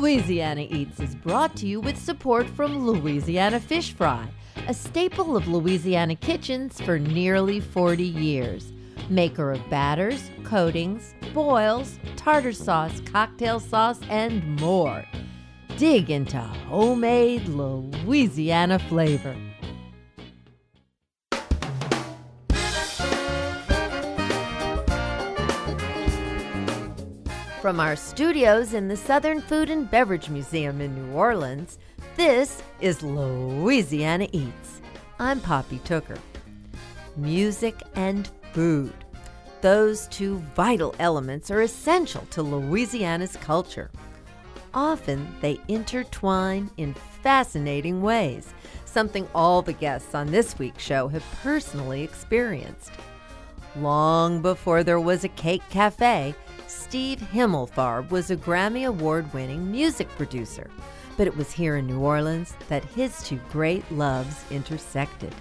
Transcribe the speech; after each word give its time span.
Louisiana 0.00 0.66
Eats 0.70 0.98
is 0.98 1.14
brought 1.14 1.54
to 1.56 1.66
you 1.66 1.78
with 1.78 1.98
support 1.98 2.48
from 2.48 2.86
Louisiana 2.86 3.60
Fish 3.60 3.92
Fry, 3.92 4.26
a 4.66 4.72
staple 4.72 5.36
of 5.36 5.46
Louisiana 5.46 6.16
kitchens 6.16 6.80
for 6.80 6.98
nearly 6.98 7.60
40 7.60 8.02
years. 8.02 8.72
Maker 9.10 9.52
of 9.52 9.68
batters, 9.68 10.30
coatings, 10.42 11.14
boils, 11.34 11.98
tartar 12.16 12.54
sauce, 12.54 12.98
cocktail 13.00 13.60
sauce, 13.60 14.00
and 14.08 14.58
more. 14.58 15.04
Dig 15.76 16.10
into 16.10 16.38
homemade 16.38 17.46
Louisiana 17.46 18.78
flavor. 18.78 19.36
From 27.60 27.78
our 27.78 27.94
studios 27.94 28.72
in 28.72 28.88
the 28.88 28.96
Southern 28.96 29.42
Food 29.42 29.68
and 29.68 29.90
Beverage 29.90 30.30
Museum 30.30 30.80
in 30.80 30.94
New 30.94 31.12
Orleans, 31.14 31.78
this 32.16 32.62
is 32.80 33.02
Louisiana 33.02 34.28
Eats. 34.32 34.80
I'm 35.18 35.40
Poppy 35.40 35.78
Tooker. 35.80 36.16
Music 37.16 37.74
and 37.96 38.30
food. 38.54 38.94
Those 39.60 40.06
two 40.06 40.38
vital 40.56 40.94
elements 40.98 41.50
are 41.50 41.60
essential 41.60 42.26
to 42.30 42.42
Louisiana's 42.42 43.36
culture. 43.36 43.90
Often 44.72 45.28
they 45.42 45.60
intertwine 45.68 46.70
in 46.78 46.94
fascinating 47.22 48.00
ways, 48.00 48.54
something 48.86 49.28
all 49.34 49.60
the 49.60 49.74
guests 49.74 50.14
on 50.14 50.28
this 50.28 50.58
week's 50.58 50.82
show 50.82 51.08
have 51.08 51.24
personally 51.42 52.02
experienced. 52.04 52.92
Long 53.76 54.40
before 54.40 54.82
there 54.82 54.98
was 54.98 55.24
a 55.24 55.28
cake 55.28 55.62
cafe, 55.68 56.34
Steve 56.90 57.20
Himmelfarb 57.20 58.10
was 58.10 58.32
a 58.32 58.36
Grammy 58.36 58.84
Award 58.84 59.32
winning 59.32 59.70
music 59.70 60.08
producer, 60.16 60.68
but 61.16 61.28
it 61.28 61.36
was 61.36 61.52
here 61.52 61.76
in 61.76 61.86
New 61.86 62.00
Orleans 62.00 62.56
that 62.68 62.84
his 62.84 63.22
two 63.22 63.38
great 63.52 63.88
loves 63.92 64.42
intersected. 64.50 65.32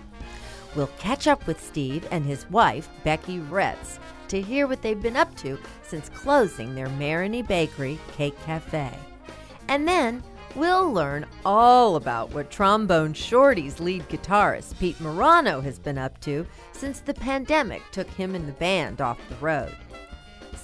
We'll 0.76 0.92
catch 1.00 1.26
up 1.26 1.48
with 1.48 1.60
Steve 1.60 2.08
and 2.12 2.24
his 2.24 2.48
wife, 2.52 2.88
Becky 3.04 3.40
Retz, 3.40 3.98
to 4.28 4.40
hear 4.40 4.68
what 4.68 4.84
they've 4.84 5.02
been 5.02 5.16
up 5.16 5.36
to 5.38 5.58
since 5.82 6.08
closing 6.10 6.76
their 6.76 6.86
Marigny 6.86 7.42
Bakery 7.42 7.98
Cake 8.12 8.40
Cafe. 8.46 8.94
And 9.70 9.88
then 9.88 10.22
we'll 10.54 10.94
learn 10.94 11.26
all 11.46 11.96
about 11.96 12.32
what 12.32 12.52
Trombone 12.52 13.14
Shorty's 13.14 13.80
lead 13.80 14.08
guitarist, 14.08 14.78
Pete 14.78 15.02
Murano, 15.02 15.62
has 15.62 15.80
been 15.80 15.98
up 15.98 16.22
to 16.22 16.46
since 16.74 17.00
the 17.00 17.16
pandemic 17.16 17.82
took 17.92 18.08
him 18.12 18.36
and 18.36 18.48
the 18.48 18.54
band 18.54 19.02
off 19.02 19.18
the 19.30 19.36
road. 19.38 19.76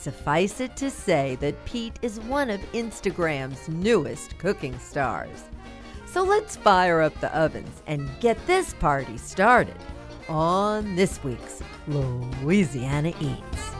Suffice 0.06 0.62
it 0.62 0.78
to 0.78 0.92
say 0.92 1.36
that 1.38 1.66
Pete 1.66 1.98
is 2.04 2.20
one 2.20 2.52
of 2.52 2.62
Instagram's 2.74 3.68
newest 3.68 4.38
cooking 4.38 4.78
stars. 4.78 5.46
So 6.06 6.22
let's 6.22 6.56
fire 6.56 7.02
up 7.02 7.20
the 7.22 7.36
ovens 7.36 7.82
and 7.88 8.08
get 8.20 8.38
this 8.46 8.76
party 8.76 9.18
started 9.18 9.76
on 10.30 10.96
this 10.96 11.24
week's 11.24 11.64
Louisiana 11.88 13.14
Eats. 13.20 13.72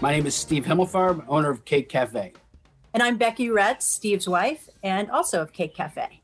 My 0.00 0.12
name 0.12 0.26
is 0.26 0.36
Steve 0.36 0.64
Himmelfarb, 0.64 1.24
owner 1.26 1.50
of 1.50 1.64
Cake 1.64 1.88
Cafe. 1.88 2.34
And 2.94 3.02
I'm 3.02 3.18
Becky 3.18 3.50
Retz, 3.50 3.84
Steve's 3.84 4.28
wife, 4.28 4.68
and 4.84 5.10
also 5.10 5.42
of 5.42 5.52
Cake 5.52 5.74
Cafe. 5.74 6.19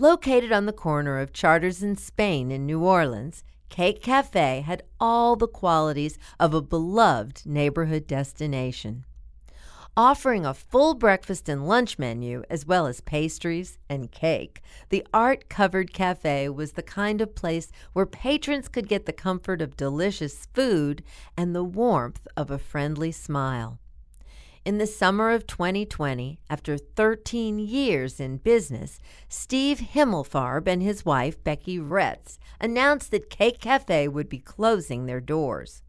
Located 0.00 0.52
on 0.52 0.66
the 0.66 0.72
corner 0.72 1.18
of 1.18 1.32
Chartres 1.32 1.82
and 1.82 1.98
Spain 1.98 2.52
in 2.52 2.64
New 2.64 2.84
Orleans, 2.84 3.42
Cake 3.68 4.00
Cafe 4.00 4.60
had 4.64 4.84
all 5.00 5.34
the 5.34 5.48
qualities 5.48 6.20
of 6.38 6.54
a 6.54 6.62
beloved 6.62 7.44
neighborhood 7.44 8.06
destination. 8.06 9.04
Offering 9.96 10.46
a 10.46 10.54
full 10.54 10.94
breakfast 10.94 11.48
and 11.48 11.66
lunch 11.66 11.98
menu, 11.98 12.44
as 12.48 12.64
well 12.64 12.86
as 12.86 13.00
pastries 13.00 13.80
and 13.88 14.12
cake, 14.12 14.62
the 14.90 15.04
art 15.12 15.48
covered 15.48 15.92
cafe 15.92 16.48
was 16.48 16.72
the 16.72 16.82
kind 16.84 17.20
of 17.20 17.34
place 17.34 17.72
where 17.92 18.06
patrons 18.06 18.68
could 18.68 18.86
get 18.88 19.04
the 19.04 19.12
comfort 19.12 19.60
of 19.60 19.76
delicious 19.76 20.46
food 20.54 21.02
and 21.36 21.56
the 21.56 21.64
warmth 21.64 22.24
of 22.36 22.52
a 22.52 22.58
friendly 22.58 23.10
smile. 23.10 23.80
In 24.68 24.76
the 24.76 24.86
summer 24.86 25.30
of 25.30 25.46
2020, 25.46 26.40
after 26.50 26.76
13 26.76 27.58
years 27.58 28.20
in 28.20 28.36
business, 28.36 29.00
Steve 29.26 29.78
Himmelfarb 29.78 30.68
and 30.68 30.82
his 30.82 31.06
wife, 31.06 31.42
Becky 31.42 31.78
Retz, 31.78 32.38
announced 32.60 33.10
that 33.12 33.30
Cake 33.30 33.62
Cafe 33.62 34.08
would 34.08 34.28
be 34.28 34.40
closing 34.40 35.06
their 35.06 35.22
doors. 35.22 35.82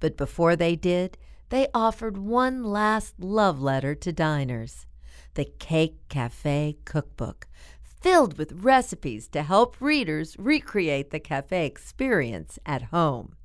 But 0.00 0.18
before 0.18 0.54
they 0.54 0.76
did, 0.76 1.16
they 1.48 1.68
offered 1.72 2.18
one 2.18 2.62
last 2.62 3.14
love 3.18 3.58
letter 3.58 3.94
to 3.94 4.12
diners 4.12 4.84
the 5.32 5.46
Cake 5.46 5.96
Cafe 6.10 6.76
Cookbook, 6.84 7.46
filled 7.80 8.36
with 8.36 8.62
recipes 8.62 9.28
to 9.28 9.44
help 9.44 9.80
readers 9.80 10.36
recreate 10.38 11.10
the 11.10 11.20
cafe 11.20 11.64
experience 11.64 12.58
at 12.66 12.82
home. 12.82 13.35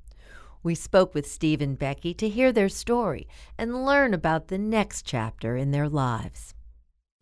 We 0.62 0.74
spoke 0.74 1.14
with 1.14 1.26
Steve 1.26 1.60
and 1.60 1.78
Becky 1.78 2.14
to 2.14 2.28
hear 2.28 2.52
their 2.52 2.68
story 2.68 3.26
and 3.58 3.84
learn 3.84 4.14
about 4.14 4.48
the 4.48 4.58
next 4.58 5.04
chapter 5.04 5.56
in 5.56 5.72
their 5.72 5.88
lives. 5.88 6.54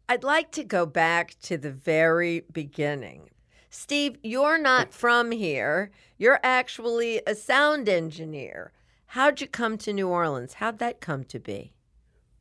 I'd 0.09 0.25
like 0.25 0.51
to 0.53 0.65
go 0.65 0.85
back 0.85 1.37
to 1.43 1.57
the 1.57 1.71
very 1.71 2.45
beginning. 2.53 3.31
Steve, 3.71 4.19
you're 4.23 4.59
not 4.59 4.93
from 4.93 5.31
here. 5.31 5.91
You're 6.19 6.41
actually 6.43 7.23
a 7.27 7.35
sound 7.35 7.89
engineer. 7.89 8.73
How'd 9.07 9.41
you 9.41 9.47
come 9.47 9.79
to 9.79 9.93
New 9.93 10.09
Orleans? 10.09 10.55
How'd 10.55 10.79
that 10.81 11.01
come 11.01 11.25
to 11.25 11.39
be? 11.39 11.73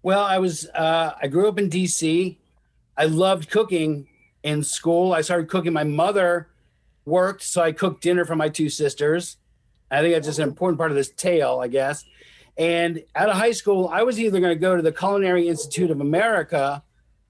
Well, 0.02 0.24
I 0.24 0.40
was 0.40 0.68
uh, 0.76 1.14
I 1.22 1.28
grew 1.28 1.48
up 1.48 1.60
in 1.60 1.70
DC. 1.70 2.38
I 2.98 3.06
loved 3.06 3.50
cooking 3.50 4.08
in 4.44 4.64
school. 4.64 5.14
I 5.14 5.22
started 5.22 5.50
cooking. 5.50 5.74
My 5.74 5.84
mother 5.84 6.50
worked, 7.06 7.44
so 7.44 7.62
I 7.62 7.72
cooked 7.72 8.02
dinner 8.02 8.26
for 8.26 8.36
my 8.36 8.50
two 8.50 8.70
sisters. 8.70 9.38
I 9.92 10.02
think 10.02 10.14
that's 10.14 10.28
just 10.28 10.40
an 10.40 10.48
important 10.48 10.78
part 10.78 10.92
of 10.92 10.98
this 10.98 11.12
tale, 11.12 11.60
I 11.62 11.68
guess. 11.68 12.06
And 12.58 13.04
out 13.16 13.30
of 13.30 13.36
high 13.36 13.52
school, 13.52 13.88
I 13.88 14.04
was 14.04 14.20
either 14.20 14.40
going 14.40 14.54
to 14.54 14.60
go 14.60 14.76
to 14.76 14.82
the 14.82 14.92
Culinary 14.92 15.48
Institute 15.48 15.92
of 15.92 16.02
America 16.02 16.84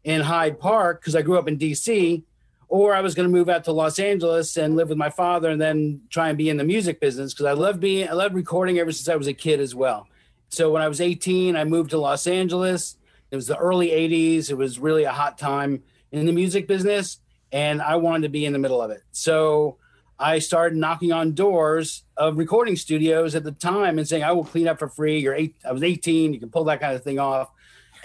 in 0.04 0.22
Hyde 0.22 0.60
Park 0.60 1.02
because 1.02 1.16
I 1.16 1.22
grew 1.22 1.38
up 1.38 1.48
in 1.48 1.58
DC, 1.58 2.24
or 2.68 2.96
I 2.96 3.02
was 3.02 3.14
going 3.16 3.28
to 3.28 3.32
move 3.32 3.50
out 3.50 3.64
to 3.66 3.72
Los 3.72 4.00
Angeles 4.00 4.58
and 4.58 4.76
live 4.76 4.90
with 4.90 4.98
my 4.98 5.10
father 5.10 5.50
and 5.50 5.62
then 5.62 6.02
try 6.10 6.30
and 6.30 6.38
be 6.38 6.50
in 6.50 6.58
the 6.58 6.64
music 6.64 7.00
business 7.00 7.34
because 7.34 7.46
I 7.46 7.54
love 7.54 7.80
being 7.80 8.10
I 8.10 8.14
love 8.14 8.34
recording 8.34 8.80
ever 8.80 8.92
since 8.92 9.08
I 9.08 9.16
was 9.16 9.28
a 9.28 9.34
kid 9.34 9.60
as 9.60 9.76
well. 9.76 10.08
So 10.50 10.72
when 10.72 10.82
I 10.82 10.88
was 10.88 11.00
18, 11.00 11.56
I 11.56 11.64
moved 11.64 11.92
to 11.92 12.00
Los 12.00 12.26
Angeles. 12.26 12.98
It 13.30 13.36
was 13.36 13.46
the 13.46 13.58
early 13.58 13.90
80s. 13.90 14.50
It 14.50 14.56
was 14.56 14.80
really 14.80 15.04
a 15.04 15.12
hot 15.12 15.38
time 15.38 15.84
in 16.12 16.26
the 16.26 16.32
music 16.32 16.68
business 16.68 17.20
and 17.52 17.82
I 17.82 17.96
wanted 17.96 18.24
to 18.24 18.30
be 18.30 18.46
in 18.46 18.54
the 18.54 18.60
middle 18.60 18.82
of 18.82 18.92
it. 18.92 19.04
So 19.12 19.78
I 20.20 20.40
started 20.40 20.78
knocking 20.78 21.14
on 21.14 21.34
doors 21.34 22.04
of 22.18 22.38
recording 22.38 22.76
studios 22.76 23.36
at 23.36 23.46
the 23.46 23.54
time 23.54 23.98
and 23.98 24.08
saying, 24.08 24.24
I 24.24 24.34
will 24.34 24.44
clean 24.44 24.68
up 24.68 24.78
for 24.78 24.90
free. 24.90 25.20
You're 25.20 25.34
eight, 25.34 25.56
I 25.66 25.72
was 25.72 25.82
18, 25.82 26.34
you 26.34 26.40
can 26.40 26.50
pull 26.50 26.66
that 26.66 26.82
kind 26.82 26.94
of 26.94 27.04
thing 27.04 27.20
off. 27.20 27.50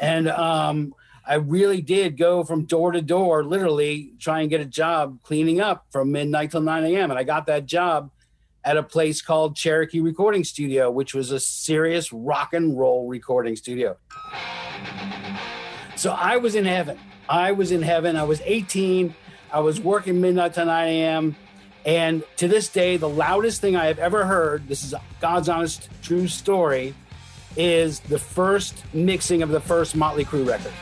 And 0.00 0.28
um, 0.28 0.94
I 1.26 1.34
really 1.34 1.82
did 1.82 2.16
go 2.16 2.44
from 2.44 2.66
door 2.66 2.92
to 2.92 3.02
door, 3.02 3.44
literally 3.44 4.12
try 4.20 4.42
and 4.42 4.48
get 4.48 4.60
a 4.60 4.64
job 4.64 5.22
cleaning 5.25 5.60
up 5.60 5.86
from 5.91 6.12
midnight 6.12 6.52
till 6.52 6.60
9 6.60 6.84
a.m. 6.84 7.10
And 7.10 7.19
I 7.19 7.25
got 7.25 7.47
that 7.47 7.66
job 7.66 8.10
at 8.64 8.76
a 8.76 8.82
place 8.82 9.20
called 9.20 9.56
Cherokee 9.56 10.00
Recording 10.00 10.44
Studio, 10.44 10.91
which 10.91 11.14
was 11.14 11.32
a 11.32 11.41
serious 11.41 12.12
rock 12.12 12.54
and 12.54 12.78
roll 12.78 13.08
recording 13.08 13.56
studio. 13.56 13.96
So 15.96 16.12
I 16.12 16.36
was 16.36 16.54
in 16.54 16.64
heaven. 16.64 16.98
I 17.28 17.52
was 17.52 17.72
in 17.72 17.82
heaven. 17.82 18.16
I 18.16 18.22
was 18.22 18.41
18. 18.44 19.14
I 19.52 19.60
was 19.60 19.81
working 19.81 20.20
midnight 20.20 20.54
to 20.54 20.64
9 20.64 20.88
a.m. 20.88 21.36
And 21.84 22.24
to 22.36 22.48
this 22.48 22.68
day, 22.68 22.96
the 22.96 23.08
loudest 23.08 23.60
thing 23.60 23.76
I 23.76 23.86
have 23.86 23.98
ever 23.98 24.24
heard, 24.24 24.68
this 24.68 24.84
is 24.84 24.94
God's 25.20 25.48
honest, 25.48 25.88
true 26.02 26.28
story, 26.28 26.94
is 27.56 28.00
the 28.00 28.19
first 28.19 28.82
mixing 28.94 29.42
of 29.42 29.50
the 29.50 29.60
first 29.60 29.94
Motley 29.94 30.25
Crue 30.25 30.46
record. 30.48 30.72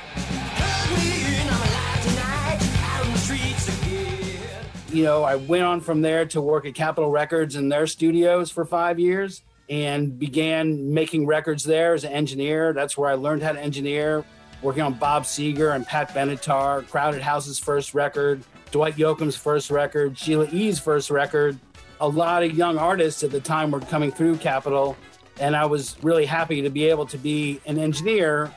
You 4.93 5.05
know, 5.05 5.25
I 5.25 5.37
went 5.37 5.65
on 5.65 5.81
from 5.81 6.03
there 6.03 6.27
to 6.27 6.41
work 6.41 6.67
at 6.67 6.75
Capitol 6.75 7.11
Records 7.11 7.57
in 7.57 7.69
their 7.69 7.87
studios 7.87 8.51
for 8.51 8.65
five 8.65 9.01
years 9.01 9.43
and 9.69 10.19
began 10.19 10.93
making 10.93 11.27
records 11.27 11.65
there 11.65 11.95
as 11.95 12.05
an 12.05 12.13
engineer. 12.13 12.73
That's 12.75 12.97
where 12.97 13.09
I 13.09 13.15
learned 13.15 13.43
how 13.43 13.53
to 13.53 13.61
engineer, 13.61 14.23
working 14.61 14.83
on 14.83 14.95
Bob 14.95 15.25
Seger 15.25 15.75
and 15.75 15.87
Pat 15.87 16.11
Benatar, 16.11 16.87
Crowded 16.89 17.23
House's 17.23 17.59
first 17.59 17.95
record, 17.95 18.45
Dwight 18.73 18.97
Yoakam's 18.97 19.37
first 19.37 19.71
record, 19.71 20.19
Sheila 20.19 20.49
E.'s 20.51 20.79
first 20.79 21.11
record. 21.11 21.59
A 22.01 22.09
lot 22.09 22.43
of 22.43 22.57
young 22.57 22.79
artists 22.79 23.23
at 23.23 23.31
the 23.31 23.39
time 23.39 23.71
were 23.71 23.81
coming 23.81 24.11
through 24.11 24.39
Capitol, 24.39 24.97
and 25.39 25.55
I 25.55 25.67
was 25.67 25.97
really 26.03 26.25
happy 26.25 26.63
to 26.63 26.71
be 26.71 26.89
able 26.89 27.05
to 27.07 27.19
be 27.19 27.61
an 27.67 27.79
engineer, 27.79 28.51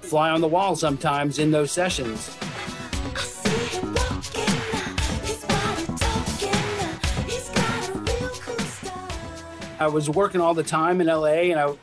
fly 0.00 0.30
on 0.30 0.40
the 0.40 0.48
wall 0.48 0.76
sometimes 0.76 1.38
in 1.38 1.50
those 1.50 1.70
sessions. 1.70 2.34
I 9.78 9.86
was 9.86 10.08
working 10.08 10.40
all 10.40 10.54
the 10.54 10.62
time 10.62 11.02
in 11.02 11.06
LA, 11.06 11.52
and 11.52 11.60
I 11.60 11.74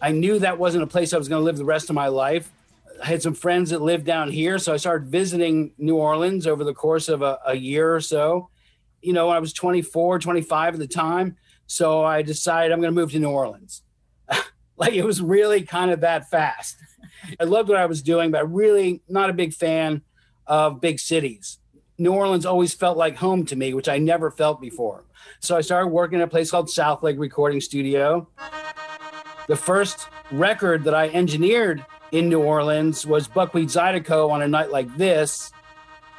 I 0.00 0.12
knew 0.12 0.38
that 0.38 0.58
wasn't 0.58 0.84
a 0.84 0.86
place 0.86 1.12
I 1.12 1.18
was 1.18 1.28
going 1.28 1.40
to 1.40 1.44
live 1.44 1.58
the 1.58 1.64
rest 1.64 1.90
of 1.90 1.94
my 1.94 2.06
life. 2.06 2.50
I 3.02 3.06
had 3.06 3.22
some 3.22 3.34
friends 3.34 3.70
that 3.70 3.80
lived 3.80 4.04
down 4.04 4.30
here, 4.30 4.58
so 4.58 4.72
I 4.72 4.76
started 4.76 5.08
visiting 5.08 5.72
New 5.78 5.96
Orleans 5.96 6.46
over 6.46 6.64
the 6.64 6.74
course 6.74 7.08
of 7.08 7.22
a, 7.22 7.38
a 7.46 7.54
year 7.54 7.94
or 7.94 8.00
so. 8.00 8.50
You 9.00 9.12
know, 9.12 9.28
I 9.28 9.38
was 9.38 9.52
24, 9.52 10.18
25 10.18 10.74
at 10.74 10.80
the 10.80 10.86
time. 10.86 11.36
So 11.68 12.02
I 12.02 12.22
decided 12.22 12.72
I'm 12.72 12.80
going 12.80 12.92
to 12.92 13.00
move 13.00 13.12
to 13.12 13.18
New 13.18 13.30
Orleans. 13.30 13.82
like 14.76 14.94
it 14.94 15.04
was 15.04 15.20
really 15.20 15.62
kind 15.62 15.90
of 15.90 16.00
that 16.00 16.28
fast. 16.30 16.76
I 17.38 17.44
loved 17.44 17.68
what 17.68 17.78
I 17.78 17.86
was 17.86 18.02
doing, 18.02 18.30
but 18.30 18.50
really 18.52 19.02
not 19.08 19.30
a 19.30 19.34
big 19.34 19.52
fan 19.52 20.02
of 20.46 20.80
big 20.80 20.98
cities. 20.98 21.58
New 21.98 22.12
Orleans 22.12 22.46
always 22.46 22.72
felt 22.72 22.96
like 22.96 23.16
home 23.16 23.44
to 23.46 23.56
me, 23.56 23.74
which 23.74 23.88
I 23.88 23.98
never 23.98 24.30
felt 24.30 24.60
before. 24.60 25.04
So 25.40 25.56
I 25.56 25.60
started 25.60 25.88
working 25.88 26.20
at 26.20 26.24
a 26.24 26.30
place 26.30 26.50
called 26.50 26.70
South 26.70 27.02
Lake 27.02 27.18
Recording 27.18 27.60
Studio. 27.60 28.28
The 29.46 29.56
first 29.56 30.08
record 30.30 30.84
that 30.84 30.94
I 30.94 31.08
engineered 31.08 31.84
in 32.12 32.28
New 32.28 32.42
Orleans 32.42 33.06
was 33.06 33.28
Buckwheat 33.28 33.68
Zydeco 33.68 34.30
on 34.30 34.42
a 34.42 34.48
night 34.48 34.70
like 34.70 34.94
this, 34.96 35.52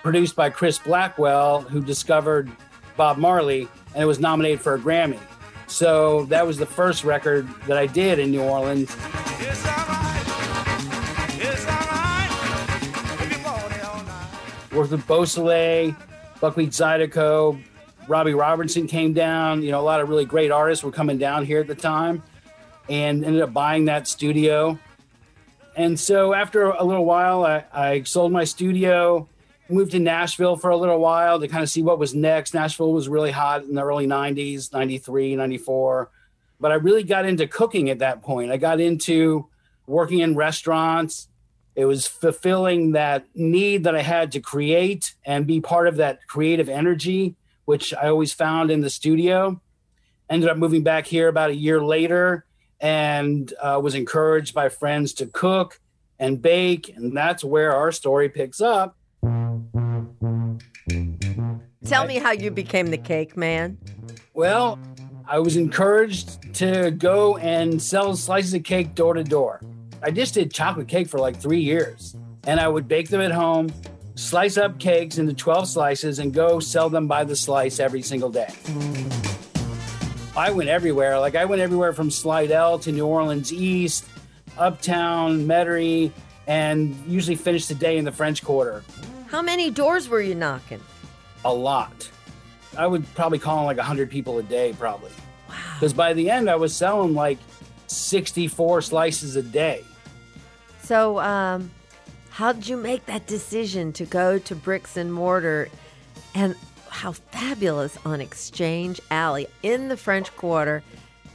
produced 0.02 0.36
by 0.36 0.50
Chris 0.50 0.80
Blackwell, 0.80 1.62
who 1.62 1.82
discovered 1.82 2.52
Bob 2.96 3.18
Marley 3.18 3.68
and 3.94 4.04
it 4.04 4.06
was 4.06 4.20
nominated 4.20 4.62
for 4.62 4.76
a 4.76 4.80
Grammy. 4.80 5.20
So 5.68 6.26
that 6.26 6.46
was 6.46 6.58
the 6.58 6.66
first 6.66 7.04
record 7.04 7.48
that 7.68 7.78
I 7.78 7.86
did 7.86 8.20
in 8.20 8.32
New 8.32 8.42
Orleans. 8.42 8.96
Worked 14.72 14.92
with 14.92 15.08
Beausoleil, 15.08 15.96
Buckwheat 16.40 16.70
Zydeco, 16.70 17.62
Robbie 18.08 18.34
Robertson 18.34 18.88
came 18.88 19.14
down. 19.14 19.62
You 19.62 19.72
know, 19.72 19.80
a 19.80 19.84
lot 19.84 20.02
of 20.02 20.10
really 20.10 20.26
great 20.26 20.52
artists 20.52 20.84
were 20.84 20.92
coming 20.92 21.18
down 21.18 21.46
here 21.46 21.60
at 21.60 21.68
the 21.68 21.76
time 21.76 22.24
and 22.90 23.24
ended 23.24 23.42
up 23.42 23.54
buying 23.54 23.86
that 23.86 24.08
studio. 24.08 24.80
And 25.80 25.98
so 25.98 26.34
after 26.34 26.72
a 26.72 26.84
little 26.84 27.06
while, 27.06 27.46
I, 27.46 27.64
I 27.72 28.04
sold 28.04 28.34
my 28.34 28.44
studio, 28.44 29.30
moved 29.70 29.92
to 29.92 30.00
Nashville 30.00 30.58
for 30.58 30.72
a 30.72 30.76
little 30.76 31.00
while 31.00 31.40
to 31.40 31.48
kind 31.48 31.64
of 31.64 31.70
see 31.70 31.82
what 31.82 31.98
was 31.98 32.14
next. 32.14 32.54
Nashville 32.54 32.92
was 32.92 33.08
really 33.08 33.32
hot 33.32 33.64
in 33.64 33.76
the 33.76 33.82
early 33.86 34.06
90s, 34.06 34.74
93, 34.74 35.38
94. 35.38 36.12
But 36.60 36.74
I 36.74 36.76
really 36.76 37.04
got 37.04 37.26
into 37.26 37.48
cooking 37.48 37.90
at 37.90 38.00
that 38.00 38.22
point. 38.22 38.52
I 38.52 38.58
got 38.58 38.82
into 38.82 39.48
working 39.88 40.20
in 40.20 40.36
restaurants, 40.36 41.30
it 41.76 41.86
was 41.86 42.06
fulfilling 42.06 42.92
that 42.92 43.26
need 43.34 43.86
that 43.86 43.96
I 43.96 44.02
had 44.02 44.34
to 44.34 44.42
create 44.42 45.16
and 45.24 45.48
be 45.48 45.62
part 45.62 45.88
of 45.88 45.96
that 45.96 46.28
creative 46.28 46.68
energy, 46.68 47.38
which 47.64 47.94
I 47.94 48.10
always 48.10 48.34
found 48.34 48.70
in 48.70 48.82
the 48.82 48.90
studio. 48.90 49.62
Ended 50.30 50.50
up 50.50 50.58
moving 50.58 50.84
back 50.84 51.08
here 51.08 51.30
about 51.30 51.52
a 51.52 51.56
year 51.56 51.82
later 51.82 52.46
and 52.80 53.54
uh, 53.62 53.80
was 53.82 53.96
encouraged 53.96 54.54
by 54.54 54.70
friends 54.70 55.14
to 55.14 55.26
cook 55.26 55.80
and 56.18 56.42
bake. 56.42 56.96
And 56.96 57.16
that's 57.16 57.44
where 57.44 57.74
our 57.74 57.92
story 57.92 58.30
picks 58.30 58.62
up. 58.62 58.96
Tell 61.86 62.06
me 62.06 62.18
how 62.18 62.32
you 62.32 62.52
became 62.52 62.88
the 62.88 62.98
cake 62.98 63.36
man. 63.36 63.78
Well, 64.34 64.80
I 65.28 65.40
was 65.40 65.58
encouraged 65.58 66.56
to 66.56 66.92
go 66.92 67.38
and 67.38 67.82
sell 67.82 68.16
slices 68.16 68.54
of 68.54 68.64
cake 68.64 68.96
door 68.96 69.14
to 69.14 69.24
door. 69.24 69.62
I 70.02 70.12
just 70.12 70.34
did 70.34 70.54
chocolate 70.54 70.88
cake 70.88 71.08
for 71.08 71.20
like 71.20 71.36
three 71.36 71.60
years. 71.60 72.16
And 72.46 72.60
I 72.60 72.68
would 72.68 72.88
bake 72.88 73.10
them 73.10 73.22
at 73.22 73.32
home, 73.32 73.70
slice 74.16 74.58
up 74.58 74.80
cakes 74.80 75.18
into 75.18 75.34
12 75.34 75.68
slices, 75.68 76.20
and 76.20 76.34
go 76.34 76.60
sell 76.60 76.90
them 76.90 77.08
by 77.08 77.24
the 77.24 77.36
slice 77.36 77.80
every 77.80 78.02
single 78.02 78.30
day. 78.30 78.54
I 80.36 80.52
went 80.52 80.70
everywhere. 80.70 81.20
Like 81.20 81.36
I 81.36 81.46
went 81.46 81.62
everywhere 81.62 81.94
from 81.94 82.12
Slidell 82.12 82.80
to 82.80 82.92
New 82.92 83.06
Orleans 83.06 83.52
East, 83.52 84.06
Uptown, 84.58 85.46
Metairie, 85.46 86.12
and 86.48 86.96
usually 87.08 87.36
finished 87.36 87.70
the 87.70 87.76
day 87.76 87.98
in 87.98 88.06
the 88.06 88.12
French 88.12 88.44
Quarter. 88.44 88.84
How 89.28 89.42
many 89.42 89.70
doors 89.70 90.10
were 90.10 90.22
you 90.22 90.36
knocking? 90.36 90.82
A 91.46 91.54
lot. 91.54 92.10
I 92.78 92.88
would 92.88 93.06
probably 93.16 93.40
call 93.40 93.60
on 93.60 93.66
like 93.66 93.78
100 93.78 94.10
people 94.10 94.40
a 94.40 94.44
day, 94.44 94.74
probably. 94.78 95.12
Because 95.76 95.94
by 95.94 96.14
the 96.14 96.30
end, 96.30 96.50
I 96.50 96.56
was 96.56 96.76
selling 96.76 97.14
like 97.14 97.38
64 97.88 98.82
slices 98.82 99.36
a 99.36 99.42
day. 99.44 99.84
So, 100.84 101.20
um, 101.20 101.72
how 102.30 102.54
did 102.54 102.68
you 102.68 102.78
make 102.78 103.06
that 103.06 103.28
decision 103.28 103.94
to 103.94 104.06
go 104.06 104.40
to 104.40 104.56
bricks 104.56 104.98
and 104.98 105.14
mortar? 105.14 105.70
And 106.34 106.56
how 106.90 107.12
fabulous 107.12 107.98
on 108.06 108.22
Exchange 108.22 109.00
Alley 109.10 109.48
in 109.64 109.88
the 109.88 109.98
French 109.98 110.36
Quarter. 110.36 110.84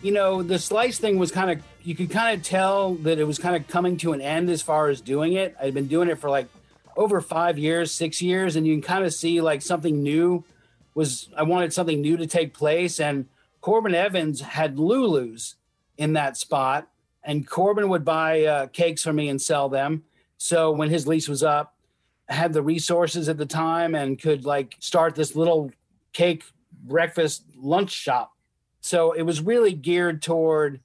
You 0.03 0.13
know, 0.13 0.43
the 0.43 0.59
slice 0.59 0.99
thing 0.99 1.19
was 1.19 1.31
kind 1.31 1.51
of, 1.51 1.63
you 1.83 1.95
could 1.95 2.11
kind 2.11 2.37
of 2.39 2.45
tell 2.45 2.95
that 2.97 3.19
it 3.19 3.25
was 3.25 3.39
kind 3.39 3.57
of 3.57 3.67
coming 3.69 3.97
to 3.99 4.13
an 4.13 4.21
end 4.21 4.51
as 4.51 4.63
far 4.63 4.89
as 4.89 5.01
doing 5.01 5.33
it. 5.33 5.57
I'd 5.61 5.75
been 5.75 5.89
doing 5.89 6.09
it 6.09 6.19
for 6.19 6.29
like 6.29 6.49
over 6.97 7.21
five 7.21 7.59
years, 7.59 7.91
six 7.91 8.21
years, 8.21 8.57
and 8.57 8.67
you 8.67 8.75
can 8.75 8.83
kind 8.83 9.05
of 9.05 9.15
see 9.15 9.41
like 9.41 9.63
something 9.63 10.03
new 10.03 10.45
was, 10.95 11.29
I 11.37 11.43
wanted 11.43 11.73
something 11.73 12.01
new 12.01 12.17
to 12.17 12.27
take 12.27 12.55
place. 12.55 13.01
And 13.01 13.27
Corbin 13.61 13.95
Evans 13.95 14.41
had 14.41 14.79
Lulu's 14.79 15.57
in 15.97 16.13
that 16.13 16.37
spot, 16.37 16.89
and 17.23 17.49
Corbin 17.49 17.89
would 17.89 18.05
buy 18.05 18.45
uh, 18.45 18.67
cakes 18.67 19.03
for 19.03 19.13
me 19.13 19.29
and 19.29 19.41
sell 19.41 19.69
them. 19.69 20.05
So 20.37 20.71
when 20.71 20.91
his 20.91 21.07
lease 21.07 21.29
was 21.29 21.43
up, 21.43 21.74
had 22.29 22.53
the 22.53 22.63
resources 22.63 23.29
at 23.29 23.37
the 23.37 23.47
time 23.47 23.95
and 23.95 24.21
could 24.21 24.45
like 24.45 24.77
start 24.81 25.15
this 25.15 25.37
little 25.37 25.71
cake 26.13 26.45
breakfast 26.85 27.45
lunch 27.57 27.91
shop. 27.91 28.33
So 28.81 29.13
it 29.13 29.23
was 29.23 29.41
really 29.41 29.73
geared 29.73 30.23
toward 30.23 30.81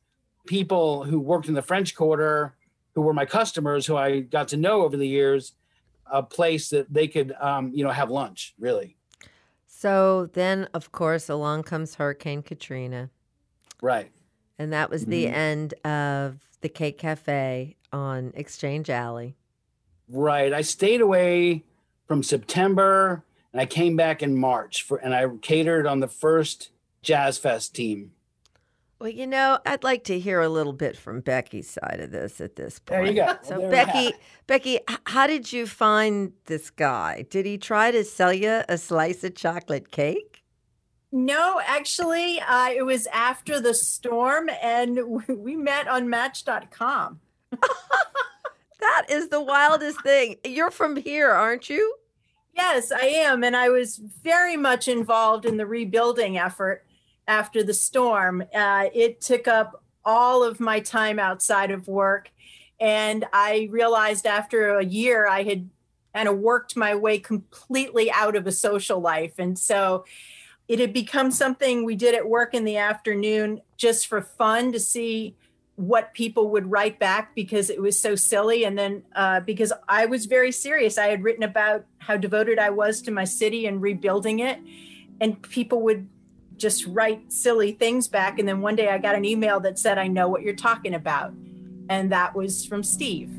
people 0.48 1.04
who 1.04 1.20
worked 1.20 1.48
in 1.48 1.54
the 1.54 1.62
French 1.62 1.96
Quarter, 1.96 2.56
who 2.96 3.02
were 3.02 3.14
my 3.14 3.26
customers, 3.26 3.86
who 3.86 3.96
I 3.96 4.22
got 4.22 4.48
to 4.50 4.58
know 4.58 4.82
over 4.82 4.98
the 4.98 5.08
years, 5.08 5.54
a 6.12 6.24
place 6.24 6.70
that 6.70 6.92
they 6.92 7.08
could, 7.08 7.34
um, 7.40 7.72
you 7.74 7.84
know, 7.84 7.92
have 7.92 8.10
lunch. 8.10 8.54
Really. 8.60 8.96
So 9.68 10.30
then, 10.34 10.68
of 10.74 10.92
course, 10.92 11.30
along 11.30 11.64
comes 11.64 11.96
Hurricane 11.96 12.42
Katrina. 12.42 13.10
Right. 13.82 14.12
And 14.58 14.74
that 14.74 14.90
was 14.90 15.06
the 15.06 15.26
mm-hmm. 15.26 15.36
end 15.36 15.74
of 15.86 16.40
the 16.60 16.68
Cake 16.68 16.98
Cafe 16.98 17.78
on 17.94 18.34
Exchange 18.36 18.90
Alley. 18.90 19.36
Right. 20.10 20.52
I 20.54 20.62
stayed 20.62 21.02
away 21.02 21.64
from 22.08 22.24
September 22.24 23.24
and 23.54 23.62
I 23.62 23.66
came 23.66 23.96
back 23.96 24.24
in 24.24 24.36
March 24.36 24.84
for 24.84 24.98
and 24.98 25.14
I 25.14 25.28
catered 25.42 25.86
on 25.86 26.00
the 26.00 26.08
first 26.08 26.70
Jazz 27.02 27.38
Fest 27.38 27.76
team. 27.76 28.12
Well, 29.00 29.10
you 29.10 29.28
know, 29.28 29.60
I'd 29.66 29.86
like 29.86 30.04
to 30.06 30.20
hear 30.20 30.42
a 30.42 30.50
little 30.50 30.74
bit 30.74 30.98
from 30.98 31.22
Becky's 31.22 31.70
side 31.70 32.02
of 32.02 32.12
this 32.12 32.42
at 32.42 32.58
this 32.58 32.80
point. 32.80 33.06
There 33.06 33.06
you 33.06 33.14
go. 33.14 33.38
So, 33.44 33.62
well, 33.62 33.72
Becky, 33.72 34.14
Becky, 34.46 34.80
how 35.06 35.26
did 35.26 35.54
you 35.54 35.66
find 35.66 36.34
this 36.48 36.70
guy? 36.70 37.26
Did 37.30 37.46
he 37.46 37.58
try 37.58 37.92
to 37.92 38.04
sell 38.04 38.34
you 38.34 38.64
a 38.68 38.78
slice 38.78 39.24
of 39.24 39.36
chocolate 39.36 39.92
cake? 39.92 40.44
No, 41.14 41.62
actually, 41.66 42.42
uh, 42.42 42.72
it 42.72 42.86
was 42.86 43.08
after 43.08 43.62
the 43.62 43.74
storm, 43.74 44.50
and 44.62 45.00
we 45.30 45.56
met 45.56 45.88
on 45.88 46.10
Match.com. 46.10 47.22
that 48.80 49.06
is 49.10 49.30
the 49.30 49.42
wildest 49.42 50.02
thing. 50.02 50.38
You're 50.44 50.72
from 50.72 50.96
here, 50.96 51.30
aren't 51.30 51.70
you? 51.70 51.96
Yes, 52.54 52.92
I 52.92 53.06
am. 53.06 53.44
And 53.44 53.56
I 53.56 53.70
was 53.70 53.98
very 53.98 54.58
much 54.58 54.88
involved 54.88 55.46
in 55.46 55.58
the 55.58 55.66
rebuilding 55.66 56.38
effort 56.38 56.86
after 57.28 57.64
the 57.64 57.74
storm. 57.74 58.44
Uh, 58.54 58.90
it 58.94 59.22
took 59.22 59.48
up 59.48 59.84
all 60.04 60.44
of 60.44 60.60
my 60.60 60.80
time 60.80 61.20
outside 61.20 61.72
of 61.72 61.88
work. 61.88 62.32
And 62.80 63.26
I 63.34 63.68
realized 63.72 64.26
after 64.26 64.78
a 64.78 64.86
year, 64.86 65.28
I 65.28 65.44
had 65.44 65.70
kind 66.14 66.28
of 66.28 66.40
worked 66.40 66.76
my 66.76 66.96
way 66.96 67.20
completely 67.20 68.12
out 68.12 68.36
of 68.36 68.48
a 68.48 68.52
social 68.52 69.00
life. 69.00 69.34
And 69.38 69.58
so 69.60 70.06
it 70.68 70.80
had 70.80 70.94
become 70.94 71.32
something 71.32 71.84
we 71.84 71.96
did 71.96 72.16
at 72.16 72.28
work 72.28 72.54
in 72.54 72.64
the 72.64 72.78
afternoon 72.78 73.62
just 73.78 74.08
for 74.08 74.22
fun 74.22 74.72
to 74.72 74.80
see 74.80 75.36
what 75.80 76.14
people 76.14 76.50
would 76.50 76.70
write 76.70 77.00
back 77.00 77.34
because 77.34 77.70
it 77.70 77.82
was 77.82 77.98
so 77.98 78.14
silly. 78.14 78.66
And 78.66 78.78
then 78.78 79.02
uh, 79.16 79.40
because 79.40 79.72
I 79.88 80.08
was 80.08 80.26
very 80.26 80.52
serious, 80.52 80.98
I 80.98 81.08
had 81.08 81.24
written 81.24 81.42
about 81.42 81.86
how 82.00 82.18
devoted 82.18 82.60
I 82.60 82.70
was 82.70 83.02
to 83.04 83.12
my 83.12 83.24
city 83.24 83.66
and 83.66 83.82
rebuilding 83.82 84.40
it. 84.40 84.60
And 85.22 85.42
people 85.42 85.82
would 85.84 86.10
just 86.58 86.86
write 86.86 87.32
silly 87.32 87.72
things 87.72 88.10
back. 88.10 88.40
And 88.40 88.48
then 88.48 88.60
one 88.60 88.76
day 88.76 88.90
I 88.90 88.98
got 88.98 89.16
an 89.16 89.24
email 89.24 89.62
that 89.62 89.80
said, 89.80 89.98
I 89.98 90.08
know 90.08 90.28
what 90.28 90.42
you're 90.42 90.54
talking 90.54 90.94
about. 90.94 91.34
And 91.88 92.12
that 92.12 92.36
was 92.36 92.66
from 92.66 92.84
Steve. 92.84 93.32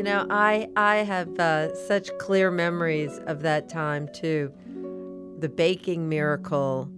You 0.00 0.04
know, 0.04 0.26
I 0.30 0.66
I 0.76 0.96
have 1.04 1.38
uh, 1.38 1.74
such 1.74 2.08
clear 2.16 2.50
memories 2.50 3.20
of 3.26 3.42
that 3.42 3.68
time 3.68 4.08
too. 4.14 4.50
The 5.40 5.50
baking 5.50 6.08
miracle 6.08 6.90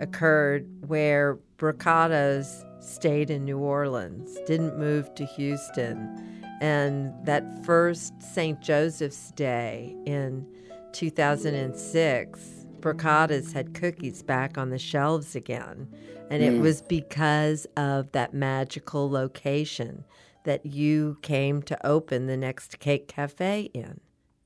occurred 0.00 0.66
where 0.86 1.38
Brocato's 1.58 2.64
stayed 2.80 3.28
in 3.28 3.44
New 3.44 3.58
Orleans, 3.58 4.38
didn't 4.46 4.78
move 4.78 5.14
to 5.16 5.26
Houston, 5.26 6.08
And 6.62 7.12
that 7.26 7.44
first 7.66 8.14
St. 8.22 8.58
Joseph's 8.62 9.30
Day 9.32 9.94
in 10.06 10.46
2006, 10.92 12.64
Brocato's 12.80 13.52
had 13.52 13.74
cookies 13.74 14.22
back 14.22 14.56
on 14.56 14.70
the 14.70 14.78
shelves 14.78 15.36
again. 15.36 15.86
And 16.30 16.42
it 16.42 16.54
Mm. 16.54 16.62
was 16.62 16.80
because 16.80 17.66
of 17.76 18.12
that 18.12 18.32
magical 18.32 19.10
location 19.10 20.04
that 20.44 20.66
you 20.66 21.18
came 21.22 21.62
to 21.62 21.86
open 21.86 22.26
the 22.26 22.36
next 22.36 22.78
cake 22.78 23.08
cafe 23.08 23.70
in. 23.74 24.00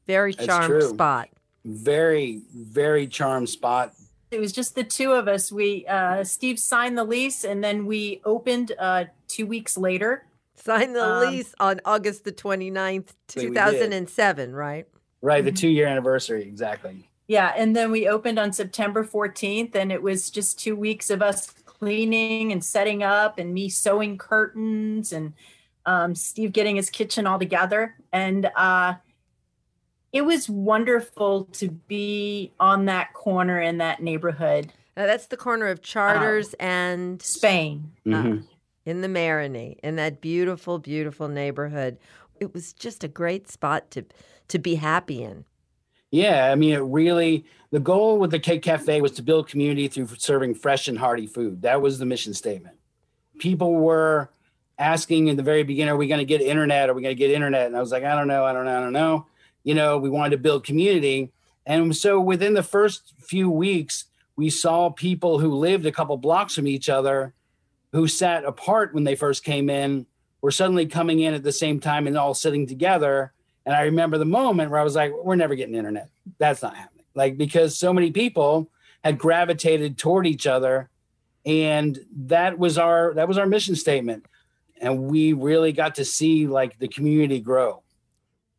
Very 0.07 0.33
That's 0.33 0.47
charmed 0.47 0.83
spot. 0.83 1.29
Very, 1.65 2.43
very 2.55 3.07
charmed 3.07 3.49
spot. 3.49 3.95
It 4.31 4.41
was 4.41 4.53
just 4.53 4.75
the 4.75 4.85
two 4.85 5.13
of 5.13 5.29
us. 5.29 5.53
We 5.53 5.87
uh, 5.87 6.25
Steve 6.25 6.59
signed 6.59 6.97
the 6.97 7.05
lease, 7.05 7.45
and 7.45 7.63
then 7.63 7.87
we 7.87 8.21
opened 8.25 8.73
uh, 8.79 9.05
two 9.29 9.47
weeks 9.47 9.77
later. 9.77 10.25
Signed 10.55 10.95
the 10.97 11.05
Um, 11.05 11.31
lease 11.31 11.55
on 11.61 11.81
August 11.85 12.25
the 12.25 12.33
29th, 12.33 13.13
We- 13.37 13.43
we 13.49 13.55
2007, 13.55 14.55
right? 14.55 14.87
Right, 15.21 15.45
the 15.45 15.53
Mhm. 15.53 15.57
two 15.57 15.69
year 15.69 15.87
anniversary, 15.87 16.43
exactly. 16.43 17.09
Yeah, 17.29 17.53
and 17.57 17.77
then 17.77 17.91
we 17.93 18.09
opened 18.09 18.39
on 18.39 18.53
September 18.53 19.05
14th, 19.05 19.75
and 19.77 19.93
it 19.93 20.03
was 20.03 20.31
just 20.31 20.59
two 20.59 20.75
weeks 20.75 21.11
of 21.11 21.23
us 21.23 21.51
cleaning 21.65 22.51
and 22.53 22.65
setting 22.65 23.03
up, 23.03 23.39
and 23.39 23.53
me 23.55 23.69
sewing 23.69 24.19
curtains, 24.19 25.13
and 25.13 25.33
um, 25.87 26.15
Steve 26.15 26.53
getting 26.53 26.77
his 26.77 26.91
kitchen 26.91 27.27
all 27.27 27.39
together. 27.39 27.95
And 28.13 28.51
uh, 28.57 28.95
it 30.13 30.23
was 30.25 30.49
wonderful 30.49 31.45
to 31.53 31.71
be 31.71 32.53
on 32.61 32.85
that 32.87 33.13
corner 33.15 33.61
in 33.61 33.79
that 33.79 34.03
neighborhood, 34.03 34.73
Now, 34.97 35.07
that's 35.07 35.27
the 35.29 35.39
corner 35.39 35.69
of 35.69 35.81
Chartres 35.83 36.55
and 36.61 37.21
Spain. 37.23 37.93
Mhm. 38.07 38.45
in 38.85 39.01
the 39.01 39.09
Marigny, 39.09 39.79
in 39.83 39.97
that 39.97 40.21
beautiful, 40.21 40.79
beautiful 40.79 41.29
neighborhood. 41.29 41.97
It 42.41 42.53
was 42.53 42.73
just 42.73 43.05
a 43.05 43.09
great 43.09 43.49
spot 43.51 43.91
to 43.93 44.05
to 44.49 44.59
be 44.59 44.75
happy 44.75 45.23
in. 45.23 45.45
Yeah, 46.11 46.51
I 46.53 46.57
mean, 46.57 46.75
it 46.75 46.81
really, 46.81 47.47
the 47.71 47.81
goal 47.81 48.19
with 48.19 48.33
the 48.33 48.39
Cake 48.39 48.61
Cafe 48.61 49.01
was 49.01 49.13
to 49.13 49.23
build 49.23 49.49
community 49.49 49.89
through 49.89 50.09
serving 50.19 50.57
fresh 50.57 50.89
and 50.89 50.99
hearty 50.99 51.27
food. 51.27 51.63
That 51.63 51.81
was 51.81 51.99
the 51.99 52.05
mission 52.05 52.35
statement. 52.35 52.77
People 53.39 53.73
were 53.77 54.29
asking 54.83 55.29
in 55.29 55.37
the 55.37 55.43
very 55.43 55.63
beginning, 55.63 55.93
are 55.93 55.97
we 55.97 56.09
going 56.09 56.19
to 56.19 56.25
get 56.25 56.41
internet? 56.41 56.91
Are 56.91 56.95
we 56.95 57.03
going 57.03 57.15
to 57.15 57.19
get 57.19 57.31
internet? 57.31 57.67
And 57.67 57.77
I 57.77 57.81
was 57.81 57.93
like, 57.93 58.05
I 58.05 58.17
don't 58.17 58.29
know, 58.29 58.45
I 58.45 58.53
don't 58.53 58.65
know, 58.65 58.77
I 58.77 58.81
don't 58.81 58.93
know. 58.93 59.27
You 59.63 59.75
know, 59.75 59.99
we 59.99 60.11
wanted 60.11 60.31
to 60.31 60.39
build 60.39 60.65
community. 60.65 61.31
And 61.65 61.97
so 61.97 62.21
within 62.21 62.55
the 62.55 62.65
first 62.65 63.15
few 63.19 63.49
weeks, 63.49 64.07
we 64.35 64.51
saw 64.51 64.91
people 64.91 65.39
who 65.39 65.55
lived 65.55 65.87
a 65.87 65.93
couple 65.93 66.17
blocks 66.17 66.57
from 66.57 66.67
each 66.67 66.89
other 66.89 67.33
who 67.93 68.09
sat 68.09 68.45
apart 68.45 68.93
when 68.93 69.05
they 69.05 69.15
first 69.15 69.45
came 69.45 69.71
in 69.71 70.07
were 70.41 70.51
suddenly 70.51 70.87
coming 70.87 71.21
in 71.21 71.35
at 71.35 71.45
the 71.45 71.53
same 71.53 71.79
time 71.79 72.07
and 72.07 72.19
all 72.19 72.35
sitting 72.35 72.67
together. 72.67 73.33
And 73.65 73.77
I 73.77 73.83
remember 73.83 74.19
the 74.19 74.25
moment 74.25 74.71
where 74.71 74.81
I 74.81 74.85
was 74.85 74.97
like, 74.97 75.13
we're 75.23 75.37
never 75.37 75.55
getting 75.55 75.77
internet. 75.77 76.09
That's 76.39 76.63
not 76.63 76.77
happening. 76.77 77.05
Like, 77.15 77.39
because 77.39 77.79
so 77.79 77.93
many 77.93 78.11
people 78.11 78.69
had 79.05 79.19
gravitated 79.19 79.99
toward 79.99 80.27
each 80.27 80.47
other. 80.47 80.89
And 81.45 82.05
that 82.17 82.59
was 82.59 82.79
our 82.79 83.15
that 83.15 83.29
was 83.29 83.39
our 83.39 83.47
mission 83.47 83.77
statement. 83.77 84.27
And 84.83 85.05
we 85.05 85.33
really 85.33 85.73
got 85.73 85.95
to 85.95 86.05
see 86.05 86.47
like 86.47 86.79
the 86.79 86.89
community 86.89 87.41
grow. 87.41 87.83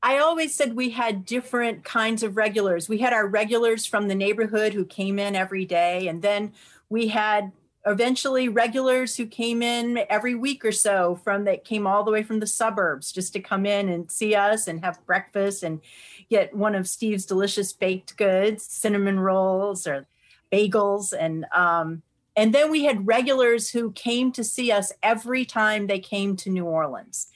I 0.02 0.18
always 0.18 0.56
said 0.56 0.76
we 0.76 0.90
had 0.90 1.26
different 1.26 1.84
kinds 1.84 2.24
of 2.24 2.36
regulars. 2.36 2.90
We 2.90 2.98
had 2.98 3.14
our 3.14 3.28
regulars 3.28 3.86
from 3.86 4.08
the 4.08 4.16
neighborhood 4.16 4.74
who 4.74 4.84
came 4.86 5.20
in 5.20 5.36
every 5.36 5.66
day, 5.66 6.08
and 6.08 6.22
then 6.22 6.54
we 6.90 7.08
had 7.08 7.52
eventually 7.86 8.48
regulars 8.48 9.16
who 9.16 9.26
came 9.26 9.62
in 9.62 10.06
every 10.10 10.36
week 10.36 10.64
or 10.64 10.72
so 10.72 11.20
from 11.24 11.44
that 11.44 11.66
came 11.66 11.86
all 11.86 12.04
the 12.04 12.12
way 12.12 12.24
from 12.24 12.40
the 12.40 12.48
suburbs 12.48 13.12
just 13.12 13.34
to 13.34 13.42
come 13.42 13.66
in 13.66 13.90
and 13.90 14.10
see 14.10 14.36
us 14.36 14.68
and 14.68 14.84
have 14.84 15.06
breakfast 15.06 15.64
and 15.64 15.82
get 16.30 16.56
one 16.56 16.76
of 16.76 16.88
Steve's 16.88 17.26
delicious 17.26 17.74
baked 17.74 18.16
goods, 18.16 18.66
cinnamon 18.66 19.20
rolls 19.20 19.86
or 19.86 20.08
bagels, 20.52 21.14
and 21.18 21.46
um, 21.54 22.02
and 22.36 22.54
then 22.54 22.72
we 22.72 22.86
had 22.86 23.06
regulars 23.06 23.70
who 23.70 23.92
came 23.92 24.32
to 24.32 24.44
see 24.44 24.72
us 24.72 24.92
every 25.04 25.46
time 25.46 25.86
they 25.88 26.00
came 26.00 26.36
to 26.38 26.50
New 26.50 26.66
Orleans. 26.66 27.28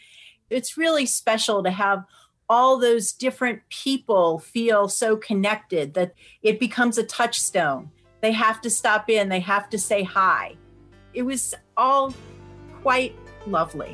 It's 0.50 0.78
really 0.78 1.06
special 1.06 1.62
to 1.64 1.70
have 1.70 2.06
all 2.50 2.80
those 2.80 3.12
different 3.12 3.62
people 3.70 4.40
feel 4.40 4.88
so 4.88 5.18
connected 5.18 5.94
that 5.94 6.14
it 6.42 6.60
becomes 6.60 6.98
a 6.98 7.04
touchstone. 7.04 7.92
They 8.22 8.32
have 8.32 8.62
to 8.62 8.70
stop 8.70 9.10
in, 9.10 9.30
they 9.30 9.42
have 9.42 9.70
to 9.70 9.78
say 9.78 10.04
hi. 10.04 10.56
It 11.14 11.24
was 11.24 11.54
all 11.76 12.14
quite 12.82 13.16
lovely. 13.46 13.92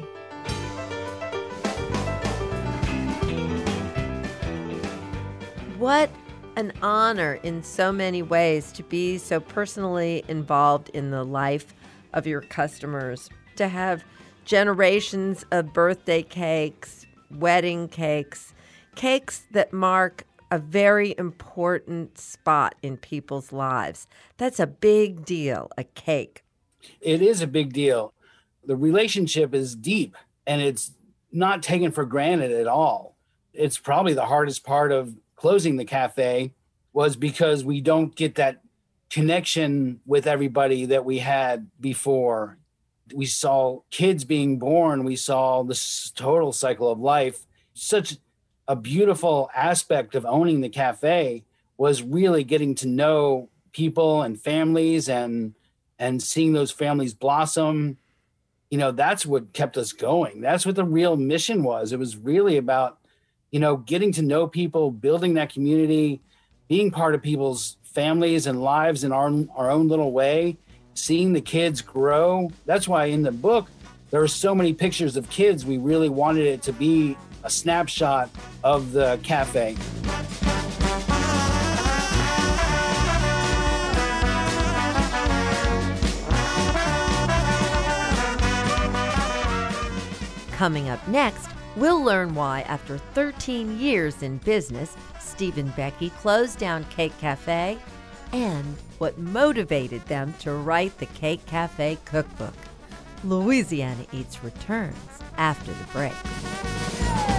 What 5.77 6.09
an 6.55 6.73
honor 6.81 7.39
in 7.43 7.63
so 7.63 7.91
many 7.91 8.21
ways 8.21 8.71
to 8.73 8.83
be 8.83 9.17
so 9.17 9.39
personally 9.39 10.23
involved 10.27 10.89
in 10.89 11.11
the 11.11 11.23
life 11.23 11.73
of 12.13 12.27
your 12.27 12.41
customers, 12.41 13.29
to 13.55 13.67
have 13.67 14.03
generations 14.45 15.45
of 15.51 15.73
birthday 15.73 16.21
cakes, 16.21 17.05
wedding 17.31 17.87
cakes, 17.87 18.53
cakes 18.95 19.43
that 19.51 19.73
mark 19.73 20.25
a 20.51 20.59
very 20.59 21.15
important 21.17 22.19
spot 22.19 22.75
in 22.83 22.97
people's 22.97 23.51
lives. 23.51 24.07
That's 24.37 24.59
a 24.59 24.67
big 24.67 25.25
deal, 25.25 25.71
a 25.77 25.83
cake. 25.83 26.43
It 27.01 27.21
is 27.21 27.41
a 27.41 27.47
big 27.47 27.73
deal. 27.73 28.13
The 28.63 28.75
relationship 28.75 29.55
is 29.55 29.75
deep 29.75 30.15
and 30.45 30.61
it's 30.61 30.91
not 31.31 31.63
taken 31.63 31.91
for 31.91 32.05
granted 32.05 32.51
at 32.51 32.67
all. 32.67 33.15
It's 33.53 33.79
probably 33.79 34.13
the 34.13 34.25
hardest 34.25 34.63
part 34.63 34.91
of 34.91 35.15
closing 35.43 35.75
the 35.75 35.83
cafe 35.83 36.53
was 36.93 37.17
because 37.17 37.65
we 37.65 37.81
don't 37.81 38.15
get 38.15 38.35
that 38.35 38.61
connection 39.09 39.99
with 40.05 40.25
everybody 40.25 40.85
that 40.85 41.03
we 41.03 41.19
had 41.19 41.67
before. 41.81 42.57
We 43.13 43.25
saw 43.25 43.81
kids 43.91 44.23
being 44.23 44.57
born, 44.57 45.03
we 45.03 45.17
saw 45.17 45.63
this 45.63 46.11
total 46.11 46.53
cycle 46.53 46.89
of 46.89 47.01
life. 47.01 47.45
Such 47.73 48.19
a 48.69 48.77
beautiful 48.77 49.49
aspect 49.53 50.15
of 50.15 50.25
owning 50.25 50.61
the 50.61 50.69
cafe 50.69 51.43
was 51.75 52.01
really 52.01 52.45
getting 52.45 52.73
to 52.75 52.87
know 52.87 53.49
people 53.73 54.21
and 54.21 54.39
families 54.39 55.09
and 55.09 55.55
and 55.99 56.23
seeing 56.23 56.53
those 56.53 56.71
families 56.71 57.13
blossom 57.13 57.97
you 58.69 58.77
know 58.77 58.91
that's 58.91 59.25
what 59.25 59.51
kept 59.51 59.77
us 59.77 59.91
going 59.91 60.41
that's 60.41 60.65
what 60.65 60.75
the 60.75 60.85
real 60.85 61.17
mission 61.17 61.63
was 61.63 61.91
it 61.91 61.99
was 61.99 62.15
really 62.15 62.55
about 62.57 62.99
you 63.53 63.59
know 63.59 63.77
getting 63.77 64.11
to 64.11 64.23
know 64.23 64.47
people 64.47 64.89
building 64.89 65.35
that 65.35 65.53
community 65.53 66.19
being 66.67 66.89
part 66.89 67.13
of 67.13 67.21
people's 67.21 67.77
families 67.83 68.47
and 68.47 68.63
lives 68.63 69.03
in 69.03 69.11
our, 69.11 69.31
our 69.55 69.69
own 69.69 69.87
little 69.87 70.11
way 70.11 70.57
seeing 70.95 71.33
the 71.33 71.41
kids 71.41 71.81
grow. 71.81 72.51
That's 72.65 72.87
why 72.87 73.05
in 73.05 73.21
the 73.21 73.31
book 73.31 73.69
there 74.09 74.21
are 74.21 74.27
so 74.27 74.55
many 74.55 74.73
pictures 74.73 75.15
of 75.15 75.29
kids. 75.29 75.65
We 75.65 75.77
really 75.77 76.09
wanted 76.09 76.47
it 76.47 76.63
to 76.63 76.73
be 76.73 77.15
a 77.43 77.49
snapshot 77.49 78.31
of 78.63 78.91
the 78.91 79.19
cafe. 79.21 79.77
Coming 90.51 90.89
up 90.89 91.05
next, 91.07 91.49
we'll 91.75 92.03
learn 92.03 92.35
why, 92.35 92.61
after 92.61 92.97
13 92.97 93.79
years 93.79 94.23
in 94.23 94.37
business, 94.39 94.95
Steve 95.19 95.57
and 95.57 95.75
Becky 95.75 96.09
closed 96.09 96.59
down 96.59 96.83
Cake 96.85 97.17
Cafe 97.19 97.77
and 98.31 98.75
what 98.97 99.17
motivated 99.17 100.05
them 100.05 100.33
to 100.39 100.53
write 100.53 100.97
the 100.97 101.05
Cake 101.07 101.45
Cafe 101.45 101.97
cookbook. 102.05 102.55
Louisiana 103.23 104.05
Eats 104.11 104.43
returns 104.43 104.95
after 105.37 105.71
the 105.71 105.83
break. 105.93 107.32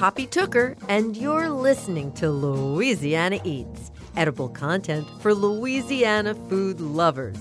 Poppy 0.00 0.26
Tooker, 0.26 0.78
and 0.88 1.14
you're 1.14 1.50
listening 1.50 2.10
to 2.12 2.30
Louisiana 2.30 3.38
Eats, 3.44 3.90
edible 4.16 4.48
content 4.48 5.06
for 5.20 5.34
Louisiana 5.34 6.34
food 6.48 6.80
lovers. 6.80 7.36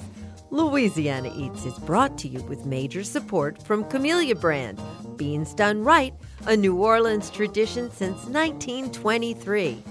Louisiana 0.50 1.32
Eats 1.38 1.64
is 1.64 1.80
brought 1.80 2.18
to 2.18 2.28
you 2.28 2.42
with 2.44 2.66
major 2.66 3.02
support 3.02 3.64
from 3.64 3.86
Camellia 3.86 4.36
Brand, 4.36 4.78
Beans 5.16 5.54
Done 5.54 5.86
Right, 5.86 6.14
a 6.48 6.58
New 6.58 6.76
Orleans 6.76 7.30
tradition 7.30 7.90
since 7.92 8.26
1923. 8.26 9.82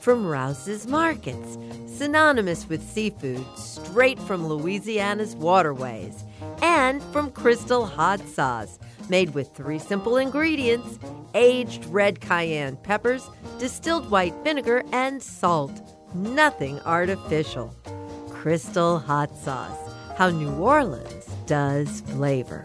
From 0.00 0.26
Rouse's 0.26 0.86
Markets, 0.86 1.58
synonymous 1.86 2.70
with 2.70 2.82
seafood 2.82 3.44
straight 3.54 4.18
from 4.20 4.46
Louisiana's 4.46 5.36
waterways, 5.36 6.24
and 6.62 7.02
from 7.12 7.30
Crystal 7.30 7.84
Hot 7.84 8.26
Sauce, 8.26 8.78
made 9.08 9.34
with 9.34 9.54
three 9.54 9.78
simple 9.78 10.16
ingredients 10.16 10.98
aged 11.34 11.84
red 11.86 12.20
cayenne 12.20 12.76
peppers, 12.76 13.28
distilled 13.58 14.10
white 14.10 14.34
vinegar, 14.44 14.82
and 14.92 15.22
salt. 15.22 15.72
Nothing 16.14 16.80
artificial. 16.80 17.74
Crystal 18.30 18.98
Hot 18.98 19.34
Sauce, 19.36 19.92
how 20.16 20.30
New 20.30 20.52
Orleans 20.56 21.26
does 21.46 22.02
flavor. 22.02 22.62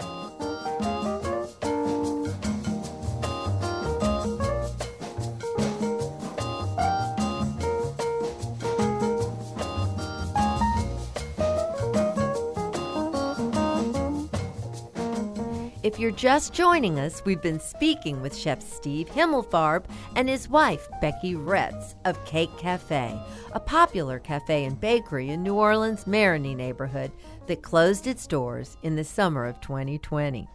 If 15.99 16.03
you're 16.03 16.11
just 16.11 16.53
joining 16.53 16.97
us, 16.97 17.21
we've 17.25 17.41
been 17.41 17.59
speaking 17.59 18.21
with 18.21 18.33
Chef 18.33 18.61
Steve 18.61 19.09
Himmelfarb 19.09 19.83
and 20.15 20.29
his 20.29 20.47
wife, 20.47 20.87
Becky 21.01 21.35
Retz 21.35 21.95
of 22.05 22.23
Cake 22.23 22.57
Cafe, 22.57 23.21
a 23.51 23.59
popular 23.59 24.17
cafe 24.17 24.63
and 24.63 24.79
bakery 24.79 25.27
in 25.27 25.43
New 25.43 25.55
Orleans' 25.55 26.05
Marigny 26.05 26.55
neighborhood 26.55 27.11
that 27.47 27.63
closed 27.63 28.07
its 28.07 28.27
doors 28.27 28.77
in 28.81 28.95
the 28.95 29.03
summer 29.03 29.45
of 29.45 29.59
2020. 29.59 30.47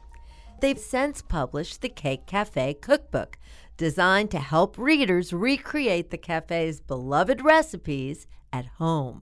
They've 0.63 0.79
since 0.79 1.21
published 1.21 1.83
the 1.83 1.91
Cake 1.91 2.25
Cafe 2.25 2.79
Cookbook, 2.81 3.37
designed 3.77 4.31
to 4.31 4.39
help 4.39 4.79
readers 4.79 5.35
recreate 5.35 6.11
the 6.11 6.17
cafe's 6.17 6.81
beloved 6.81 7.45
recipes 7.45 8.27
at 8.51 8.65
home. 8.79 9.21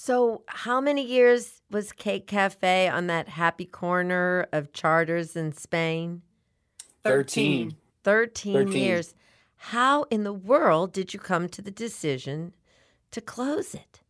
So, 0.00 0.44
how 0.46 0.80
many 0.80 1.04
years 1.04 1.60
was 1.72 1.90
Cake 1.90 2.28
Cafe 2.28 2.86
on 2.86 3.08
that 3.08 3.30
happy 3.30 3.64
corner 3.64 4.46
of 4.52 4.72
Chartres 4.72 5.34
in 5.34 5.52
Spain? 5.52 6.22
13. 7.02 7.74
13, 8.04 8.52
13. 8.52 8.72
years. 8.80 9.14
How 9.56 10.04
in 10.04 10.22
the 10.22 10.32
world 10.32 10.92
did 10.92 11.12
you 11.12 11.18
come 11.18 11.48
to 11.48 11.60
the 11.60 11.72
decision 11.72 12.54
to 13.10 13.20
close 13.20 13.74
it? 13.74 14.00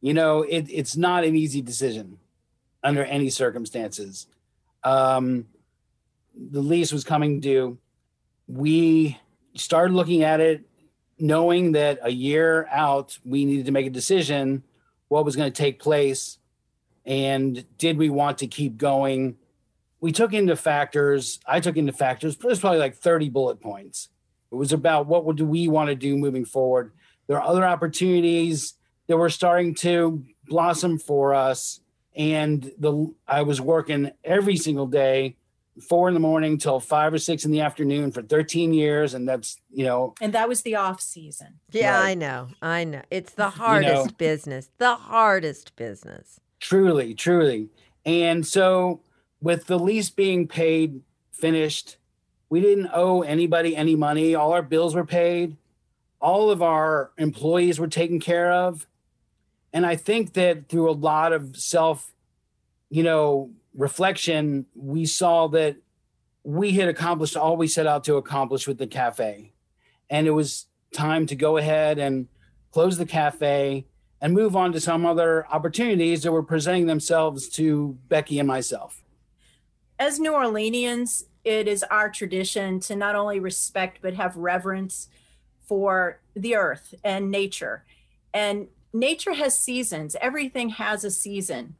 You 0.00 0.14
know, 0.14 0.42
it, 0.42 0.66
it's 0.68 0.96
not 0.96 1.22
an 1.22 1.36
easy 1.36 1.62
decision 1.62 2.18
under 2.82 3.04
any 3.04 3.30
circumstances. 3.30 4.26
Um, 4.82 5.46
the 6.34 6.60
lease 6.60 6.92
was 6.92 7.04
coming 7.04 7.38
due. 7.38 7.78
We 8.48 9.16
started 9.54 9.94
looking 9.94 10.24
at 10.24 10.40
it, 10.40 10.67
knowing 11.18 11.72
that 11.72 11.98
a 12.02 12.10
year 12.10 12.66
out, 12.70 13.18
we 13.24 13.44
needed 13.44 13.66
to 13.66 13.72
make 13.72 13.86
a 13.86 13.90
decision 13.90 14.62
what 15.08 15.24
was 15.24 15.36
going 15.36 15.50
to 15.50 15.62
take 15.62 15.80
place 15.80 16.38
and 17.06 17.64
did 17.78 17.96
we 17.96 18.10
want 18.10 18.38
to 18.38 18.46
keep 18.46 18.76
going. 18.76 19.36
We 20.00 20.12
took 20.12 20.34
into 20.34 20.54
factors, 20.54 21.40
I 21.46 21.60
took 21.60 21.76
into 21.76 21.92
factors, 21.92 22.36
but 22.36 22.48
there's 22.48 22.60
probably 22.60 22.78
like 22.78 22.96
30 22.96 23.30
bullet 23.30 23.60
points. 23.60 24.10
It 24.52 24.54
was 24.54 24.72
about 24.72 25.06
what 25.06 25.24
would 25.24 25.36
do 25.36 25.46
we 25.46 25.68
want 25.68 25.88
to 25.88 25.94
do 25.94 26.16
moving 26.16 26.44
forward. 26.44 26.92
There 27.26 27.40
are 27.40 27.48
other 27.48 27.64
opportunities 27.64 28.74
that 29.06 29.16
were 29.16 29.30
starting 29.30 29.74
to 29.76 30.24
blossom 30.46 30.98
for 30.98 31.34
us. 31.34 31.80
And 32.14 32.72
the 32.78 33.12
I 33.26 33.42
was 33.42 33.60
working 33.60 34.10
every 34.24 34.56
single 34.56 34.86
day, 34.86 35.36
four 35.80 36.08
in 36.08 36.14
the 36.14 36.20
morning 36.20 36.58
till 36.58 36.80
five 36.80 37.12
or 37.12 37.18
six 37.18 37.44
in 37.44 37.50
the 37.50 37.60
afternoon 37.60 38.12
for 38.12 38.22
13 38.22 38.72
years. 38.74 39.14
And 39.14 39.28
that's, 39.28 39.56
you 39.70 39.84
know, 39.84 40.14
And 40.20 40.32
that 40.34 40.48
was 40.48 40.62
the 40.62 40.74
off 40.76 41.00
season. 41.00 41.60
Yeah, 41.70 41.98
Right. 41.98 42.10
I 42.10 42.14
know. 42.14 42.48
I 42.62 42.84
know. 42.84 43.02
It's 43.10 43.32
the 43.32 43.50
hardest 43.50 44.18
business. 44.18 44.70
The 44.78 44.96
hardest 44.96 45.76
business. 45.76 46.40
Truly, 46.60 47.14
truly. 47.14 47.68
And 48.04 48.46
so, 48.46 49.00
with 49.40 49.66
the 49.66 49.78
lease 49.78 50.10
being 50.10 50.48
paid, 50.48 51.02
finished, 51.32 51.96
we 52.50 52.60
didn't 52.60 52.90
owe 52.92 53.22
anybody 53.22 53.76
any 53.76 53.94
money. 53.94 54.34
All 54.34 54.52
our 54.52 54.62
bills 54.62 54.94
were 54.94 55.04
paid. 55.04 55.56
All 56.20 56.50
of 56.50 56.62
our 56.62 57.12
employees 57.18 57.78
were 57.78 57.86
taken 57.86 58.18
care 58.18 58.50
of. 58.50 58.86
And 59.72 59.86
I 59.86 59.94
think 59.96 60.32
that 60.32 60.68
through 60.68 60.90
a 60.90 60.92
lot 60.92 61.32
of 61.32 61.56
self, 61.56 62.12
you 62.90 63.02
know, 63.02 63.50
reflection, 63.78 64.66
we 64.74 65.06
saw 65.06 65.46
that 65.46 65.76
we 66.42 66.72
had 66.72 66.88
accomplished 66.88 67.36
all 67.36 67.56
we 67.56 67.68
set 67.68 67.86
out 67.86 68.04
to 68.04 68.16
accomplish 68.16 68.66
with 68.66 68.76
the 68.76 68.86
cafe. 68.86 69.52
And 70.10 70.26
it 70.26 70.32
was 70.32 70.66
time 70.92 71.26
to 71.26 71.36
go 71.36 71.56
ahead 71.56 71.98
and 71.98 72.26
close 72.72 72.98
the 72.98 73.06
cafe 73.06 73.86
and 74.20 74.34
move 74.34 74.56
on 74.56 74.72
to 74.72 74.80
some 74.80 75.06
other 75.06 75.46
opportunities 75.46 76.24
that 76.24 76.32
were 76.32 76.42
presenting 76.42 76.86
themselves 76.86 77.48
to 77.50 77.96
Becky 78.08 78.40
and 78.40 78.48
myself. 78.48 79.04
As 79.98 80.18
New 80.18 80.32
Orleanians, 80.32 81.24
it 81.44 81.68
is 81.68 81.84
our 81.84 82.10
tradition 82.10 82.80
to 82.80 82.96
not 82.96 83.14
only 83.14 83.38
respect 83.38 83.98
but 84.02 84.14
have 84.14 84.36
reverence 84.36 85.08
for 85.62 86.20
the 86.34 86.56
earth 86.56 86.94
and 87.04 87.30
nature. 87.30 87.84
And 88.34 88.68
nature 88.92 89.34
has 89.34 89.56
seasons. 89.56 90.16
Everything 90.20 90.70
has 90.70 91.04
a 91.04 91.10
season. 91.10 91.76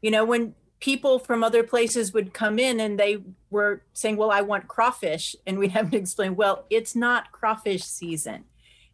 You 0.00 0.10
know, 0.10 0.24
when 0.24 0.54
people 0.84 1.18
from 1.18 1.42
other 1.42 1.62
places 1.62 2.12
would 2.12 2.34
come 2.34 2.58
in 2.58 2.78
and 2.78 3.00
they 3.00 3.16
were 3.48 3.80
saying, 3.94 4.18
Well, 4.18 4.30
I 4.30 4.42
want 4.42 4.68
crawfish. 4.68 5.34
And 5.46 5.58
we'd 5.58 5.70
have 5.70 5.90
to 5.90 5.96
explain, 5.96 6.36
Well, 6.36 6.66
it's 6.68 6.94
not 6.94 7.32
crawfish 7.32 7.84
season. 7.84 8.44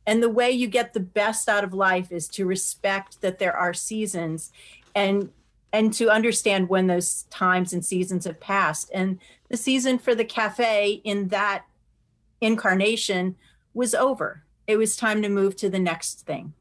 And 0.06 0.22
the 0.22 0.28
way 0.28 0.52
you 0.52 0.68
get 0.68 0.94
the 0.94 1.00
best 1.00 1.48
out 1.48 1.64
of 1.64 1.74
life 1.74 2.12
is 2.12 2.28
to 2.28 2.46
respect 2.46 3.20
that 3.22 3.40
there 3.40 3.56
are 3.56 3.74
seasons 3.74 4.52
and 4.94 5.30
and 5.72 5.92
to 5.94 6.10
understand 6.10 6.68
when 6.68 6.86
those 6.86 7.24
times 7.24 7.72
and 7.72 7.84
seasons 7.84 8.24
have 8.24 8.38
passed. 8.38 8.88
And 8.94 9.18
the 9.48 9.56
season 9.56 9.98
for 9.98 10.14
the 10.14 10.24
cafe 10.24 11.00
in 11.02 11.28
that 11.28 11.64
incarnation 12.40 13.34
was 13.74 13.96
over. 13.96 14.44
It 14.68 14.76
was 14.76 14.96
time 14.96 15.22
to 15.22 15.28
move 15.28 15.56
to 15.56 15.68
the 15.68 15.78
next 15.80 16.20
thing. 16.24 16.54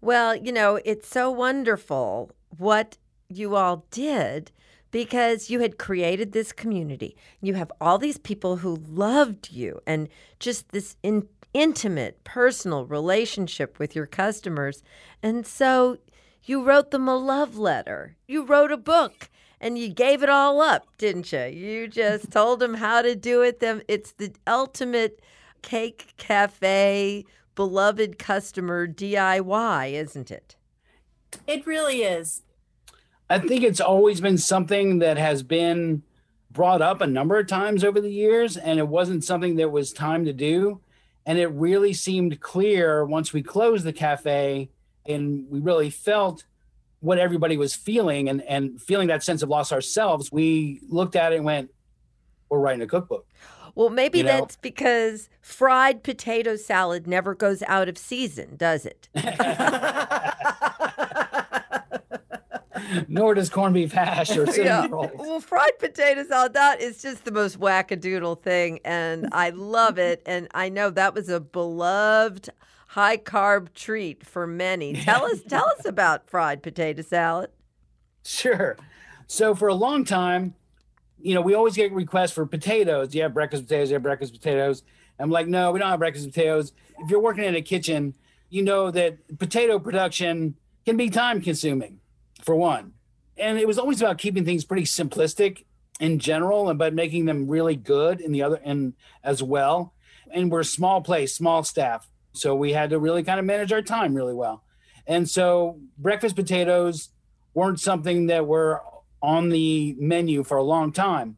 Well, 0.00 0.36
you 0.36 0.52
know, 0.52 0.80
it's 0.84 1.08
so 1.08 1.30
wonderful 1.32 2.30
what 2.58 2.96
you 3.28 3.56
all 3.56 3.84
did 3.90 4.52
because 4.90 5.50
you 5.50 5.60
had 5.60 5.78
created 5.78 6.32
this 6.32 6.52
community. 6.52 7.16
You 7.40 7.54
have 7.54 7.72
all 7.80 7.98
these 7.98 8.18
people 8.18 8.56
who 8.56 8.76
loved 8.88 9.50
you 9.52 9.80
and 9.86 10.08
just 10.38 10.70
this 10.70 10.96
in, 11.02 11.28
intimate, 11.52 12.22
personal 12.24 12.86
relationship 12.86 13.78
with 13.78 13.94
your 13.94 14.06
customers. 14.06 14.82
And 15.22 15.46
so 15.46 15.98
you 16.44 16.62
wrote 16.62 16.90
them 16.90 17.08
a 17.08 17.16
love 17.16 17.56
letter. 17.58 18.16
You 18.26 18.44
wrote 18.44 18.72
a 18.72 18.76
book 18.76 19.28
and 19.60 19.78
you 19.78 19.88
gave 19.88 20.22
it 20.22 20.28
all 20.28 20.60
up, 20.60 20.86
didn't 20.98 21.32
you? 21.32 21.44
You 21.46 21.88
just 21.88 22.30
told 22.30 22.60
them 22.60 22.74
how 22.74 23.02
to 23.02 23.16
do 23.16 23.42
it. 23.42 23.60
Them 23.60 23.82
it's 23.88 24.12
the 24.12 24.32
ultimate 24.46 25.20
cake 25.62 26.14
cafe 26.16 27.24
beloved 27.54 28.18
customer 28.18 28.86
DIY, 28.86 29.92
isn't 29.92 30.30
it? 30.30 30.56
It 31.46 31.66
really 31.66 32.02
is. 32.02 32.42
I 33.28 33.38
think 33.38 33.64
it's 33.64 33.80
always 33.80 34.20
been 34.20 34.38
something 34.38 35.00
that 35.00 35.16
has 35.18 35.42
been 35.42 36.02
brought 36.50 36.80
up 36.80 37.00
a 37.00 37.06
number 37.06 37.38
of 37.38 37.46
times 37.46 37.84
over 37.84 38.00
the 38.00 38.12
years, 38.12 38.56
and 38.56 38.78
it 38.78 38.88
wasn't 38.88 39.24
something 39.24 39.56
that 39.56 39.70
was 39.70 39.92
time 39.92 40.24
to 40.24 40.32
do. 40.32 40.80
And 41.26 41.38
it 41.38 41.48
really 41.48 41.92
seemed 41.92 42.40
clear 42.40 43.04
once 43.04 43.32
we 43.32 43.42
closed 43.42 43.84
the 43.84 43.92
cafe 43.92 44.70
and 45.06 45.50
we 45.50 45.58
really 45.58 45.90
felt 45.90 46.44
what 47.00 47.18
everybody 47.18 47.56
was 47.56 47.74
feeling 47.74 48.28
and, 48.28 48.42
and 48.42 48.80
feeling 48.80 49.08
that 49.08 49.24
sense 49.24 49.42
of 49.42 49.48
loss 49.48 49.72
ourselves. 49.72 50.30
We 50.30 50.80
looked 50.88 51.16
at 51.16 51.32
it 51.32 51.36
and 51.36 51.44
went, 51.44 51.70
We're 52.48 52.60
writing 52.60 52.82
a 52.82 52.86
cookbook. 52.86 53.26
Well, 53.74 53.90
maybe 53.90 54.18
You 54.18 54.24
know- 54.24 54.40
that's 54.40 54.56
because 54.56 55.28
fried 55.40 56.02
potato 56.02 56.56
salad 56.56 57.06
never 57.06 57.34
goes 57.34 57.62
out 57.64 57.88
of 57.88 57.98
season, 57.98 58.56
does 58.56 58.86
it? 58.86 59.08
Nor 63.08 63.34
does 63.34 63.50
corned 63.50 63.74
beef 63.74 63.92
hash 63.92 64.36
or 64.36 64.46
cinnamon 64.52 64.90
rolls. 64.90 65.10
Well, 65.14 65.40
fried 65.40 65.78
potato 65.78 66.24
salad, 66.24 66.54
that 66.54 66.80
is 66.80 67.00
just 67.02 67.24
the 67.24 67.32
most 67.32 67.58
wackadoodle 67.58 68.42
thing. 68.42 68.80
And 68.84 69.28
I 69.32 69.50
love 69.50 69.98
it. 69.98 70.22
And 70.26 70.48
I 70.54 70.68
know 70.68 70.90
that 70.90 71.14
was 71.14 71.28
a 71.28 71.40
beloved 71.40 72.50
high 72.88 73.18
carb 73.18 73.74
treat 73.74 74.24
for 74.24 74.46
many. 74.46 74.94
Tell 74.94 75.24
us, 75.24 75.42
tell 75.42 75.68
us 75.78 75.84
about 75.84 76.28
fried 76.28 76.62
potato 76.62 77.02
salad. 77.02 77.50
Sure. 78.24 78.76
So 79.26 79.54
for 79.54 79.68
a 79.68 79.74
long 79.74 80.04
time, 80.04 80.54
you 81.20 81.34
know, 81.34 81.40
we 81.40 81.54
always 81.54 81.74
get 81.74 81.92
requests 81.92 82.32
for 82.32 82.46
potatoes. 82.46 83.08
Do 83.08 83.18
you 83.18 83.22
have 83.22 83.34
breakfast 83.34 83.64
potatoes? 83.64 83.88
Do 83.88 83.92
you 83.92 83.94
have 83.96 84.02
breakfast 84.02 84.32
potatoes? 84.32 84.82
I'm 85.18 85.30
like, 85.30 85.46
no, 85.46 85.72
we 85.72 85.78
don't 85.78 85.90
have 85.90 85.98
breakfast 85.98 86.26
potatoes. 86.26 86.72
If 86.98 87.10
you're 87.10 87.20
working 87.20 87.44
in 87.44 87.54
a 87.54 87.62
kitchen, 87.62 88.14
you 88.50 88.62
know 88.62 88.90
that 88.90 89.38
potato 89.38 89.78
production 89.78 90.56
can 90.84 90.96
be 90.96 91.10
time 91.10 91.40
consuming, 91.40 92.00
for 92.46 92.54
one. 92.56 92.94
And 93.36 93.58
it 93.58 93.66
was 93.66 93.78
always 93.78 94.00
about 94.00 94.16
keeping 94.16 94.46
things 94.46 94.64
pretty 94.64 94.84
simplistic 94.84 95.64
in 96.00 96.18
general, 96.18 96.70
and 96.70 96.78
but 96.78 96.94
making 96.94 97.26
them 97.26 97.48
really 97.48 97.76
good 97.76 98.20
in 98.20 98.32
the 98.32 98.42
other 98.42 98.60
and 98.64 98.94
as 99.22 99.42
well. 99.42 99.92
And 100.30 100.50
we're 100.50 100.60
a 100.60 100.64
small 100.64 101.02
place, 101.02 101.34
small 101.34 101.62
staff. 101.64 102.08
So 102.32 102.54
we 102.54 102.72
had 102.72 102.90
to 102.90 102.98
really 102.98 103.22
kind 103.22 103.38
of 103.38 103.44
manage 103.44 103.72
our 103.72 103.82
time 103.82 104.14
really 104.14 104.34
well. 104.34 104.62
And 105.06 105.28
so 105.28 105.78
breakfast 105.98 106.36
potatoes 106.36 107.10
weren't 107.54 107.80
something 107.80 108.26
that 108.26 108.46
were 108.46 108.82
on 109.22 109.48
the 109.48 109.96
menu 109.98 110.42
for 110.44 110.56
a 110.56 110.62
long 110.62 110.92
time. 110.92 111.36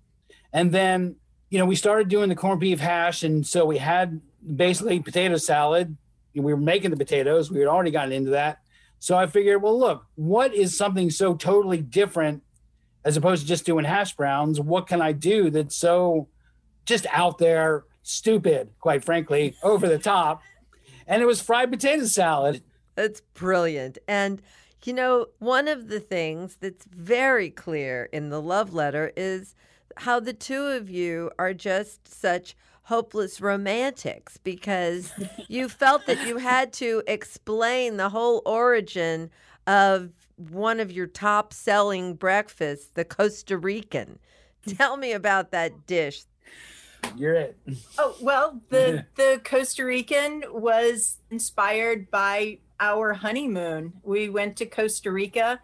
And 0.53 0.73
then, 0.73 1.16
you 1.51 1.59
know, 1.59 1.66
we 1.66 1.77
started 1.77 2.09
doing 2.09 2.29
the 2.29 2.35
corned 2.35 2.61
beef 2.61 2.81
hash. 2.81 3.23
And 3.23 3.47
so 3.47 3.64
we 3.64 3.79
had 3.79 4.21
basically 4.57 5.01
potato 5.01 5.37
salad. 5.37 5.97
We 6.35 6.53
were 6.53 6.57
making 6.57 6.90
the 6.90 6.97
potatoes, 6.97 7.51
we 7.51 7.59
had 7.59 7.68
already 7.68 7.90
gotten 7.90 8.12
into 8.12 8.31
that. 8.31 8.61
So 8.99 9.17
I 9.17 9.27
figured, 9.27 9.63
well, 9.63 9.79
look, 9.79 10.07
what 10.17 10.55
is 10.55 10.77
something 10.77 11.11
so 11.11 11.35
totally 11.35 11.81
different 11.81 12.43
as 13.05 13.17
opposed 13.17 13.43
to 13.43 13.49
just 13.49 13.65
doing 13.65 13.85
hash 13.85 14.15
browns? 14.15 14.61
What 14.61 14.87
can 14.87 15.01
I 15.01 15.13
do 15.13 15.51
that's 15.51 15.77
so 15.77 16.29
just 16.85 17.07
out 17.13 17.39
there, 17.39 17.85
stupid, 18.03 18.71
quite 18.81 19.05
frankly, 19.05 19.55
over 19.63 19.89
the 19.89 19.99
top? 19.99 20.43
And 21.07 21.23
it 21.23 21.27
was 21.27 21.41
fried 21.41 21.71
potato 21.71 22.05
salad. 22.07 22.63
That's 22.97 23.21
brilliant. 23.35 23.99
And, 24.09 24.43
you 24.85 24.93
know, 24.93 25.27
one 25.39 25.69
of 25.69 25.89
the 25.89 26.01
things 26.01 26.57
that's 26.61 26.85
very 26.87 27.51
clear 27.51 28.09
in 28.13 28.31
the 28.31 28.43
love 28.43 28.75
letter 28.75 29.13
is 29.17 29.55
how 29.97 30.21
the 30.21 30.33
two 30.33 30.65
of 30.67 30.91
you 30.91 31.31
are 31.39 31.55
just 31.55 32.07
such 32.13 32.57
hopeless 32.88 33.38
romantics 33.38 34.38
because 34.38 35.12
you 35.46 35.68
felt 35.68 36.07
that 36.07 36.27
you 36.27 36.38
had 36.38 36.72
to 36.72 37.03
explain 37.07 37.98
the 37.98 38.09
whole 38.09 38.40
origin 38.46 39.31
of 39.66 40.11
one 40.37 40.81
of 40.81 40.90
your 40.90 41.07
top 41.07 41.53
selling 41.53 42.14
breakfasts, 42.14 42.90
the 42.94 43.05
Costa 43.05 43.59
Rican. 43.59 44.18
Tell 44.66 44.96
me 44.96 45.12
about 45.12 45.51
that 45.51 45.87
dish. 45.87 46.22
You're 47.14 47.35
it. 47.35 47.59
Oh 47.98 48.16
well, 48.22 48.61
the 48.70 49.05
the 49.16 49.40
Costa 49.44 49.85
Rican 49.85 50.44
was 50.51 51.18
inspired 51.31 52.11
by 52.11 52.59
our 52.81 53.12
honeymoon. 53.12 53.92
We 54.03 54.31
went 54.31 54.57
to 54.57 54.66
Costa 54.66 55.12
Rica 55.12 55.61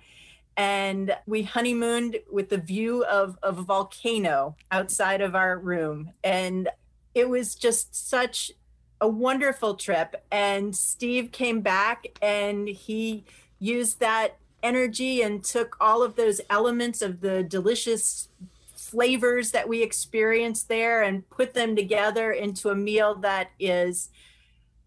and 0.58 1.16
we 1.26 1.42
honeymooned 1.42 2.18
with 2.30 2.50
the 2.50 2.58
view 2.58 3.02
of, 3.04 3.38
of 3.42 3.58
a 3.58 3.62
volcano 3.62 4.56
outside 4.70 5.20
of 5.20 5.34
our 5.34 5.58
room. 5.58 6.12
And 6.22 6.68
it 7.14 7.28
was 7.28 7.54
just 7.54 7.94
such 8.08 8.52
a 9.00 9.08
wonderful 9.08 9.74
trip. 9.74 10.24
And 10.30 10.74
Steve 10.74 11.32
came 11.32 11.60
back 11.60 12.06
and 12.22 12.68
he 12.68 13.24
used 13.58 14.00
that 14.00 14.38
energy 14.62 15.22
and 15.22 15.44
took 15.44 15.76
all 15.80 16.02
of 16.02 16.16
those 16.16 16.40
elements 16.48 17.02
of 17.02 17.20
the 17.20 17.42
delicious 17.42 18.28
flavors 18.74 19.50
that 19.50 19.68
we 19.68 19.82
experienced 19.82 20.68
there 20.68 21.02
and 21.02 21.28
put 21.28 21.54
them 21.54 21.76
together 21.76 22.32
into 22.32 22.70
a 22.70 22.74
meal 22.74 23.14
that 23.16 23.50
is 23.58 24.08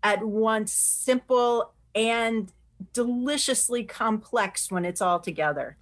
at 0.01 0.23
once 0.23 0.71
simple 0.71 1.73
and 1.93 2.51
deliciously 2.93 3.83
complex 3.83 4.71
when 4.71 4.85
it's 4.85 5.01
all 5.01 5.19
together. 5.19 5.77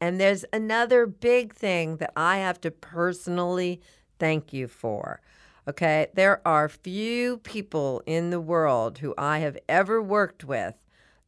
And 0.00 0.20
there's 0.20 0.44
another 0.52 1.06
big 1.06 1.54
thing 1.54 1.96
that 1.96 2.12
I 2.16 2.38
have 2.38 2.60
to 2.62 2.70
personally 2.70 3.80
thank 4.18 4.52
you 4.52 4.68
for. 4.68 5.20
Okay. 5.68 6.08
There 6.14 6.46
are 6.46 6.68
few 6.68 7.38
people 7.38 8.02
in 8.06 8.30
the 8.30 8.40
world 8.40 8.98
who 8.98 9.14
I 9.16 9.38
have 9.40 9.58
ever 9.68 10.02
worked 10.02 10.44
with 10.44 10.74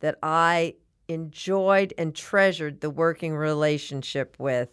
that 0.01 0.19
I 0.23 0.75
enjoyed 1.09 1.93
and 1.99 2.15
treasured 2.15 2.81
the 2.81 2.91
working 2.91 3.37
relationship 3.37 4.37
with 4.39 4.71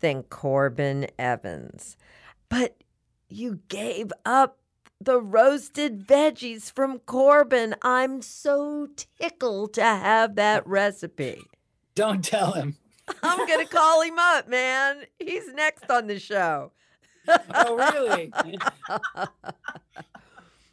than 0.00 0.22
Corbin 0.24 1.08
Evans. 1.18 1.96
But 2.48 2.82
you 3.28 3.60
gave 3.68 4.12
up 4.24 4.58
the 5.00 5.20
roasted 5.20 6.06
veggies 6.06 6.72
from 6.72 6.98
Corbin. 7.00 7.74
I'm 7.82 8.22
so 8.22 8.88
tickled 9.20 9.74
to 9.74 9.82
have 9.82 10.34
that 10.36 10.66
recipe. 10.66 11.42
Don't 11.94 12.24
tell 12.24 12.52
him. 12.52 12.76
I'm 13.22 13.46
going 13.46 13.66
to 13.66 13.72
call 13.72 14.02
him 14.02 14.18
up, 14.18 14.48
man. 14.48 15.04
He's 15.18 15.52
next 15.54 15.90
on 15.90 16.06
the 16.06 16.18
show. 16.18 16.72
Oh, 17.54 17.76
really? 17.76 18.32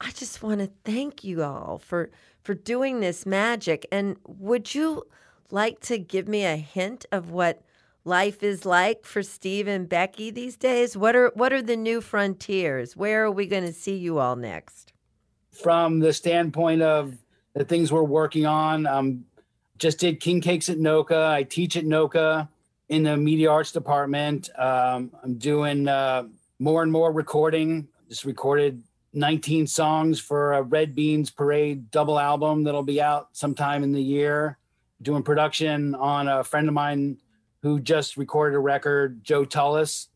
I 0.02 0.12
just 0.14 0.44
want 0.44 0.60
to 0.60 0.70
thank 0.84 1.24
you 1.24 1.44
all 1.44 1.80
for 1.80 2.12
for 2.44 2.54
doing 2.54 3.00
this 3.00 3.26
magic. 3.26 3.88
And 3.92 4.18
would 4.28 4.76
you 4.76 5.08
like 5.52 5.80
to 5.82 5.98
give 5.98 6.28
me 6.28 6.46
a 6.46 6.56
hint 6.56 7.06
of 7.12 7.32
what 7.32 7.62
life 8.04 8.44
is 8.44 8.66
like 8.66 9.04
for 9.04 9.24
Steve 9.24 9.68
and 9.68 9.90
Becky 9.90 10.32
these 10.32 10.56
days? 10.56 10.96
What 10.96 11.16
are 11.16 11.32
what 11.36 11.52
are 11.54 11.62
the 11.62 11.76
new 11.76 12.02
frontiers? 12.02 12.96
Where 12.96 13.26
are 13.26 13.32
we 13.32 13.48
going 13.48 13.66
to 13.66 13.74
see 13.74 13.96
you 13.96 14.20
all 14.20 14.36
next? 14.36 14.94
From 15.52 16.00
the 16.00 16.14
standpoint 16.14 16.82
of 16.82 17.18
the 17.54 17.64
things 17.64 17.92
we're 17.92 18.04
working 18.04 18.46
on, 18.46 18.86
um, 18.86 19.26
just 19.78 20.00
did 20.00 20.20
King 20.20 20.42
Cakes 20.42 20.70
at 20.70 20.78
NOCCA. 20.78 21.30
I 21.30 21.44
teach 21.44 21.78
at 21.78 21.86
NOCCA 21.86 22.48
in 22.90 23.04
the 23.04 23.18
media 23.18 23.50
arts 23.50 23.72
department. 23.72 24.50
Um, 24.58 25.12
I'm 25.24 25.36
doing 25.36 25.88
uh, 25.88 26.26
more 26.60 26.84
and 26.84 26.92
more 26.92 27.12
recording. 27.12 27.88
Just 28.10 28.26
recorded 28.26 28.84
19 29.14 29.68
songs 29.68 30.20
for 30.20 30.54
a 30.54 30.62
Red 30.62 30.96
Beans 30.96 31.30
Parade 31.30 31.90
double 31.92 32.20
album 32.20 32.64
that'll 32.64 32.84
be 32.84 33.02
out 33.02 33.30
sometime 33.34 33.84
in 33.84 33.92
the 33.92 34.02
year. 34.02 34.58
Doing 35.02 35.24
production 35.24 35.96
on 35.96 36.28
a 36.28 36.44
friend 36.44 36.68
of 36.68 36.74
mine 36.74 37.18
who 37.62 37.80
just 37.80 38.18
recorded 38.18 38.56
a 38.56 38.60
record, 38.60 39.24
Joe 39.24 39.44
Tullis, 39.44 40.08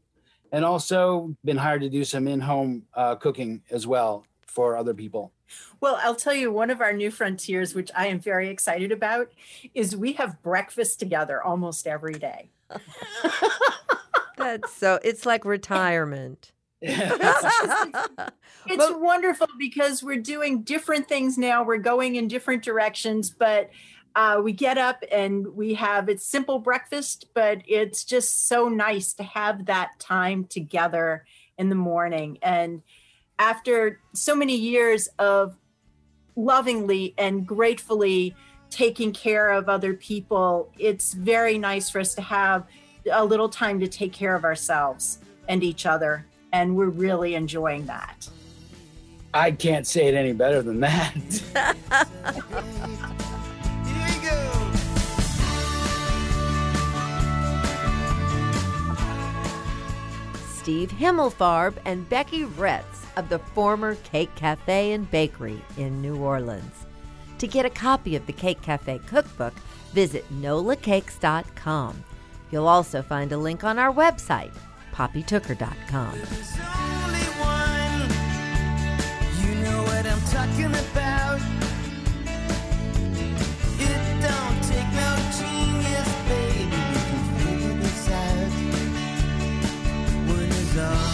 and 0.52 0.64
also 0.64 1.36
been 1.44 1.58
hired 1.58 1.82
to 1.82 1.90
do 1.90 2.04
some 2.04 2.28
in-home 2.28 2.84
uh, 2.94 3.16
cooking 3.16 3.62
as 3.72 3.86
well 3.88 4.26
for 4.48 4.78
other 4.78 4.94
people. 4.94 5.32
Well, 5.82 6.00
I'll 6.02 6.16
tell 6.16 6.34
you, 6.34 6.52
one 6.52 6.70
of 6.70 6.82
our 6.82 6.94
new 6.94 7.12
frontiers, 7.12 7.74
which 7.74 7.92
I 7.96 8.08
am 8.08 8.20
very 8.20 8.50
excited 8.50 8.92
about, 8.92 9.32
is 9.74 9.96
we 9.96 10.14
have 10.14 10.42
breakfast 10.42 11.00
together 11.00 11.42
almost 11.42 11.88
every 11.88 12.14
day. 12.14 12.50
That's 14.40 14.74
so 14.74 15.00
it's 15.04 15.26
like 15.26 15.46
retirement. 15.46 16.52
It's 16.82 18.78
But- 18.78 19.02
wonderful 19.02 19.48
because 19.58 20.02
we're 20.04 20.22
doing 20.22 20.64
different 20.64 21.08
things 21.08 21.38
now. 21.38 21.64
We're 21.64 21.78
going 21.78 22.16
in 22.16 22.28
different 22.28 22.64
directions, 22.64 23.30
but 23.30 23.70
uh, 24.16 24.42
we 24.44 24.54
get 24.54 24.78
up 24.78 25.04
and 25.12 25.56
we 25.56 25.76
have 25.76 26.10
it's 26.10 26.26
simple 26.26 26.60
breakfast, 26.60 27.26
but 27.34 27.62
it's 27.68 28.04
just 28.04 28.48
so 28.48 28.68
nice 28.70 29.14
to 29.14 29.24
have 29.24 29.66
that 29.66 30.00
time 30.00 30.46
together 30.46 31.26
in 31.58 31.70
the 31.70 31.76
morning. 31.76 32.38
And 32.42 32.82
after 33.38 34.00
so 34.14 34.36
many 34.36 34.56
years 34.56 35.08
of 35.20 35.56
lovingly 36.36 37.14
and 37.18 37.46
gratefully 37.46 38.36
taking 38.70 39.12
care 39.14 39.52
of 39.52 39.70
other 39.70 39.94
people, 39.94 40.72
it's 40.78 41.14
very 41.14 41.58
nice 41.58 41.90
for 41.90 42.00
us 42.00 42.16
to 42.16 42.22
have 42.22 42.66
a 43.12 43.24
little 43.24 43.50
time 43.50 43.80
to 43.80 43.88
take 43.88 44.14
care 44.14 44.36
of 44.36 44.44
ourselves 44.44 45.20
and 45.48 45.64
each 45.64 45.86
other. 45.86 46.26
And 46.52 46.76
we're 46.76 46.90
really 46.90 47.36
enjoying 47.36 47.86
that. 47.86 48.28
I 49.34 49.52
can't 49.52 49.86
say 49.86 50.08
it 50.08 50.16
any 50.16 50.34
better 50.34 50.62
than 50.62 50.80
that. 50.80 51.14
Here 53.86 54.08
you 54.08 54.22
go. 54.30 54.70
Steve 60.48 60.92
Himmelfarb 60.92 61.76
and 61.86 62.08
Becky 62.10 62.44
Retz 62.46 63.06
of 63.18 63.30
the 63.30 63.40
former 63.40 63.96
Cake 63.96 64.34
Cafe 64.36 64.94
and 64.94 65.10
Bakery 65.12 65.62
in 65.78 66.02
New 66.02 66.18
Orleans. 66.18 66.86
To 67.40 67.48
get 67.48 67.66
a 67.66 67.70
copy 67.70 68.16
of 68.16 68.26
the 68.26 68.34
Cake 68.34 68.62
Cafe 68.62 69.00
cookbook, 69.08 69.54
visit 69.94 70.26
nolacakes.com. 70.42 72.04
You'll 72.52 72.68
also 72.68 73.02
find 73.02 73.32
a 73.32 73.38
link 73.38 73.64
on 73.64 73.78
our 73.78 73.94
website, 73.94 74.52
poppytooker.com. 74.94 76.16
You 79.42 79.56
know 79.64 79.84
what 79.84 80.06
I'm 80.06 80.22
talking 80.22 80.66
about. 80.66 81.40
It 83.80 84.22
don't 84.22 84.64
take 84.64 84.92
no 84.94 85.10
genius, 85.38 86.10
baby. 86.28 86.80
You 86.94 87.02
can 87.10 87.24
figure 87.38 87.76
this 87.82 88.10
out. 88.10 88.52
One 90.28 90.50
is 90.50 90.78
all 90.78 91.09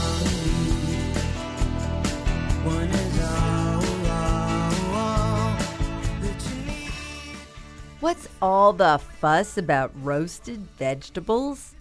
What's 8.05 8.29
all 8.39 8.71
the 8.71 8.99
fuss 8.99 9.57
about 9.57 9.91
roasted 9.95 10.59
vegetables? 10.77 11.73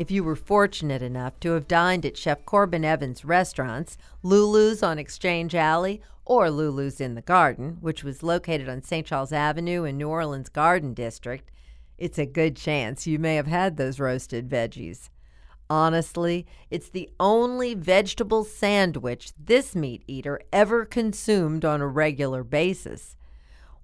If 0.00 0.10
you 0.10 0.24
were 0.24 0.34
fortunate 0.34 1.02
enough 1.02 1.38
to 1.38 1.52
have 1.52 1.68
dined 1.68 2.04
at 2.04 2.16
Chef 2.16 2.44
Corbin 2.44 2.84
Evans' 2.84 3.24
restaurants, 3.24 3.96
Lulu's 4.24 4.82
on 4.82 4.98
Exchange 4.98 5.54
Alley 5.54 6.02
or 6.24 6.50
Lulu's 6.50 7.00
in 7.00 7.14
the 7.14 7.22
Garden, 7.22 7.78
which 7.80 8.02
was 8.02 8.24
located 8.24 8.68
on 8.68 8.82
St. 8.82 9.06
Charles 9.06 9.32
Avenue 9.32 9.84
in 9.84 9.96
New 9.98 10.08
Orleans 10.08 10.48
Garden 10.48 10.94
District, 10.94 11.48
it's 11.96 12.18
a 12.18 12.26
good 12.26 12.56
chance 12.56 13.06
you 13.06 13.20
may 13.20 13.36
have 13.36 13.46
had 13.46 13.76
those 13.76 14.00
roasted 14.00 14.48
veggies. 14.48 15.10
Honestly, 15.70 16.44
it's 16.72 16.88
the 16.88 17.08
only 17.20 17.74
vegetable 17.74 18.42
sandwich 18.42 19.30
this 19.38 19.76
meat 19.76 20.02
eater 20.08 20.40
ever 20.52 20.84
consumed 20.84 21.64
on 21.64 21.80
a 21.80 21.86
regular 21.86 22.42
basis. 22.42 23.14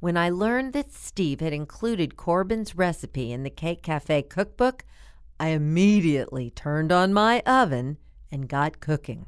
When 0.00 0.16
I 0.16 0.30
learned 0.30 0.74
that 0.74 0.92
Steve 0.92 1.40
had 1.40 1.52
included 1.52 2.16
Corbin's 2.16 2.76
recipe 2.76 3.32
in 3.32 3.42
the 3.42 3.50
Cake 3.50 3.82
Cafe 3.82 4.22
cookbook, 4.22 4.84
I 5.40 5.48
immediately 5.48 6.50
turned 6.50 6.92
on 6.92 7.12
my 7.12 7.40
oven 7.40 7.98
and 8.30 8.48
got 8.48 8.78
cooking. 8.78 9.26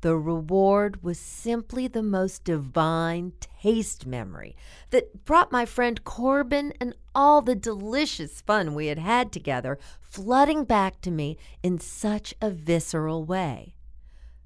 The 0.00 0.16
reward 0.16 1.02
was 1.02 1.18
simply 1.18 1.88
the 1.88 2.02
most 2.02 2.44
divine 2.44 3.32
taste 3.60 4.06
memory 4.06 4.56
that 4.90 5.24
brought 5.26 5.52
my 5.52 5.66
friend 5.66 6.02
Corbin 6.04 6.72
and 6.80 6.94
all 7.14 7.42
the 7.42 7.54
delicious 7.54 8.40
fun 8.40 8.74
we 8.74 8.86
had 8.86 8.98
had 8.98 9.30
together 9.30 9.78
flooding 10.00 10.64
back 10.64 11.02
to 11.02 11.10
me 11.10 11.36
in 11.62 11.78
such 11.78 12.34
a 12.40 12.50
visceral 12.50 13.24
way. 13.24 13.74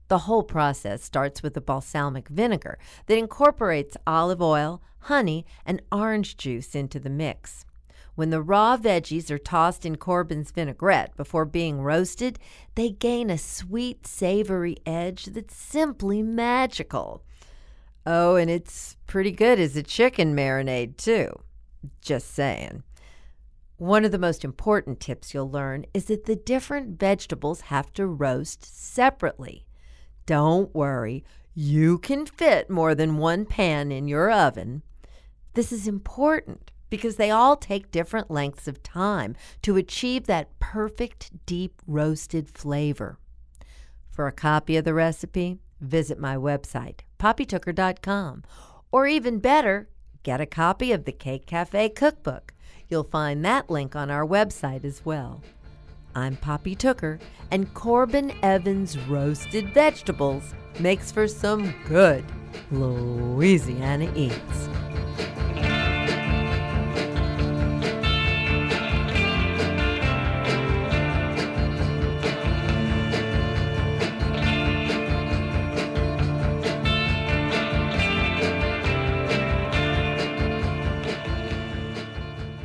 The 0.08 0.18
whole 0.18 0.42
process 0.42 1.04
starts 1.04 1.40
with 1.40 1.56
a 1.56 1.60
balsamic 1.60 2.28
vinegar 2.28 2.78
that 3.06 3.18
incorporates 3.18 3.96
olive 4.08 4.42
oil, 4.42 4.82
honey, 5.00 5.46
and 5.64 5.82
orange 5.90 6.36
juice 6.36 6.74
into 6.74 6.98
the 6.98 7.10
mix. 7.10 7.64
When 8.14 8.30
the 8.30 8.42
raw 8.42 8.76
veggies 8.76 9.30
are 9.30 9.38
tossed 9.38 9.86
in 9.86 9.96
Corbin's 9.96 10.50
vinaigrette 10.50 11.16
before 11.16 11.44
being 11.44 11.80
roasted, 11.80 12.38
they 12.74 12.90
gain 12.90 13.30
a 13.30 13.38
sweet, 13.38 14.06
savory 14.06 14.76
edge 14.84 15.26
that's 15.26 15.56
simply 15.56 16.22
magical. 16.22 17.22
Oh, 18.04 18.36
and 18.36 18.50
it's 18.50 18.96
pretty 19.06 19.30
good 19.30 19.58
as 19.58 19.76
a 19.76 19.82
chicken 19.82 20.34
marinade, 20.34 20.96
too. 20.96 21.32
Just 22.02 22.34
saying. 22.34 22.82
One 23.76 24.04
of 24.04 24.12
the 24.12 24.18
most 24.18 24.44
important 24.44 25.00
tips 25.00 25.32
you'll 25.32 25.50
learn 25.50 25.86
is 25.94 26.04
that 26.06 26.26
the 26.26 26.36
different 26.36 26.98
vegetables 26.98 27.62
have 27.62 27.92
to 27.94 28.06
roast 28.06 28.64
separately. 28.64 29.64
Don't 30.26 30.74
worry, 30.74 31.24
you 31.54 31.98
can 31.98 32.26
fit 32.26 32.68
more 32.68 32.94
than 32.94 33.16
one 33.16 33.46
pan 33.46 33.90
in 33.90 34.06
your 34.06 34.30
oven. 34.30 34.82
This 35.54 35.72
is 35.72 35.88
important 35.88 36.70
because 36.90 37.16
they 37.16 37.30
all 37.30 37.56
take 37.56 37.90
different 37.90 38.30
lengths 38.30 38.68
of 38.68 38.82
time 38.82 39.36
to 39.62 39.76
achieve 39.76 40.26
that 40.26 40.58
perfect 40.58 41.46
deep 41.46 41.80
roasted 41.86 42.48
flavor. 42.48 43.18
For 44.10 44.26
a 44.26 44.32
copy 44.32 44.76
of 44.76 44.84
the 44.84 44.94
recipe, 44.94 45.58
visit 45.80 46.18
my 46.18 46.36
website, 46.36 47.00
poppytooker.com, 47.18 48.44
or 48.92 49.06
even 49.06 49.38
better, 49.38 49.88
get 50.22 50.40
a 50.40 50.46
copy 50.46 50.92
of 50.92 51.04
the 51.04 51.12
Cake 51.12 51.46
Cafe 51.46 51.90
cookbook. 51.90 52.52
You'll 52.88 53.04
find 53.04 53.44
that 53.44 53.70
link 53.70 53.94
on 53.94 54.10
our 54.10 54.26
website 54.26 54.84
as 54.84 55.04
well. 55.04 55.42
I'm 56.14 56.36
Poppy 56.36 56.74
Tooker, 56.74 57.20
and 57.52 57.72
Corbin 57.72 58.32
Evans 58.42 58.98
roasted 58.98 59.72
vegetables 59.72 60.54
makes 60.78 61.10
for 61.10 61.26
some 61.26 61.74
good 61.88 62.24
Louisiana 62.70 64.12
eats. 64.14 64.68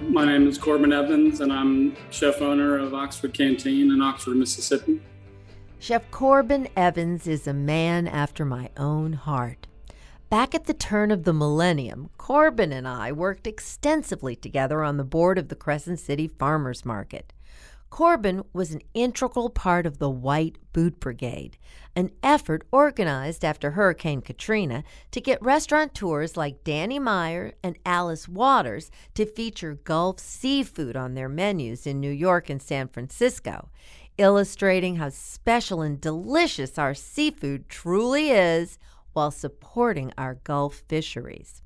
My 0.08 0.24
name 0.24 0.48
is 0.48 0.58
Corbin 0.58 0.94
Evans, 0.94 1.42
and 1.42 1.52
I'm 1.52 1.94
chef 2.10 2.42
owner 2.42 2.78
of 2.78 2.94
Oxford 2.94 3.34
Canteen 3.34 3.92
in 3.92 4.02
Oxford, 4.02 4.38
Mississippi. 4.38 5.02
Chef 5.86 6.10
Corbin 6.10 6.68
Evans 6.76 7.28
is 7.28 7.46
a 7.46 7.54
man 7.54 8.08
after 8.08 8.44
my 8.44 8.72
own 8.76 9.14
heart. 9.14 9.68
Back 10.32 10.56
at 10.56 10.66
the 10.66 10.74
turn 10.74 11.12
of 11.12 11.26
the 11.26 11.32
millennium, 11.32 12.10
Corbin 12.18 12.72
and 12.72 12.88
I 12.88 13.12
worked 13.12 13.46
extensively 13.46 14.36
together 14.36 14.82
on 14.82 14.98
the 14.98 15.04
board 15.04 15.38
of 15.38 15.50
the 15.50 15.56
Crescent 15.56 16.00
City 16.00 16.28
Farmers 16.28 16.86
Market. 16.86 17.34
Corbin 17.92 18.44
was 18.52 18.72
an 18.72 18.82
integral 18.96 19.52
part 19.52 19.86
of 19.86 20.00
the 20.00 20.10
White 20.10 20.58
Boot 20.74 21.00
Brigade, 21.00 21.56
an 21.96 22.10
effort 22.24 22.66
organized 22.72 23.46
after 23.46 23.72
Hurricane 23.72 24.22
Katrina 24.22 24.84
to 25.12 25.22
get 25.22 25.42
restaurateurs 25.42 26.36
like 26.36 26.64
Danny 26.64 26.98
Meyer 26.98 27.54
and 27.64 27.78
Alice 27.86 28.28
Waters 28.28 28.90
to 29.14 29.26
feature 29.26 29.76
Gulf 29.76 30.20
seafood 30.20 30.98
on 30.98 31.14
their 31.14 31.30
menus 31.30 31.86
in 31.86 32.02
New 32.02 32.12
York 32.12 32.50
and 32.50 32.62
San 32.62 32.88
Francisco, 32.88 33.70
illustrating 34.18 34.96
how 34.96 35.10
special 35.10 35.82
and 35.82 36.00
delicious 36.00 36.78
our 36.78 36.94
seafood 36.94 37.68
truly 37.70 38.30
is 38.30 38.78
while 39.14 39.32
supporting 39.32 40.12
our 40.18 40.36
Gulf 40.36 40.84
fisheries. 40.88 41.62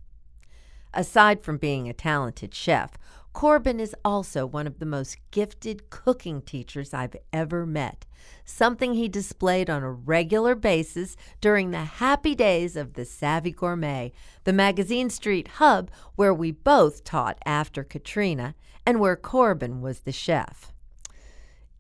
Aside 0.94 1.44
from 1.44 1.58
being 1.58 1.88
a 1.88 1.94
talented 1.94 2.54
chef, 2.54 2.98
Corbin 3.32 3.80
is 3.80 3.96
also 4.04 4.46
one 4.46 4.66
of 4.66 4.80
the 4.80 4.86
most 4.86 5.18
gifted 5.32 5.90
cooking 5.92 6.42
teachers 6.42 6.94
I've 6.94 7.16
ever 7.32 7.66
met, 7.66 8.06
something 8.44 8.96
he 8.96 9.08
displayed 9.08 9.70
on 9.70 9.84
a 9.84 9.92
regular 9.92 10.56
basis 10.56 11.16
during 11.40 11.70
the 11.70 11.86
happy 11.86 12.34
days 12.34 12.76
of 12.76 12.94
the 12.94 13.06
Savvy 13.06 13.52
Gourmet, 13.52 14.12
the 14.44 14.54
Magazine 14.54 15.12
Street 15.12 15.48
hub 15.48 15.92
where 16.16 16.34
we 16.34 16.52
both 16.52 17.04
taught 17.04 17.38
after 17.46 17.84
Katrina 17.84 18.56
and 18.86 19.00
where 19.00 19.16
Corbin 19.16 19.82
was 19.82 20.02
the 20.02 20.12
chef. 20.12 20.74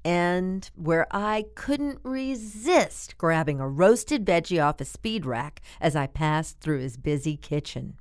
And 0.09 0.69
where 0.75 1.05
I 1.11 1.45
couldn't 1.53 1.99
resist 2.01 3.17
grabbing 3.17 3.59
a 3.59 3.67
roasted 3.67 4.25
veggie 4.25 4.63
off 4.63 4.81
a 4.81 4.85
speed 4.85 5.23
rack 5.23 5.61
as 5.79 5.95
I 5.95 6.07
passed 6.07 6.59
through 6.59 6.79
his 6.79 6.97
busy 6.97 7.37
kitchen 7.37 7.95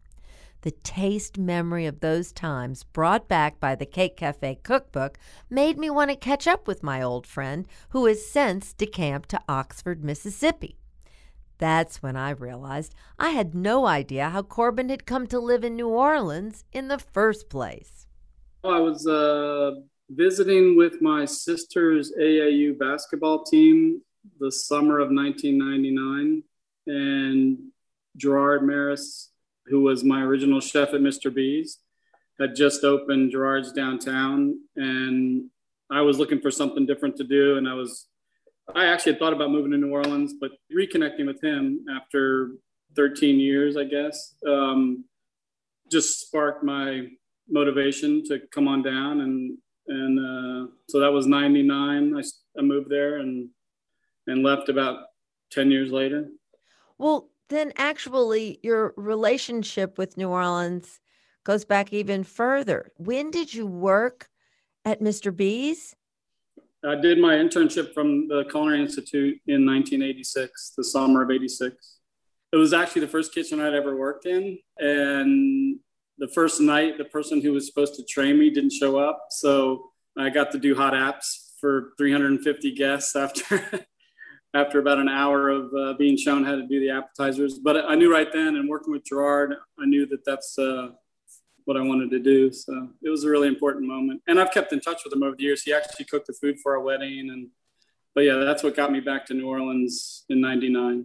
the 0.62 0.70
taste 0.72 1.38
memory 1.38 1.86
of 1.86 2.00
those 2.00 2.32
times 2.32 2.82
brought 2.84 3.28
back 3.28 3.60
by 3.60 3.74
the 3.74 3.86
Cake 3.86 4.16
Cafe 4.16 4.58
cookbook 4.62 5.18
made 5.48 5.78
me 5.78 5.88
want 5.88 6.10
to 6.10 6.16
catch 6.16 6.46
up 6.46 6.66
with 6.66 6.82
my 6.82 7.00
old 7.00 7.26
friend 7.26 7.66
who 7.90 8.06
has 8.06 8.26
since 8.26 8.72
decamped 8.72 9.28
to 9.30 9.40
Oxford, 9.48 10.02
Mississippi. 10.02 10.76
That's 11.58 12.02
when 12.02 12.16
I 12.16 12.30
realized 12.30 12.94
I 13.18 13.30
had 13.30 13.54
no 13.54 13.86
idea 13.86 14.30
how 14.30 14.42
Corbin 14.42 14.88
had 14.88 15.06
come 15.06 15.26
to 15.28 15.38
live 15.38 15.64
in 15.64 15.76
New 15.76 15.88
Orleans 15.88 16.64
in 16.72 16.88
the 16.88 16.98
first 16.98 17.48
place. 17.48 18.06
I 18.64 18.80
was 18.80 19.06
uh, 19.06 19.80
visiting 20.10 20.76
with 20.76 21.02
my 21.02 21.24
sister's 21.24 22.12
AAU 22.18 22.78
basketball 22.78 23.44
team 23.44 24.02
the 24.40 24.52
summer 24.52 24.98
of 24.98 25.10
1999, 25.10 26.42
and 26.86 27.58
Gerard 28.16 28.62
Maras 28.66 29.30
who 29.68 29.82
was 29.82 30.04
my 30.04 30.22
original 30.22 30.60
chef 30.60 30.94
at 30.94 31.00
Mr. 31.00 31.32
B's, 31.32 31.78
had 32.38 32.54
just 32.54 32.84
opened 32.84 33.32
Gerard's 33.32 33.72
downtown, 33.72 34.60
and 34.76 35.50
I 35.90 36.02
was 36.02 36.18
looking 36.18 36.40
for 36.40 36.50
something 36.50 36.86
different 36.86 37.16
to 37.16 37.24
do. 37.24 37.56
And 37.56 37.68
I 37.68 37.74
was, 37.74 38.06
I 38.74 38.86
actually 38.86 39.12
had 39.12 39.18
thought 39.18 39.32
about 39.32 39.50
moving 39.50 39.72
to 39.72 39.78
New 39.78 39.90
Orleans, 39.90 40.34
but 40.40 40.52
reconnecting 40.74 41.26
with 41.26 41.42
him 41.42 41.84
after 41.94 42.52
13 42.96 43.40
years, 43.40 43.76
I 43.76 43.84
guess, 43.84 44.34
um, 44.46 45.04
just 45.90 46.20
sparked 46.20 46.62
my 46.62 47.08
motivation 47.48 48.22
to 48.26 48.40
come 48.52 48.68
on 48.68 48.82
down. 48.82 49.20
And 49.20 49.58
and 49.88 50.18
uh, 50.18 50.70
so 50.88 51.00
that 51.00 51.12
was 51.12 51.26
99. 51.26 52.16
I, 52.16 52.22
I 52.58 52.62
moved 52.62 52.90
there 52.90 53.18
and 53.18 53.48
and 54.26 54.42
left 54.42 54.68
about 54.68 55.04
10 55.50 55.70
years 55.70 55.90
later. 55.90 56.28
Well, 56.98 57.30
then 57.48 57.72
actually 57.76 58.60
your 58.62 58.92
relationship 58.96 59.96
with 59.96 60.18
New 60.18 60.28
Orleans 60.28 61.00
goes 61.44 61.64
back 61.64 61.92
even 61.92 62.24
further. 62.24 62.92
When 62.98 63.30
did 63.30 63.54
you 63.54 63.66
work 63.66 64.28
at 64.84 65.00
Mr. 65.00 65.34
B's? 65.34 65.96
I 66.86 66.94
did 66.94 67.18
my 67.18 67.34
internship 67.34 67.94
from 67.94 68.28
the 68.28 68.44
Culinary 68.50 68.80
Institute 68.80 69.40
in 69.46 69.66
1986, 69.66 70.74
the 70.76 70.84
summer 70.84 71.22
of 71.22 71.30
86. 71.30 71.96
It 72.52 72.56
was 72.56 72.72
actually 72.72 73.00
the 73.00 73.08
first 73.08 73.34
kitchen 73.34 73.60
I'd 73.60 73.74
ever 73.74 73.96
worked 73.96 74.26
in. 74.26 74.58
And 74.78 75.78
the 76.18 76.28
first 76.28 76.60
night, 76.60 76.98
the 76.98 77.04
person 77.04 77.40
who 77.40 77.52
was 77.52 77.66
supposed 77.66 77.94
to 77.94 78.04
train 78.04 78.38
me 78.38 78.50
didn't 78.50 78.72
show 78.72 78.98
up. 78.98 79.26
So 79.30 79.90
I 80.18 80.30
got 80.30 80.50
to 80.52 80.58
do 80.58 80.74
hot 80.74 80.92
apps 80.92 81.52
for 81.60 81.92
350 81.98 82.74
guests 82.74 83.14
after 83.16 83.86
after 84.54 84.78
about 84.78 84.98
an 84.98 85.08
hour 85.08 85.50
of 85.50 85.72
uh, 85.74 85.92
being 85.98 86.16
shown 86.16 86.44
how 86.44 86.56
to 86.56 86.66
do 86.66 86.80
the 86.80 86.90
appetizers. 86.90 87.58
But 87.58 87.84
I 87.88 87.94
knew 87.94 88.10
right 88.10 88.32
then, 88.32 88.56
and 88.56 88.68
working 88.68 88.92
with 88.92 89.04
Gerard, 89.04 89.54
I 89.78 89.84
knew 89.84 90.06
that 90.06 90.24
that's 90.24 90.58
uh, 90.58 90.88
what 91.64 91.76
I 91.76 91.82
wanted 91.82 92.10
to 92.12 92.18
do. 92.18 92.50
So 92.50 92.88
it 93.02 93.10
was 93.10 93.24
a 93.24 93.28
really 93.28 93.48
important 93.48 93.86
moment. 93.86 94.22
And 94.26 94.40
I've 94.40 94.50
kept 94.50 94.72
in 94.72 94.80
touch 94.80 95.02
with 95.04 95.12
him 95.12 95.22
over 95.22 95.36
the 95.36 95.42
years. 95.42 95.62
He 95.62 95.72
actually 95.72 96.06
cooked 96.06 96.26
the 96.26 96.32
food 96.32 96.56
for 96.62 96.76
our 96.76 96.82
wedding, 96.82 97.30
and 97.30 97.48
but 98.14 98.22
yeah, 98.22 98.36
that's 98.36 98.62
what 98.62 98.74
got 98.74 98.90
me 98.90 99.00
back 99.00 99.26
to 99.26 99.34
New 99.34 99.46
Orleans 99.46 100.24
in 100.28 100.40
'99. 100.40 101.04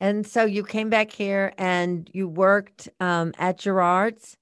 And 0.00 0.26
so 0.26 0.44
you 0.44 0.64
came 0.64 0.88
back 0.88 1.12
here 1.12 1.52
and 1.58 2.08
you 2.12 2.26
worked 2.26 2.88
um, 3.00 3.34
at 3.38 3.58
Gerard's. 3.58 4.36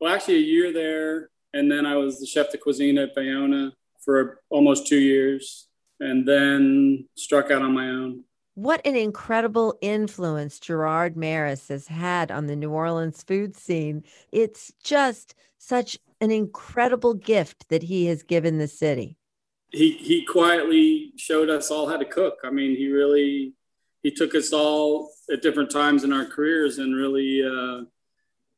Well, 0.00 0.14
actually, 0.14 0.36
a 0.36 0.38
year 0.40 0.72
there, 0.72 1.30
and 1.52 1.70
then 1.70 1.84
I 1.84 1.96
was 1.96 2.20
the 2.20 2.26
chef 2.26 2.50
de 2.50 2.58
cuisine 2.58 2.96
at 2.98 3.14
Bayona 3.14 3.72
for 3.98 4.40
almost 4.48 4.86
two 4.86 4.98
years 4.98 5.66
and 5.98 6.26
then 6.26 7.06
struck 7.16 7.50
out 7.50 7.62
on 7.62 7.74
my 7.74 7.88
own. 7.88 8.24
What 8.54 8.80
an 8.86 8.96
incredible 8.96 9.78
influence 9.80 10.58
Gerard 10.58 11.16
Maras 11.16 11.68
has 11.68 11.88
had 11.88 12.30
on 12.30 12.46
the 12.46 12.56
New 12.56 12.70
Orleans 12.70 13.22
food 13.22 13.56
scene. 13.56 14.04
It's 14.32 14.72
just 14.82 15.34
such 15.58 15.98
an 16.20 16.30
incredible 16.30 17.14
gift 17.14 17.68
that 17.68 17.82
he 17.82 18.06
has 18.06 18.22
given 18.22 18.58
the 18.58 18.68
city. 18.68 19.16
He 19.70 19.92
he 19.92 20.24
quietly 20.24 21.12
showed 21.16 21.48
us 21.48 21.70
all 21.70 21.88
how 21.88 21.96
to 21.96 22.04
cook. 22.04 22.38
I 22.44 22.50
mean, 22.50 22.76
he 22.76 22.90
really 22.90 23.54
he 24.02 24.10
took 24.10 24.34
us 24.34 24.52
all 24.52 25.10
at 25.32 25.42
different 25.42 25.70
times 25.70 26.04
in 26.04 26.12
our 26.12 26.24
careers 26.24 26.78
and 26.78 26.96
really 26.96 27.42
uh, 27.44 27.84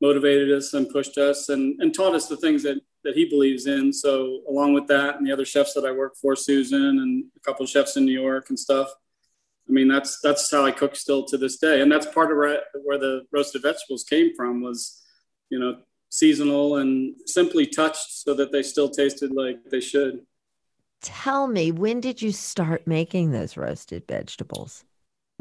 motivated 0.00 0.50
us 0.52 0.74
and 0.74 0.88
pushed 0.88 1.18
us 1.18 1.48
and, 1.48 1.80
and 1.80 1.94
taught 1.94 2.14
us 2.14 2.28
the 2.28 2.36
things 2.36 2.62
that 2.62 2.78
that 3.04 3.16
he 3.16 3.24
believes 3.24 3.66
in. 3.66 3.92
So 3.92 4.42
along 4.48 4.74
with 4.74 4.86
that 4.86 5.16
and 5.16 5.26
the 5.26 5.32
other 5.32 5.44
chefs 5.44 5.74
that 5.74 5.84
I 5.84 5.90
work 5.90 6.14
for, 6.16 6.36
Susan 6.36 6.80
and 6.80 7.24
a 7.36 7.40
couple 7.40 7.64
of 7.64 7.70
chefs 7.70 7.96
in 7.96 8.04
New 8.04 8.20
York 8.20 8.48
and 8.48 8.58
stuff. 8.58 8.88
I 9.68 9.72
mean, 9.72 9.88
that's 9.88 10.20
that's 10.22 10.50
how 10.50 10.64
I 10.64 10.70
cook 10.70 10.96
still 10.96 11.24
to 11.26 11.38
this 11.38 11.56
day, 11.56 11.80
and 11.80 11.90
that's 11.90 12.06
part 12.06 12.30
of 12.30 12.36
where, 12.36 12.62
where 12.84 12.98
the 12.98 13.22
roasted 13.32 13.62
vegetables 13.62 14.04
came 14.04 14.34
from. 14.36 14.60
Was 14.60 15.02
you 15.50 15.58
know 15.58 15.78
seasonal 16.10 16.76
and 16.76 17.14
simply 17.26 17.66
touched 17.66 18.10
so 18.10 18.34
that 18.34 18.52
they 18.52 18.62
still 18.62 18.90
tasted 18.90 19.32
like 19.32 19.56
they 19.70 19.80
should. 19.80 20.20
Tell 21.00 21.46
me, 21.46 21.72
when 21.72 22.00
did 22.00 22.20
you 22.20 22.32
start 22.32 22.86
making 22.86 23.30
those 23.30 23.56
roasted 23.56 24.04
vegetables? 24.06 24.84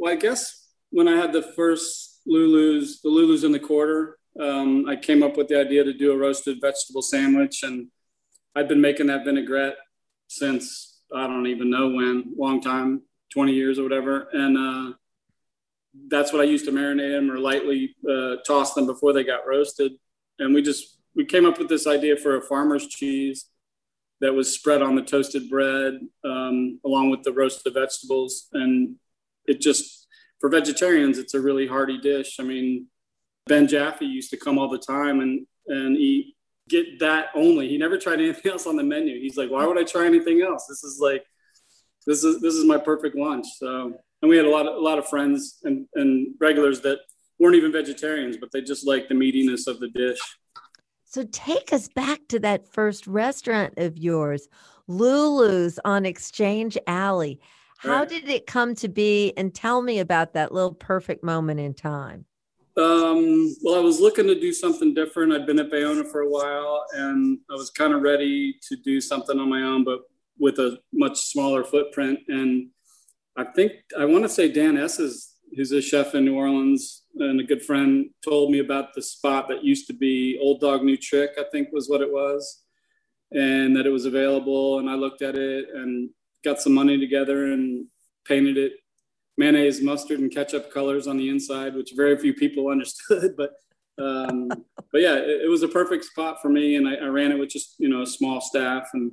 Well, 0.02 0.12
I 0.12 0.16
guess 0.16 0.66
when 0.90 1.08
I 1.08 1.16
had 1.16 1.32
the 1.32 1.44
first 1.44 2.22
Lulu's, 2.26 3.02
the 3.02 3.10
Lulu's 3.10 3.44
in 3.44 3.52
the 3.52 3.60
quarter, 3.60 4.18
um, 4.40 4.90
I 4.90 4.96
came 4.96 5.22
up 5.22 5.38
with 5.38 5.48
the 5.48 5.60
idea 5.60 5.84
to 5.84 5.94
do 5.94 6.12
a 6.12 6.18
roasted 6.18 6.58
vegetable 6.60 7.04
sandwich, 7.04 7.62
and 7.62 7.88
I'd 8.56 8.68
been 8.68 8.82
making 8.82 9.06
that 9.08 9.26
vinaigrette 9.26 9.78
since 10.28 11.02
I 11.16 11.28
don't 11.28 11.46
even 11.46 11.70
know 11.70 11.90
when, 11.90 12.34
long 12.36 12.62
time, 12.62 13.04
twenty 13.32 13.54
years 13.54 13.78
or 13.78 13.84
whatever, 13.84 14.28
and 14.34 14.58
uh, 14.58 14.94
that's 16.08 16.34
what 16.34 16.42
I 16.42 16.46
used 16.46 16.66
to 16.66 16.72
marinate 16.72 17.16
them 17.16 17.30
or 17.30 17.38
lightly 17.38 17.96
uh, 18.10 18.38
toss 18.48 18.74
them 18.74 18.88
before 18.88 19.14
they 19.14 19.24
got 19.24 19.46
roasted. 19.46 19.92
And 20.40 20.56
we 20.56 20.64
just 20.64 20.98
we 21.16 21.26
came 21.26 21.46
up 21.46 21.60
with 21.60 21.70
this 21.70 21.86
idea 21.86 22.18
for 22.18 22.38
a 22.38 22.42
farmer's 22.42 22.88
cheese 22.88 23.52
that 24.20 24.34
was 24.34 24.52
spread 24.52 24.82
on 24.82 24.96
the 24.96 25.04
toasted 25.04 25.48
bread 25.48 26.00
um, 26.24 26.80
along 26.84 27.12
with 27.12 27.22
the 27.22 27.34
roasted 27.34 27.76
vegetables, 27.76 28.48
and 28.54 28.96
it 29.46 29.62
just 29.62 30.08
for 30.40 30.50
vegetarians 30.50 31.18
it's 31.18 31.34
a 31.34 31.42
really 31.42 31.68
hearty 31.68 31.98
dish. 31.98 32.38
I 32.40 32.44
mean 32.44 32.88
Ben 33.48 33.68
Jaffe 33.68 34.06
used 34.06 34.30
to 34.32 34.38
come 34.38 34.58
all 34.58 34.70
the 34.70 34.78
time 34.78 35.20
and 35.20 35.46
and 35.68 35.98
eat 35.98 36.36
get 36.70 37.00
that 37.00 37.28
only. 37.36 37.68
He 37.68 37.78
never 37.78 37.98
tried 37.98 38.20
anything 38.20 38.52
else 38.52 38.66
on 38.66 38.78
the 38.78 38.84
menu. 38.84 39.20
He's 39.20 39.38
like, 39.38 39.52
why 39.52 39.66
would 39.66 39.78
I 39.78 39.84
try 39.84 40.06
anything 40.06 40.42
else? 40.42 40.66
This 40.68 40.84
is 40.84 41.00
like 41.00 41.24
this 42.08 42.24
is 42.24 42.42
this 42.42 42.56
is 42.56 42.66
my 42.66 42.78
perfect 42.78 43.16
lunch. 43.16 43.46
So 43.58 43.94
and 44.22 44.30
we 44.30 44.38
had 44.38 44.46
a 44.46 44.50
lot 44.50 44.68
of 44.68 44.76
a 44.76 44.80
lot 44.80 44.98
of 44.98 45.08
friends 45.08 45.60
and, 45.64 45.86
and 45.96 46.34
regulars 46.40 46.82
that 46.82 47.00
weren't 47.40 47.56
even 47.56 47.72
vegetarians, 47.72 48.38
but 48.38 48.52
they 48.52 48.62
just 48.62 48.86
liked 48.86 49.10
the 49.10 49.16
meatiness 49.16 49.68
of 49.68 49.80
the 49.80 49.90
dish. 49.90 50.20
So 51.06 51.26
take 51.32 51.74
us 51.74 51.90
back 51.90 52.22
to 52.30 52.40
that 52.40 52.72
first 52.72 53.06
restaurant 53.08 53.74
of 53.78 53.98
yours, 53.98 54.48
Lulu's 54.88 55.80
on 55.84 56.06
Exchange 56.06 56.78
Alley. 56.88 57.40
How 57.82 58.02
Right. 58.02 58.10
did 58.10 58.30
it 58.30 58.46
come 58.46 58.76
to 58.76 58.88
be? 58.88 59.34
And 59.36 59.56
tell 59.56 59.82
me 59.82 59.98
about 59.98 60.34
that 60.34 60.52
little 60.52 60.74
perfect 60.76 61.24
moment 61.24 61.60
in 61.60 61.74
time. 61.74 62.26
Um, 62.78 63.56
well, 63.64 63.76
I 63.76 63.80
was 63.80 64.00
looking 64.00 64.28
to 64.28 64.40
do 64.40 64.54
something 64.54 64.94
different. 64.94 65.34
I'd 65.34 65.48
been 65.48 65.60
at 65.60 65.72
Bayona 65.72 66.06
for 66.10 66.22
a 66.22 66.30
while, 66.30 66.86
and 66.94 67.40
I 67.50 67.56
was 67.56 67.72
kind 67.72 67.92
of 67.94 68.04
ready 68.04 68.56
to 68.70 68.76
do 68.76 69.02
something 69.02 69.40
on 69.40 69.50
my 69.50 69.64
own, 69.64 69.84
but 69.84 70.02
with 70.38 70.60
a 70.60 70.78
much 70.94 71.20
smaller 71.22 71.64
footprint. 71.64 72.20
And 72.28 72.70
I 73.36 73.46
think 73.46 73.72
I 73.98 74.06
want 74.06 74.26
to 74.26 74.30
say 74.30 74.48
Dan 74.52 74.78
Esses, 74.78 75.36
who's 75.56 75.72
a 75.72 75.82
chef 75.82 76.14
in 76.14 76.24
New 76.24 76.36
Orleans 76.36 77.04
and 77.16 77.40
a 77.40 77.44
good 77.44 77.64
friend, 77.66 78.12
told 78.24 78.52
me 78.52 78.60
about 78.60 78.94
the 78.94 79.02
spot 79.02 79.48
that 79.50 79.64
used 79.64 79.88
to 79.88 79.94
be 79.94 80.38
Old 80.40 80.62
Dog 80.62 80.84
New 80.84 80.98
Trick. 80.98 81.32
I 81.40 81.46
think 81.52 81.70
was 81.72 81.90
what 81.90 82.02
it 82.02 82.12
was, 82.12 82.62
and 83.32 83.76
that 83.76 83.88
it 83.88 83.92
was 83.92 84.06
available. 84.06 84.78
And 84.78 84.88
I 84.88 84.94
looked 84.94 85.24
at 85.24 85.36
it 85.36 85.66
and 85.74 86.12
got 86.44 86.62
some 86.62 86.74
money 86.74 87.00
together 87.00 87.52
and 87.52 87.86
painted 88.26 88.58
it 88.58 88.74
mayonnaise, 89.38 89.82
mustard, 89.82 90.20
and 90.20 90.32
ketchup 90.32 90.72
colors 90.72 91.08
on 91.08 91.18
the 91.18 91.30
inside, 91.30 91.74
which 91.74 91.94
very 91.96 92.18
few 92.18 92.34
people 92.34 92.68
understood. 92.76 93.36
But 93.36 93.52
um, 94.02 94.50
but 94.92 95.02
yeah, 95.02 95.16
it, 95.16 95.44
it 95.46 95.50
was 95.50 95.64
a 95.64 95.68
perfect 95.68 96.06
spot 96.06 96.42
for 96.42 96.50
me, 96.50 96.76
and 96.76 96.88
I, 96.88 96.96
I 96.96 97.08
ran 97.08 97.32
it 97.32 97.40
with 97.40 97.50
just 97.50 97.76
you 97.80 97.90
know 97.90 98.02
a 98.02 98.08
small 98.08 98.42
staff 98.42 98.90
and 98.94 99.12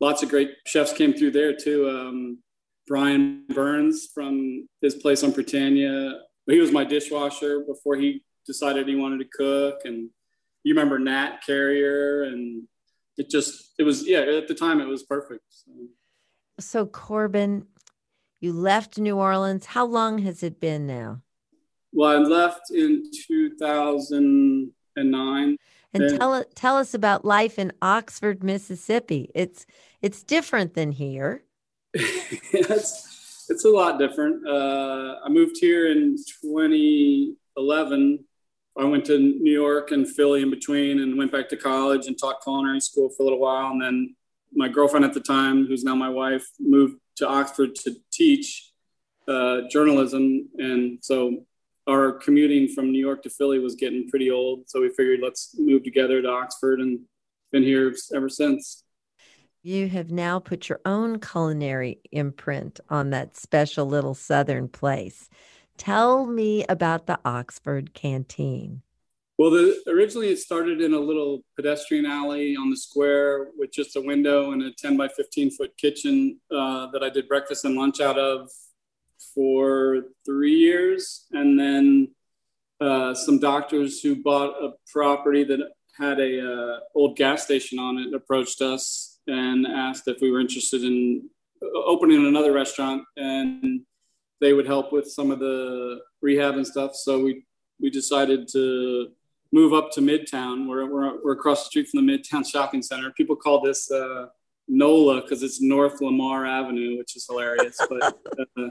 lots 0.00 0.22
of 0.22 0.28
great 0.28 0.50
chefs 0.66 0.92
came 0.92 1.14
through 1.14 1.32
there 1.32 1.54
too. 1.54 1.88
Um, 1.88 2.38
Brian 2.86 3.44
Burns 3.48 4.08
from 4.14 4.68
his 4.80 4.94
place 4.94 5.24
on 5.24 5.32
Britannia, 5.32 6.20
he 6.46 6.60
was 6.60 6.70
my 6.70 6.84
dishwasher 6.84 7.60
before 7.60 7.96
he 7.96 8.22
decided 8.46 8.86
he 8.86 8.94
wanted 8.94 9.18
to 9.18 9.36
cook, 9.36 9.80
and 9.84 10.10
you 10.62 10.74
remember 10.74 10.98
Nat 10.98 11.38
Carrier, 11.44 12.24
and 12.24 12.64
it 13.16 13.30
just 13.30 13.72
it 13.78 13.84
was 13.84 14.06
yeah 14.06 14.20
at 14.20 14.48
the 14.48 14.54
time 14.54 14.80
it 14.80 14.86
was 14.88 15.04
perfect. 15.04 15.44
So. 15.50 15.72
So, 16.58 16.86
Corbin, 16.86 17.66
you 18.40 18.52
left 18.52 18.98
New 18.98 19.16
Orleans. 19.16 19.66
How 19.66 19.84
long 19.84 20.18
has 20.18 20.42
it 20.42 20.58
been 20.60 20.84
now? 20.86 21.22
Well, 21.92 22.10
I 22.10 22.16
left 22.18 22.70
in 22.70 23.04
2009. 23.12 25.56
And 25.94 26.02
Yeah. 26.02 26.18
tell 26.18 26.44
tell 26.54 26.76
us 26.76 26.94
about 26.94 27.24
life 27.24 27.58
in 27.58 27.72
Oxford, 27.80 28.44
Mississippi. 28.44 29.30
It's 29.34 29.64
it's 30.02 30.22
different 30.22 30.74
than 30.74 30.92
here. 30.92 31.42
it's, 31.94 33.46
it's 33.48 33.64
a 33.64 33.70
lot 33.70 33.98
different. 33.98 34.46
Uh, 34.46 35.14
I 35.24 35.30
moved 35.30 35.56
here 35.58 35.90
in 35.90 36.16
2011. 36.42 38.24
I 38.78 38.84
went 38.84 39.06
to 39.06 39.18
New 39.18 39.52
York 39.52 39.90
and 39.92 40.06
Philly 40.06 40.42
in 40.42 40.50
between 40.50 41.00
and 41.00 41.16
went 41.16 41.32
back 41.32 41.48
to 41.48 41.56
college 41.56 42.08
and 42.08 42.18
taught 42.18 42.42
culinary 42.42 42.80
school 42.80 43.08
for 43.08 43.22
a 43.22 43.24
little 43.24 43.38
while. 43.38 43.70
And 43.70 43.80
then 43.80 44.14
my 44.56 44.68
girlfriend 44.68 45.04
at 45.04 45.14
the 45.14 45.20
time, 45.20 45.66
who's 45.66 45.84
now 45.84 45.94
my 45.94 46.08
wife, 46.08 46.46
moved 46.58 46.96
to 47.16 47.28
Oxford 47.28 47.74
to 47.76 47.94
teach 48.12 48.72
uh, 49.28 49.62
journalism. 49.70 50.48
And 50.58 50.98
so 51.02 51.44
our 51.86 52.12
commuting 52.12 52.68
from 52.68 52.90
New 52.90 52.98
York 52.98 53.22
to 53.22 53.30
Philly 53.30 53.58
was 53.58 53.74
getting 53.74 54.08
pretty 54.08 54.30
old. 54.30 54.68
So 54.68 54.80
we 54.80 54.88
figured 54.88 55.20
let's 55.22 55.54
move 55.58 55.84
together 55.84 56.22
to 56.22 56.28
Oxford 56.28 56.80
and 56.80 57.00
been 57.52 57.62
here 57.62 57.94
ever 58.14 58.28
since. 58.28 58.82
You 59.62 59.88
have 59.88 60.10
now 60.10 60.38
put 60.38 60.68
your 60.68 60.80
own 60.84 61.18
culinary 61.18 62.00
imprint 62.12 62.78
on 62.88 63.10
that 63.10 63.36
special 63.36 63.86
little 63.86 64.14
southern 64.14 64.68
place. 64.68 65.28
Tell 65.76 66.26
me 66.26 66.64
about 66.68 67.06
the 67.06 67.18
Oxford 67.24 67.92
canteen. 67.92 68.82
Well, 69.38 69.50
the, 69.50 69.82
originally 69.88 70.30
it 70.30 70.38
started 70.38 70.80
in 70.80 70.94
a 70.94 70.98
little 70.98 71.44
pedestrian 71.56 72.06
alley 72.06 72.56
on 72.56 72.70
the 72.70 72.76
square 72.76 73.48
with 73.58 73.70
just 73.70 73.94
a 73.96 74.00
window 74.00 74.52
and 74.52 74.62
a 74.62 74.72
10 74.72 74.96
by 74.96 75.08
15 75.08 75.50
foot 75.50 75.76
kitchen 75.76 76.40
uh, 76.50 76.86
that 76.92 77.02
I 77.02 77.10
did 77.10 77.28
breakfast 77.28 77.66
and 77.66 77.76
lunch 77.76 78.00
out 78.00 78.18
of 78.18 78.48
for 79.34 80.04
three 80.24 80.54
years. 80.54 81.26
And 81.32 81.60
then 81.60 82.14
uh, 82.80 83.12
some 83.12 83.38
doctors 83.38 84.00
who 84.00 84.22
bought 84.22 84.54
a 84.62 84.72
property 84.90 85.44
that 85.44 85.68
had 85.98 86.18
a 86.18 86.40
uh, 86.40 86.80
old 86.94 87.16
gas 87.16 87.44
station 87.44 87.78
on 87.78 87.98
it 87.98 88.14
approached 88.14 88.62
us 88.62 89.18
and 89.26 89.66
asked 89.66 90.08
if 90.08 90.20
we 90.22 90.30
were 90.30 90.40
interested 90.40 90.82
in 90.82 91.28
opening 91.74 92.26
another 92.26 92.52
restaurant 92.52 93.02
and 93.16 93.82
they 94.40 94.52
would 94.52 94.66
help 94.66 94.92
with 94.92 95.06
some 95.10 95.30
of 95.30 95.40
the 95.40 96.00
rehab 96.22 96.54
and 96.54 96.66
stuff. 96.66 96.94
So 96.94 97.22
we 97.22 97.44
we 97.80 97.90
decided 97.90 98.48
to 98.52 99.08
move 99.52 99.72
up 99.72 99.90
to 99.92 100.00
Midtown. 100.00 100.68
We're, 100.68 100.86
we're, 100.86 101.22
we're 101.24 101.32
across 101.32 101.64
the 101.64 101.66
street 101.66 101.88
from 101.88 102.04
the 102.06 102.12
Midtown 102.12 102.46
Shopping 102.46 102.82
Center. 102.82 103.10
People 103.12 103.36
call 103.36 103.60
this 103.60 103.90
uh, 103.90 104.26
NOLA 104.68 105.22
because 105.22 105.42
it's 105.42 105.60
North 105.60 106.00
Lamar 106.00 106.46
Avenue, 106.46 106.98
which 106.98 107.16
is 107.16 107.26
hilarious. 107.26 107.78
But 107.88 108.18
uh, 108.58 108.68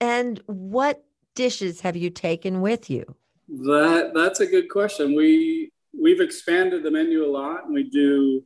And 0.00 0.40
what 0.46 1.04
dishes 1.34 1.80
have 1.80 1.96
you 1.96 2.10
taken 2.10 2.60
with 2.60 2.90
you? 2.90 3.16
that 3.48 4.12
that's 4.14 4.40
a 4.40 4.46
good 4.46 4.70
question. 4.70 5.14
We 5.14 5.72
we've 6.00 6.20
expanded 6.20 6.82
the 6.82 6.90
menu 6.90 7.24
a 7.24 7.30
lot, 7.30 7.64
and 7.64 7.74
we 7.74 7.82
do 7.90 8.42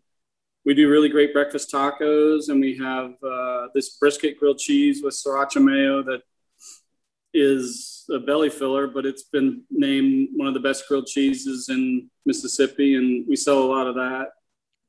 we 0.64 0.74
do 0.74 0.90
really 0.90 1.08
great 1.08 1.32
breakfast 1.32 1.72
tacos, 1.72 2.48
and 2.48 2.60
we 2.60 2.76
have 2.78 3.12
uh, 3.22 3.68
this 3.74 3.96
brisket 3.98 4.38
grilled 4.38 4.58
cheese 4.58 5.02
with 5.04 5.14
sriracha 5.14 5.62
mayo 5.62 6.02
that 6.02 6.22
is 7.36 8.06
a 8.10 8.18
belly 8.18 8.48
filler, 8.48 8.86
but 8.86 9.04
it's 9.04 9.24
been 9.24 9.62
named 9.70 10.28
one 10.34 10.48
of 10.48 10.54
the 10.54 10.60
best 10.60 10.88
grilled 10.88 11.06
cheeses 11.06 11.68
in 11.68 12.08
Mississippi, 12.24 12.96
and 12.96 13.26
we 13.28 13.36
sell 13.36 13.58
a 13.58 13.72
lot 13.72 13.86
of 13.86 13.94
that. 13.96 14.28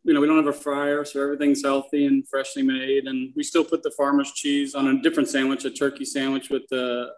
You 0.03 0.13
know, 0.13 0.21
we 0.21 0.27
don't 0.27 0.37
have 0.37 0.47
a 0.47 0.53
fryer, 0.53 1.03
so 1.03 1.21
everything's 1.21 1.61
healthy 1.61 2.05
and 2.05 2.27
freshly 2.29 2.63
made. 2.63 3.07
And 3.07 3.33
we 3.35 3.43
still 3.43 3.65
put 3.65 3.83
the 3.83 3.91
farmer's 3.91 4.31
cheese 4.31 4.73
on 4.73 4.87
a 4.87 5.01
different 5.01 5.27
sandwich, 5.27 5.65
a 5.65 5.69
turkey 5.69 6.05
sandwich 6.05 6.49
with 6.49 6.63
the 6.69 7.09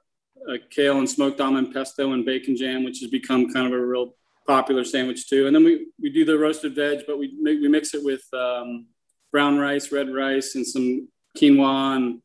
uh, 0.49 0.53
kale 0.71 0.97
and 0.97 1.07
smoked 1.07 1.39
almond 1.39 1.73
pesto 1.73 2.13
and 2.13 2.25
bacon 2.25 2.55
jam, 2.55 2.83
which 2.83 3.01
has 3.01 3.11
become 3.11 3.53
kind 3.53 3.67
of 3.67 3.73
a 3.73 3.85
real 3.85 4.15
popular 4.47 4.83
sandwich 4.83 5.29
too. 5.29 5.45
And 5.45 5.55
then 5.55 5.63
we, 5.63 5.87
we 6.01 6.09
do 6.09 6.25
the 6.25 6.39
roasted 6.39 6.73
veg, 6.73 7.03
but 7.05 7.19
we 7.19 7.37
we 7.43 7.67
mix 7.67 7.93
it 7.93 8.03
with 8.03 8.23
um, 8.33 8.87
brown 9.31 9.59
rice, 9.59 9.91
red 9.91 10.11
rice, 10.11 10.55
and 10.55 10.65
some 10.65 11.07
quinoa 11.37 11.97
and 11.97 12.21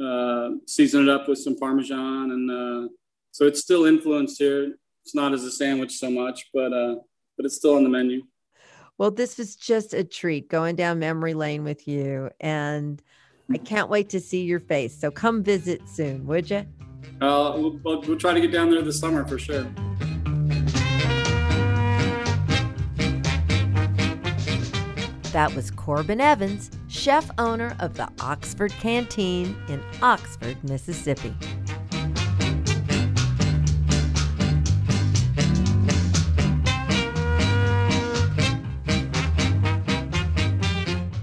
uh, 0.00 0.50
season 0.66 1.08
it 1.08 1.08
up 1.08 1.28
with 1.28 1.38
some 1.38 1.56
Parmesan. 1.56 2.30
And 2.30 2.50
uh, 2.50 2.88
so 3.30 3.46
it's 3.46 3.60
still 3.60 3.84
influenced 3.84 4.38
here. 4.38 4.74
It's 5.04 5.14
not 5.14 5.32
as 5.32 5.44
a 5.44 5.50
sandwich 5.50 5.96
so 5.96 6.10
much, 6.10 6.48
but 6.54 6.72
uh, 6.72 6.96
but 7.36 7.46
it's 7.46 7.56
still 7.56 7.74
on 7.74 7.82
the 7.82 7.88
menu. 7.88 8.22
Well, 8.98 9.10
this 9.10 9.38
was 9.38 9.56
just 9.56 9.94
a 9.94 10.04
treat 10.04 10.48
going 10.48 10.76
down 10.76 10.98
memory 10.98 11.34
lane 11.34 11.64
with 11.64 11.88
you. 11.88 12.30
And 12.40 13.02
I 13.50 13.58
can't 13.58 13.88
wait 13.88 14.10
to 14.10 14.20
see 14.20 14.42
your 14.42 14.60
face. 14.60 14.98
So 14.98 15.10
come 15.10 15.42
visit 15.42 15.88
soon, 15.88 16.26
would 16.26 16.48
you? 16.50 16.64
Uh, 17.20 17.54
we'll, 17.56 17.80
we'll, 17.82 18.00
we'll 18.02 18.18
try 18.18 18.32
to 18.32 18.40
get 18.40 18.52
down 18.52 18.70
there 18.70 18.82
this 18.82 19.00
summer 19.00 19.26
for 19.26 19.38
sure. 19.38 19.64
That 25.32 25.52
was 25.56 25.70
Corbin 25.70 26.20
Evans, 26.20 26.70
chef 26.92 27.30
owner 27.38 27.74
of 27.80 27.94
the 27.94 28.06
Oxford 28.20 28.70
Canteen 28.72 29.56
in 29.68 29.82
Oxford, 30.02 30.62
Mississippi. 30.62 31.34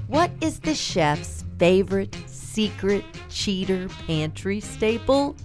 What 0.07 0.32
is 0.41 0.59
the 0.59 0.74
chef's 0.74 1.45
favorite 1.59 2.17
secret 2.26 3.05
cheater 3.30 3.88
pantry 4.07 4.59
staple? 4.59 5.36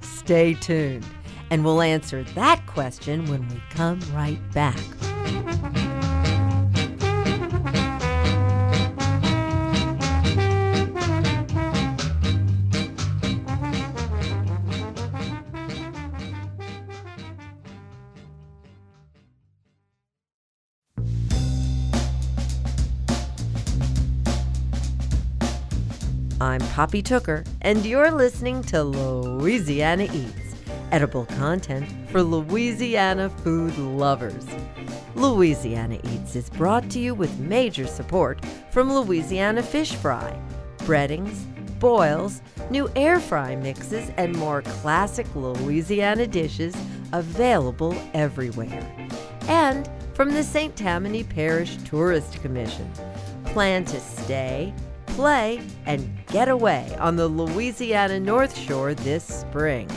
Stay 0.00 0.54
tuned, 0.54 1.06
and 1.50 1.62
we'll 1.62 1.82
answer 1.82 2.24
that 2.34 2.66
question 2.66 3.26
when 3.26 3.46
we 3.48 3.62
come 3.68 4.00
right 4.14 4.40
back. 4.52 4.80
I'm 26.40 26.60
Poppy 26.72 27.00
Tooker, 27.00 27.44
and 27.60 27.86
you're 27.86 28.10
listening 28.10 28.62
to 28.64 28.82
Louisiana 28.82 30.08
Eats, 30.12 30.56
edible 30.90 31.26
content 31.26 31.86
for 32.10 32.24
Louisiana 32.24 33.30
food 33.30 33.78
lovers. 33.78 34.44
Louisiana 35.14 36.00
Eats 36.02 36.34
is 36.34 36.50
brought 36.50 36.90
to 36.90 36.98
you 36.98 37.14
with 37.14 37.38
major 37.38 37.86
support 37.86 38.44
from 38.72 38.92
Louisiana 38.92 39.62
Fish 39.62 39.94
Fry, 39.94 40.36
breadings, 40.78 41.46
boils, 41.78 42.42
new 42.68 42.90
air 42.96 43.20
fry 43.20 43.54
mixes, 43.54 44.10
and 44.16 44.34
more 44.34 44.62
classic 44.62 45.28
Louisiana 45.36 46.26
dishes 46.26 46.74
available 47.12 47.94
everywhere. 48.12 48.92
And 49.42 49.88
from 50.14 50.32
the 50.32 50.42
St. 50.42 50.74
Tammany 50.74 51.22
Parish 51.22 51.76
Tourist 51.84 52.40
Commission. 52.42 52.90
Plan 53.44 53.84
to 53.84 54.00
stay, 54.00 54.74
play, 55.14 55.60
and 55.86 56.10
get 56.26 56.48
away 56.48 56.94
on 56.98 57.14
the 57.14 57.28
Louisiana 57.28 58.18
North 58.18 58.58
Shore 58.58 58.94
this 58.94 59.22
spring. 59.22 59.88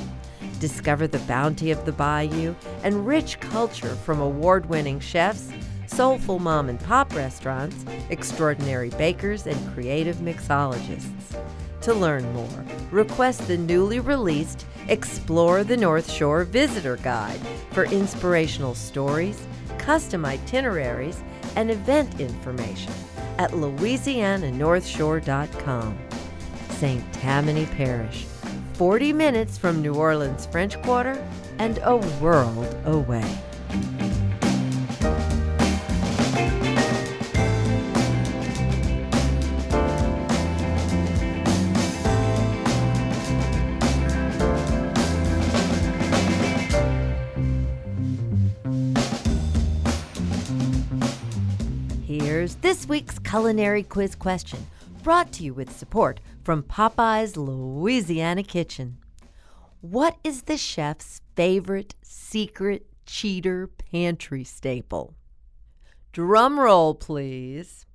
Discover 0.59 1.07
the 1.07 1.20
bounty 1.20 1.72
of 1.72 1.84
the 1.86 1.91
bayou 1.91 2.53
and 2.84 3.05
rich 3.05 3.39
culture 3.39 3.95
from 3.95 4.22
award 4.22 4.68
winning 4.68 4.99
chefs, 4.99 5.51
soulful 5.88 6.38
mom 6.38 6.70
and 6.70 6.80
pop 6.80 7.15
restaurants, 7.15 7.84
extraordinary 8.11 8.89
bakers, 8.91 9.47
and 9.47 9.74
creative 9.74 10.18
mixologists. 10.18 11.41
To 11.82 11.93
learn 11.95 12.32
more, 12.34 12.65
request 12.91 13.47
the 13.47 13.57
newly 13.57 13.99
released 13.99 14.65
Explore 14.88 15.63
the 15.63 15.78
North 15.78 16.11
Shore 16.11 16.43
Visitor 16.43 16.97
Guide 16.97 17.41
for 17.72 17.86
inspirational 17.86 18.76
stories, 18.76 19.47
custom 19.80 20.26
itineraries, 20.26 21.24
and 21.58 21.70
event 21.72 22.22
information 22.22 22.93
at 23.39 23.51
louisiananorthshore.com. 23.51 25.97
St. 26.70 27.14
Tammany 27.14 27.66
Parish, 27.66 28.26
40 28.74 29.12
minutes 29.12 29.58
from 29.58 29.82
New 29.82 29.95
Orleans 29.95 30.45
French 30.45 30.80
Quarter 30.84 31.28
and 31.58 31.80
a 31.84 31.97
world 32.22 32.78
away. 32.86 33.26
This 52.68 52.86
week's 52.86 53.18
culinary 53.20 53.82
quiz 53.82 54.13
question, 54.13 54.59
brought 55.01 55.32
to 55.32 55.41
you 55.41 55.53
with 55.53 55.72
support 55.72 56.20
from 56.43 56.61
Popeye's 56.61 57.38
Louisiana 57.38 58.43
Kitchen. 58.43 58.97
What 59.80 60.18
is 60.22 60.41
the 60.41 60.57
chef's 60.57 61.22
favorite 61.34 61.95
secret 62.01 62.86
cheater 63.05 63.68
pantry 63.68 64.43
staple? 64.43 65.13
Drum 66.11 66.59
roll, 66.59 66.93
please. 66.93 67.86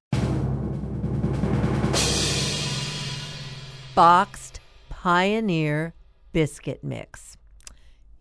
Boxed 3.94 4.60
Pioneer 4.88 5.92
Biscuit 6.32 6.82
Mix. 6.82 7.36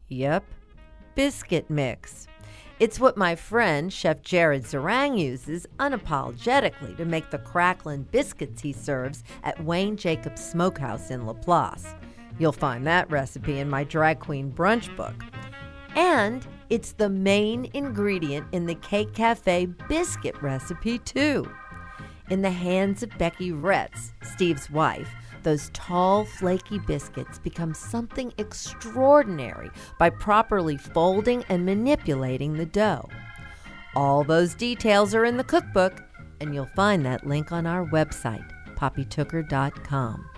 Yep, 0.09 0.43
biscuit 1.15 1.69
mix. 1.69 2.27
It's 2.81 2.99
what 2.99 3.15
my 3.15 3.35
friend, 3.35 3.93
Chef 3.93 4.23
Jarred 4.23 4.63
Zeringue, 4.63 5.19
uses 5.19 5.67
unapologetically 5.77 6.97
to 6.97 7.05
make 7.05 7.29
the 7.29 7.37
crackling 7.37 8.07
biscuits 8.09 8.63
he 8.63 8.73
serves 8.73 9.23
at 9.43 9.63
Wayne 9.63 9.95
Jacobs 9.95 10.43
Smokehouse 10.43 11.11
in 11.11 11.27
Laplace. 11.27 11.93
You'll 12.39 12.51
find 12.51 12.87
that 12.87 13.07
recipe 13.11 13.59
in 13.59 13.69
my 13.69 13.83
Drag 13.83 14.19
Queen 14.19 14.51
Brunch 14.51 14.95
book. 14.97 15.13
And 15.95 16.47
it's 16.71 16.93
the 16.93 17.07
main 17.07 17.69
ingredient 17.75 18.47
in 18.51 18.65
the 18.65 18.73
Cake 18.73 19.13
Cafe 19.13 19.67
biscuit 19.87 20.41
recipe, 20.41 20.97
too. 20.97 21.47
In 22.31 22.41
the 22.41 22.49
hands 22.49 23.03
of 23.03 23.15
Becky 23.19 23.51
Retz, 23.51 24.11
Steve's 24.23 24.71
wife, 24.71 25.13
those 25.43 25.69
tall, 25.73 26.25
flaky 26.25 26.79
biscuits 26.79 27.39
become 27.39 27.73
something 27.73 28.33
extraordinary 28.37 29.69
by 29.97 30.09
properly 30.09 30.77
folding 30.77 31.43
and 31.49 31.65
manipulating 31.65 32.53
the 32.53 32.65
dough. 32.65 33.07
All 33.95 34.23
those 34.23 34.55
details 34.55 35.13
are 35.13 35.25
in 35.25 35.37
the 35.37 35.43
cookbook, 35.43 36.03
and 36.39 36.53
you'll 36.53 36.65
find 36.67 37.05
that 37.05 37.27
link 37.27 37.51
on 37.51 37.65
our 37.65 37.85
website, 37.85 38.49
poppytooker.com. 38.75 40.29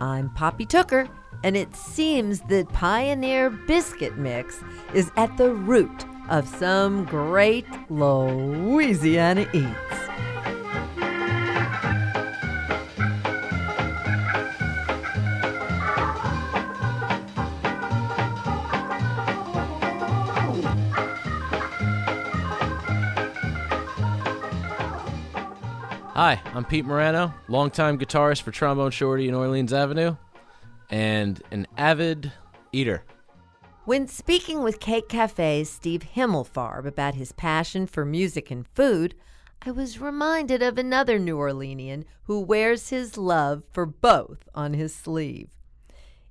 I'm 0.00 0.30
Poppy 0.30 0.66
Tooker, 0.66 1.08
and 1.44 1.56
it 1.56 1.74
seems 1.76 2.40
that 2.42 2.68
Pioneer 2.70 3.50
Biscuit 3.50 4.16
Mix 4.18 4.58
is 4.94 5.10
at 5.16 5.36
the 5.36 5.54
root 5.54 6.04
of 6.28 6.48
some 6.48 7.04
great 7.04 7.66
Louisiana 7.90 9.48
eats. 9.52 10.31
Hi, 26.24 26.40
I'm 26.54 26.64
Pete 26.64 26.84
Murano, 26.84 27.34
longtime 27.48 27.98
guitarist 27.98 28.42
for 28.42 28.52
Trombone 28.52 28.92
Shorty 28.92 29.26
in 29.26 29.34
Orleans 29.34 29.72
Avenue, 29.72 30.14
and 30.88 31.42
an 31.50 31.66
avid 31.76 32.30
eater. 32.70 33.02
When 33.86 34.06
speaking 34.06 34.62
with 34.62 34.78
Cake 34.78 35.08
Cafe's 35.08 35.68
Steve 35.68 36.06
Himmelfarb 36.14 36.86
about 36.86 37.16
his 37.16 37.32
passion 37.32 37.88
for 37.88 38.04
music 38.04 38.52
and 38.52 38.68
food, 38.68 39.16
I 39.66 39.72
was 39.72 40.00
reminded 40.00 40.62
of 40.62 40.78
another 40.78 41.18
New 41.18 41.38
Orleanian 41.38 42.04
who 42.26 42.38
wears 42.38 42.90
his 42.90 43.18
love 43.18 43.64
for 43.72 43.84
both 43.84 44.48
on 44.54 44.74
his 44.74 44.94
sleeve. 44.94 45.48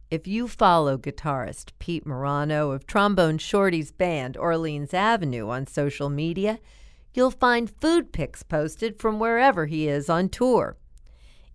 If 0.09 0.25
you 0.25 0.47
follow 0.47 0.97
guitarist 0.97 1.71
Pete 1.79 2.05
Murano 2.05 2.71
of 2.71 2.87
Trombone 2.87 3.39
Shorty's 3.39 3.91
band 3.91 4.37
Orleans 4.37 4.93
Avenue 4.93 5.49
on 5.49 5.67
social 5.67 6.07
media, 6.07 6.59
you'll 7.13 7.31
find 7.31 7.69
food 7.81 8.11
pics 8.11 8.43
posted 8.43 8.99
from 8.99 9.19
wherever 9.19 9.65
he 9.65 9.87
is 9.87 10.09
on 10.09 10.29
tour. 10.29 10.77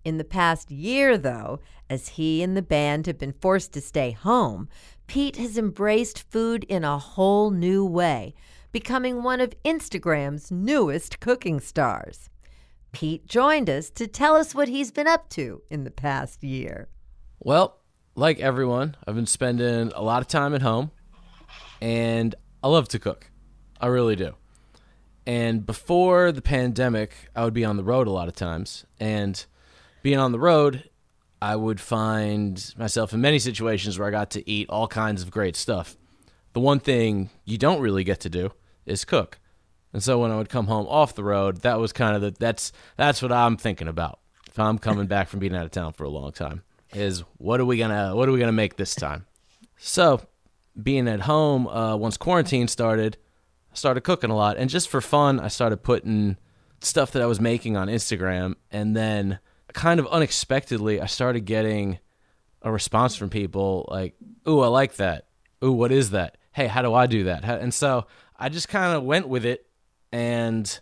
In 0.03 0.17
the 0.17 0.23
past 0.23 0.71
year, 0.71 1.17
though, 1.17 1.59
as 1.89 2.09
he 2.09 2.41
and 2.41 2.55
the 2.55 2.61
band 2.61 3.07
have 3.07 3.17
been 3.17 3.33
forced 3.33 3.73
to 3.73 3.81
stay 3.81 4.11
home, 4.11 4.69
Pete 5.07 5.37
has 5.37 5.57
embraced 5.57 6.29
food 6.31 6.63
in 6.65 6.83
a 6.83 6.97
whole 6.97 7.51
new 7.51 7.85
way, 7.85 8.33
becoming 8.71 9.23
one 9.23 9.41
of 9.41 9.53
Instagram's 9.63 10.51
newest 10.51 11.19
cooking 11.19 11.59
stars. 11.59 12.29
Pete 12.91 13.25
joined 13.25 13.69
us 13.69 13.89
to 13.91 14.07
tell 14.07 14.35
us 14.35 14.55
what 14.55 14.67
he's 14.67 14.91
been 14.91 15.07
up 15.07 15.29
to 15.29 15.61
in 15.69 15.83
the 15.83 15.91
past 15.91 16.43
year. 16.43 16.87
Well, 17.39 17.79
like 18.15 18.39
everyone, 18.39 18.95
I've 19.05 19.15
been 19.15 19.25
spending 19.25 19.91
a 19.95 20.01
lot 20.01 20.21
of 20.21 20.27
time 20.27 20.53
at 20.55 20.61
home, 20.61 20.91
and 21.81 22.33
I 22.63 22.67
love 22.67 22.87
to 22.89 22.99
cook. 22.99 23.29
I 23.79 23.87
really 23.87 24.15
do. 24.15 24.33
And 25.27 25.65
before 25.65 26.31
the 26.31 26.41
pandemic, 26.41 27.29
I 27.35 27.43
would 27.43 27.53
be 27.53 27.65
on 27.65 27.75
the 27.75 27.83
road 27.83 28.07
a 28.07 28.11
lot 28.11 28.29
of 28.29 28.35
times. 28.35 28.85
And 28.97 29.45
being 30.01 30.17
on 30.17 30.31
the 30.31 30.39
road, 30.39 30.89
I 31.41 31.57
would 31.57 31.81
find 31.81 32.73
myself 32.77 33.11
in 33.11 33.19
many 33.19 33.37
situations 33.37 33.99
where 33.99 34.07
I 34.07 34.11
got 34.11 34.31
to 34.31 34.49
eat 34.49 34.69
all 34.69 34.87
kinds 34.87 35.21
of 35.21 35.29
great 35.29 35.57
stuff. 35.57 35.97
The 36.53 36.61
one 36.61 36.79
thing 36.79 37.29
you 37.43 37.57
don't 37.57 37.81
really 37.81 38.05
get 38.05 38.21
to 38.21 38.29
do 38.29 38.53
is 38.85 39.03
cook. 39.03 39.37
And 39.91 40.01
so 40.01 40.17
when 40.17 40.31
I 40.31 40.37
would 40.37 40.47
come 40.47 40.67
home 40.67 40.87
off 40.87 41.13
the 41.13 41.25
road, 41.25 41.57
that 41.57 41.77
was 41.77 41.91
kind 41.91 42.15
of 42.15 42.21
the 42.21 42.31
that's 42.39 42.71
that's 42.95 43.21
what 43.21 43.33
I'm 43.33 43.57
thinking 43.57 43.89
about. 43.89 44.19
If 44.47 44.57
I'm 44.57 44.77
coming 44.77 45.07
back 45.07 45.27
from 45.27 45.41
being 45.41 45.55
out 45.55 45.65
of 45.65 45.71
town 45.71 45.91
for 45.91 46.05
a 46.05 46.09
long 46.09 46.31
time, 46.31 46.63
is 46.93 47.25
what 47.37 47.59
are 47.59 47.65
we 47.65 47.77
gonna 47.77 48.15
what 48.15 48.29
are 48.29 48.31
we 48.31 48.39
gonna 48.39 48.53
make 48.53 48.77
this 48.77 48.95
time? 48.95 49.25
So 49.75 50.21
being 50.81 51.09
at 51.09 51.21
home, 51.21 51.67
uh, 51.67 51.97
once 51.97 52.15
quarantine 52.15 52.69
started, 52.69 53.17
started 53.77 54.01
cooking 54.01 54.29
a 54.29 54.35
lot, 54.35 54.57
and 54.57 54.69
just 54.69 54.89
for 54.89 55.01
fun, 55.01 55.39
I 55.39 55.47
started 55.47 55.77
putting 55.83 56.37
stuff 56.81 57.11
that 57.11 57.21
I 57.21 57.25
was 57.25 57.39
making 57.39 57.77
on 57.77 57.87
Instagram, 57.87 58.55
and 58.71 58.95
then 58.95 59.39
kind 59.73 59.99
of 59.99 60.07
unexpectedly, 60.07 60.99
I 60.99 61.05
started 61.05 61.41
getting 61.41 61.99
a 62.61 62.71
response 62.71 63.15
from 63.15 63.29
people 63.29 63.87
like, 63.89 64.15
"Ooh, 64.47 64.61
I 64.61 64.67
like 64.67 64.95
that. 64.95 65.27
Ooh, 65.63 65.71
what 65.71 65.91
is 65.91 66.09
that? 66.11 66.37
Hey, 66.51 66.67
how 66.67 66.81
do 66.81 66.93
I 66.93 67.05
do 67.05 67.25
that?" 67.25 67.43
And 67.45 67.73
so 67.73 68.07
I 68.37 68.49
just 68.49 68.67
kind 68.67 68.95
of 68.95 69.03
went 69.03 69.27
with 69.27 69.45
it 69.45 69.67
and 70.11 70.79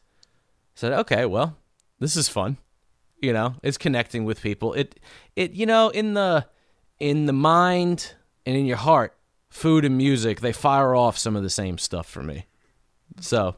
said, 0.74 0.94
"Okay, 0.94 1.26
well, 1.26 1.58
this 2.00 2.16
is 2.16 2.30
fun." 2.30 2.58
You 3.22 3.34
know, 3.34 3.56
it's 3.64 3.78
connecting 3.78 4.26
with 4.26 4.42
people. 4.42 4.74
It 4.74 5.00
it 5.36 5.52
you 5.52 5.66
know, 5.66 5.90
in 5.90 6.14
the 6.14 6.48
in 7.00 7.26
the 7.26 7.34
mind 7.34 8.14
and 8.46 8.56
in 8.56 8.66
your 8.66 8.78
heart, 8.78 9.18
food 9.50 9.86
and 9.86 9.98
music, 9.98 10.42
they 10.42 10.54
fire 10.54 10.96
off 10.96 11.18
some 11.18 11.36
of 11.36 11.44
the 11.44 11.50
same 11.50 11.78
stuff 11.78 12.08
for 12.08 12.24
me. 12.24 12.46
So, 13.20 13.56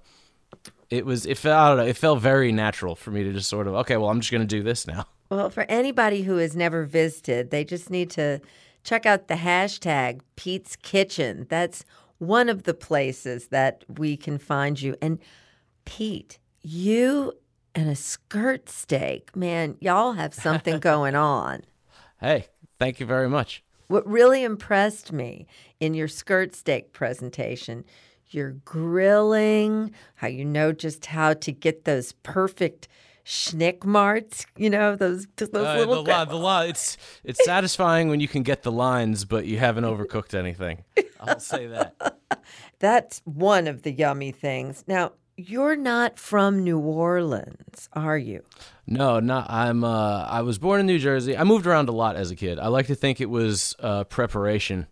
it 0.90 1.06
was 1.06 1.26
it 1.26 1.38
felt 1.38 1.58
I 1.58 1.68
don't 1.70 1.78
know, 1.78 1.86
it 1.86 1.98
felt 1.98 2.22
very 2.22 2.52
natural 2.52 2.96
for 2.96 3.12
me 3.12 3.24
to 3.24 3.34
just 3.34 3.50
sort 3.50 3.68
of, 3.68 3.76
okay, 3.76 3.98
well, 3.98 4.10
I'm 4.10 4.22
just 4.22 4.32
going 4.32 4.42
to 4.42 4.48
do 4.48 4.64
this 4.64 4.88
now. 4.88 5.06
Well, 5.30 5.50
for 5.50 5.66
anybody 5.68 6.22
who 6.22 6.38
has 6.38 6.56
never 6.56 6.86
visited, 6.86 7.52
they 7.52 7.66
just 7.66 7.90
need 7.90 8.10
to 8.12 8.40
check 8.86 9.06
out 9.06 9.28
the 9.28 9.34
hashtag 9.34 10.22
Pete's 10.38 10.78
Kitchen. 10.78 11.48
That's 11.50 11.84
one 12.18 12.48
of 12.48 12.64
the 12.64 12.74
places 12.74 13.48
that 13.48 13.84
we 13.90 14.16
can 14.16 14.38
find 14.38 14.82
you. 14.82 14.96
And 15.02 15.20
Pete, 15.84 16.40
you 16.62 17.34
and 17.76 17.90
a 17.90 17.96
skirt 17.96 18.70
steak, 18.70 19.36
man, 19.36 19.76
y'all 19.82 20.14
have 20.14 20.34
something 20.34 20.80
going 20.82 21.16
on. 21.16 21.64
Hey, 22.22 22.48
thank 22.80 23.02
you 23.02 23.06
very 23.06 23.30
much. 23.30 23.64
What 23.88 24.08
really 24.08 24.44
impressed 24.44 25.12
me 25.12 25.46
in 25.82 25.94
your 25.94 26.08
skirt 26.08 26.56
steak 26.56 26.94
presentation, 26.94 27.84
your 28.30 28.52
grilling, 28.66 29.92
how 30.16 30.28
you 30.28 30.44
know 30.46 30.72
just 30.72 31.06
how 31.08 31.34
to 31.34 31.52
get 31.52 31.86
those 31.86 32.12
perfect 32.12 32.88
schnickmarts, 33.26 34.46
you 34.56 34.70
know, 34.70 34.96
those 34.96 35.28
those 35.36 35.50
Uh, 35.54 35.78
little 35.78 36.04
the, 36.04 36.12
li- 36.18 36.26
the 36.26 36.36
li- 36.38 36.70
it's 36.70 36.98
it's 37.24 37.44
satisfying 37.44 38.10
when 38.10 38.20
you 38.20 38.28
can 38.28 38.44
get 38.44 38.64
the 38.64 38.72
lines, 38.72 39.26
but 39.26 39.46
you 39.46 39.58
haven't 39.58 39.84
overcooked 39.84 40.34
anything. 40.34 40.84
I'll 41.20 41.40
say 41.40 41.68
that. 41.68 41.96
That's 42.80 43.22
one 43.26 43.68
of 43.68 43.82
the 43.84 43.92
yummy 43.92 44.32
things. 44.32 44.84
Now, 44.88 45.14
you're 45.36 45.76
not 45.76 46.18
from 46.20 46.64
New 46.64 46.80
Orleans, 46.80 47.90
are 47.94 48.18
you? 48.18 48.44
No, 48.86 49.20
not. 49.20 49.50
I'm. 49.50 49.84
Uh, 49.84 50.24
I 50.24 50.42
was 50.42 50.58
born 50.58 50.80
in 50.80 50.86
New 50.86 51.00
Jersey. 51.00 51.36
I 51.38 51.44
moved 51.44 51.68
around 51.68 51.90
a 51.90 51.92
lot 51.92 52.16
as 52.16 52.32
a 52.32 52.36
kid. 52.36 52.60
I 52.60 52.68
like 52.68 52.88
to 52.88 52.96
think 52.96 53.20
it 53.20 53.30
was 53.30 53.76
uh, 53.80 54.04
preparation 54.06 54.88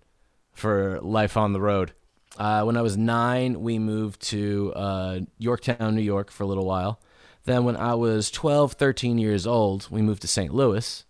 for 0.52 1.00
life 1.02 1.38
on 1.38 1.54
the 1.54 1.62
road. 1.62 1.94
Uh, 2.38 2.64
when 2.64 2.76
I 2.78 2.82
was 2.82 2.98
nine, 2.98 3.62
we 3.62 3.80
moved 3.80 4.22
to 4.24 4.74
uh, 4.76 5.20
Yorktown, 5.38 5.96
New 5.96 6.02
York, 6.02 6.32
for 6.32 6.44
a 6.44 6.48
little 6.48 6.66
while. 6.66 7.00
Then, 7.46 7.64
when 7.64 7.78
I 7.78 7.96
was 7.96 8.32
12, 8.32 8.74
13 8.74 9.18
years 9.18 9.46
old, 9.46 9.88
we 9.90 10.02
moved 10.02 10.22
to 10.24 10.28
St. 10.28 10.54
Louis. 10.54 11.06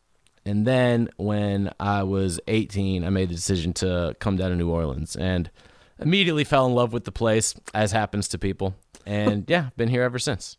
And 0.45 0.67
then, 0.67 1.09
when 1.17 1.71
I 1.79 2.03
was 2.03 2.39
18, 2.47 3.03
I 3.03 3.09
made 3.09 3.29
the 3.29 3.35
decision 3.35 3.73
to 3.73 4.15
come 4.19 4.37
down 4.37 4.51
to 4.51 4.55
New 4.55 4.69
Orleans 4.69 5.15
and 5.15 5.49
immediately 5.99 6.43
fell 6.43 6.65
in 6.67 6.73
love 6.73 6.93
with 6.93 7.05
the 7.05 7.11
place, 7.11 7.55
as 7.73 7.91
happens 7.91 8.27
to 8.29 8.37
people. 8.37 8.75
And 9.05 9.45
yeah, 9.49 9.69
been 9.77 9.89
here 9.89 10.03
ever 10.03 10.19
since. 10.19 10.57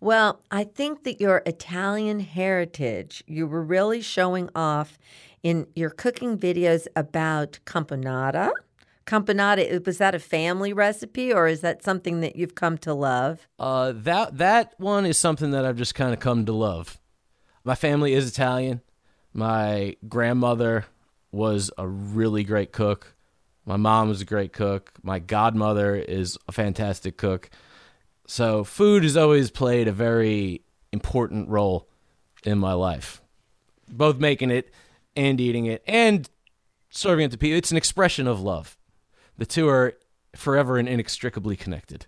Well, 0.00 0.40
I 0.50 0.64
think 0.64 1.04
that 1.04 1.20
your 1.20 1.42
Italian 1.44 2.20
heritage, 2.20 3.22
you 3.26 3.46
were 3.46 3.62
really 3.62 4.00
showing 4.00 4.48
off 4.54 4.98
in 5.42 5.66
your 5.74 5.90
cooking 5.90 6.38
videos 6.38 6.86
about 6.96 7.58
campanata. 7.66 8.50
Campanata, 9.10 9.84
was 9.84 9.98
that 9.98 10.14
a 10.14 10.20
family 10.20 10.72
recipe 10.72 11.32
or 11.32 11.48
is 11.48 11.62
that 11.62 11.82
something 11.82 12.20
that 12.20 12.36
you've 12.36 12.54
come 12.54 12.78
to 12.78 12.94
love? 12.94 13.48
Uh, 13.58 13.92
that 13.92 14.38
that 14.38 14.74
one 14.78 15.04
is 15.04 15.18
something 15.18 15.50
that 15.50 15.64
I've 15.64 15.76
just 15.76 15.96
kind 15.96 16.12
of 16.12 16.20
come 16.20 16.46
to 16.46 16.52
love. 16.52 17.00
My 17.64 17.74
family 17.74 18.14
is 18.14 18.28
Italian. 18.28 18.82
My 19.32 19.96
grandmother 20.08 20.84
was 21.32 21.72
a 21.76 21.88
really 21.88 22.44
great 22.44 22.70
cook. 22.70 23.16
My 23.66 23.76
mom 23.76 24.08
was 24.08 24.20
a 24.20 24.24
great 24.24 24.52
cook. 24.52 24.92
My 25.02 25.18
godmother 25.18 25.96
is 25.96 26.38
a 26.46 26.52
fantastic 26.52 27.16
cook. 27.16 27.50
So 28.28 28.62
food 28.62 29.02
has 29.02 29.16
always 29.16 29.50
played 29.50 29.88
a 29.88 29.92
very 29.92 30.62
important 30.92 31.48
role 31.48 31.88
in 32.44 32.58
my 32.58 32.74
life, 32.74 33.20
both 33.88 34.18
making 34.18 34.52
it 34.52 34.72
and 35.16 35.40
eating 35.40 35.66
it 35.66 35.82
and 35.84 36.30
serving 36.90 37.24
it 37.24 37.32
to 37.32 37.38
people. 37.38 37.58
It's 37.58 37.72
an 37.72 37.76
expression 37.76 38.28
of 38.28 38.40
love. 38.40 38.76
The 39.40 39.46
two 39.46 39.68
are 39.70 39.94
forever 40.36 40.76
and 40.76 40.86
inextricably 40.86 41.56
connected. 41.56 42.04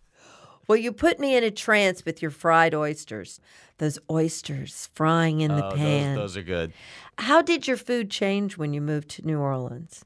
Well, 0.69 0.77
you 0.77 0.93
put 0.93 1.19
me 1.19 1.35
in 1.35 1.43
a 1.43 1.51
trance 1.51 2.05
with 2.05 2.21
your 2.21 2.31
fried 2.31 2.75
oysters. 2.75 3.41
Those 3.79 3.99
oysters 4.11 4.91
frying 4.95 5.41
in 5.41 5.57
the 5.57 5.67
Oh, 5.67 5.75
pan. 5.75 6.15
those, 6.15 6.35
those 6.35 6.37
are 6.37 6.43
good. 6.43 6.75
How 7.17 7.41
did 7.41 7.67
your 7.67 7.79
food 7.79 8.11
change 8.11 8.59
when 8.59 8.75
you 8.75 8.83
moved 8.83 9.09
to 9.13 9.27
New 9.27 9.39
Orleans? 9.39 10.05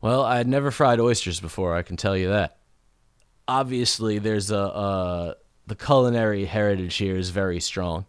Well, 0.00 0.22
I 0.22 0.38
had 0.38 0.48
never 0.48 0.70
fried 0.70 0.98
oysters 0.98 1.40
before. 1.40 1.76
I 1.76 1.82
can 1.82 1.98
tell 1.98 2.16
you 2.16 2.28
that. 2.28 2.56
Obviously, 3.46 4.18
there's 4.18 4.50
a 4.50 4.58
uh, 4.58 5.34
the 5.66 5.76
culinary 5.76 6.46
heritage 6.46 6.96
here 6.96 7.16
is 7.16 7.28
very 7.28 7.60
strong. 7.60 8.06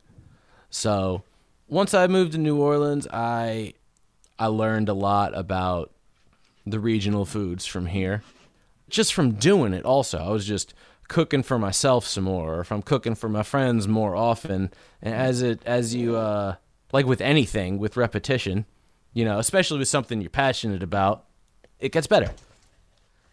So, 0.69 1.23
once 1.67 1.93
I 1.93 2.07
moved 2.07 2.31
to 2.31 2.37
New 2.37 2.55
Orleans, 2.61 3.09
I 3.11 3.73
I 4.39 4.47
learned 4.47 4.87
a 4.87 4.93
lot 4.93 5.37
about 5.37 5.91
the 6.65 6.79
regional 6.79 7.25
foods 7.25 7.65
from 7.65 7.87
here, 7.87 8.23
just 8.89 9.13
from 9.13 9.33
doing 9.33 9.73
it. 9.73 9.85
Also, 9.85 10.17
I 10.17 10.29
was 10.29 10.45
just 10.45 10.73
cooking 11.07 11.43
for 11.43 11.59
myself 11.59 12.05
some 12.05 12.23
more, 12.23 12.55
or 12.55 12.61
if 12.61 12.71
I'm 12.71 12.81
cooking 12.81 13.15
for 13.15 13.29
my 13.29 13.43
friends 13.43 13.87
more 13.87 14.15
often. 14.15 14.71
And 15.01 15.13
as 15.13 15.41
it 15.41 15.61
as 15.65 15.93
you 15.93 16.15
uh, 16.15 16.55
like 16.91 17.05
with 17.05 17.21
anything 17.21 17.77
with 17.77 17.97
repetition, 17.97 18.65
you 19.13 19.25
know, 19.25 19.39
especially 19.39 19.79
with 19.79 19.87
something 19.87 20.21
you're 20.21 20.29
passionate 20.29 20.83
about, 20.83 21.25
it 21.79 21.91
gets 21.91 22.07
better. 22.07 22.31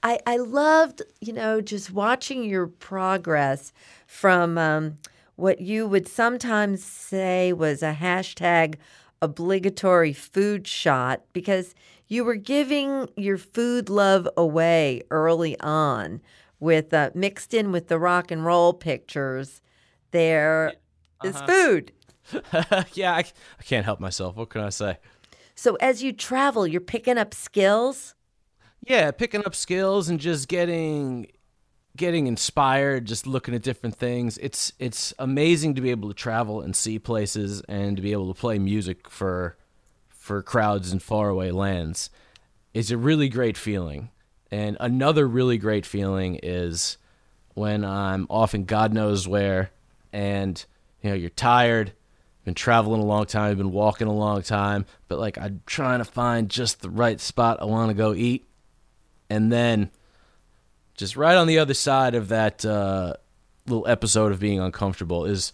I, 0.03 0.18
I 0.26 0.37
loved, 0.37 1.03
you 1.20 1.33
know, 1.33 1.61
just 1.61 1.93
watching 1.93 2.43
your 2.43 2.66
progress 2.66 3.72
from 4.07 4.59
um, 4.59 4.99
what 5.37 5.61
you 5.61 5.87
would 5.87 6.09
sometimes 6.09 6.83
say 6.83 7.53
was 7.53 7.83
a 7.83 7.97
hashtag 8.01 8.76
obligatory 9.20 10.12
food 10.12 10.66
shot 10.66 11.22
because 11.33 11.74
you 12.13 12.25
were 12.25 12.37
giving 12.37 13.09
your 13.17 13.39
food 13.39 13.89
love 13.89 14.29
away 14.37 15.03
early 15.11 15.59
on 15.61 16.21
with 16.61 16.93
uh, 16.93 17.11
mixed 17.15 17.55
in 17.55 17.73
with 17.73 17.89
the 17.89 17.99
rock 17.99 18.31
and 18.31 18.45
roll 18.45 18.75
pictures. 18.75 19.63
there 20.11 20.75
There 21.23 21.31
is 21.31 21.41
food. 21.41 21.93
yeah, 22.93 23.15
I, 23.15 23.25
I 23.59 23.63
can't 23.65 23.87
help 23.87 23.99
myself. 23.99 24.37
What 24.37 24.51
can 24.51 24.61
I 24.61 24.69
say? 24.69 24.99
So 25.55 25.77
as 25.77 26.03
you 26.03 26.13
travel, 26.13 26.67
you're 26.67 26.83
picking 26.83 27.17
up 27.17 27.33
skills. 27.33 28.15
Yeah, 28.87 29.11
picking 29.11 29.45
up 29.47 29.55
skills 29.55 30.11
and 30.11 30.21
just 30.21 30.49
getting 30.49 31.29
getting 31.97 32.27
inspired, 32.27 33.07
just 33.07 33.27
looking 33.27 33.55
at 33.55 33.63
different 33.63 33.97
things. 33.97 34.37
It's 34.39 34.73
it's 34.79 35.15
amazing 35.19 35.77
to 35.77 35.81
be 35.81 35.91
able 35.91 36.09
to 36.09 36.15
travel 36.15 36.61
and 36.61 36.77
see 36.77 36.99
places 36.99 37.63
and 37.71 37.97
to 37.97 38.03
be 38.03 38.13
able 38.13 38.33
to 38.33 38.39
play 38.39 38.59
music 38.59 39.09
for 39.09 39.57
for 40.23 40.41
crowds 40.41 40.93
in 40.93 41.01
faraway 41.01 41.51
lands. 41.51 42.09
is 42.73 42.93
a 42.93 42.97
really 42.97 43.29
great 43.29 43.57
feeling. 43.57 44.09
And 44.53 44.77
another 44.79 45.27
really 45.27 45.59
great 45.59 45.85
feeling 45.85 46.39
is 46.45 46.97
when 47.55 47.85
I'm 47.85 48.29
off 48.31 48.55
in 48.55 48.64
God 48.64 48.95
knows 48.95 49.27
where 49.27 49.73
and 50.12 50.64
you 51.01 51.11
know, 51.11 51.16
you're 51.16 51.29
tired, 51.29 51.93
been 52.45 52.55
traveling 52.55 53.01
a 53.01 53.05
long 53.05 53.27
time, 53.27 53.57
been 53.57 53.73
walking 53.73 54.07
a 54.07 54.14
long 54.14 54.43
time, 54.43 54.87
but 55.09 55.18
like 55.18 55.39
I'm 55.39 55.61
trying 55.66 55.99
to 55.99 56.05
find 56.05 56.49
just 56.49 56.83
the 56.83 56.91
right 56.91 57.20
spot 57.20 57.61
I 57.61 57.64
want 57.64 57.91
to 57.91 57.95
go 57.95 58.14
eat. 58.14 58.47
And 59.29 59.51
then 59.51 59.91
just 60.95 61.16
right 61.16 61.37
on 61.37 61.49
the 61.49 61.59
other 61.59 61.75
side 61.75 62.14
of 62.14 62.29
that 62.29 62.64
uh, 62.64 63.14
little 63.66 63.89
episode 63.89 64.31
of 64.31 64.39
being 64.39 64.61
uncomfortable 64.61 65.25
is 65.25 65.53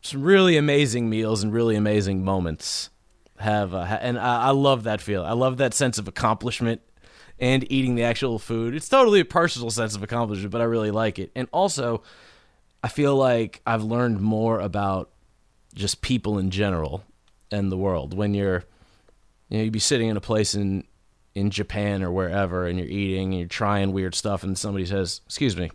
some 0.00 0.22
really 0.22 0.56
amazing 0.56 1.10
meals 1.10 1.42
and 1.42 1.52
really 1.52 1.76
amazing 1.76 2.24
moments 2.24 2.88
have 3.38 3.74
uh, 3.74 3.98
and 4.00 4.18
I, 4.18 4.48
I 4.48 4.50
love 4.50 4.84
that 4.84 5.00
feel. 5.00 5.24
I 5.24 5.32
love 5.32 5.58
that 5.58 5.74
sense 5.74 5.98
of 5.98 6.08
accomplishment 6.08 6.80
and 7.38 7.70
eating 7.70 7.94
the 7.94 8.02
actual 8.02 8.38
food. 8.38 8.74
It's 8.74 8.88
totally 8.88 9.20
a 9.20 9.24
personal 9.24 9.70
sense 9.70 9.94
of 9.94 10.02
accomplishment, 10.02 10.50
but 10.50 10.60
I 10.60 10.64
really 10.64 10.90
like 10.90 11.18
it. 11.18 11.30
And 11.34 11.48
also, 11.52 12.02
I 12.82 12.88
feel 12.88 13.16
like 13.16 13.60
I've 13.66 13.82
learned 13.82 14.20
more 14.20 14.60
about 14.60 15.10
just 15.74 16.00
people 16.00 16.38
in 16.38 16.50
general 16.50 17.04
and 17.50 17.70
the 17.70 17.76
world 17.76 18.14
when 18.14 18.34
you're 18.34 18.64
you 19.48 19.58
know 19.58 19.64
you'd 19.64 19.72
be 19.72 19.78
sitting 19.78 20.08
in 20.08 20.16
a 20.16 20.20
place 20.20 20.54
in 20.54 20.84
in 21.34 21.50
Japan 21.50 22.02
or 22.02 22.10
wherever 22.10 22.66
and 22.66 22.78
you're 22.78 22.88
eating 22.88 23.28
and 23.32 23.38
you're 23.38 23.48
trying 23.48 23.92
weird 23.92 24.14
stuff 24.14 24.42
and 24.42 24.58
somebody 24.58 24.84
says, 24.84 25.20
"Excuse 25.26 25.56
me. 25.56 25.70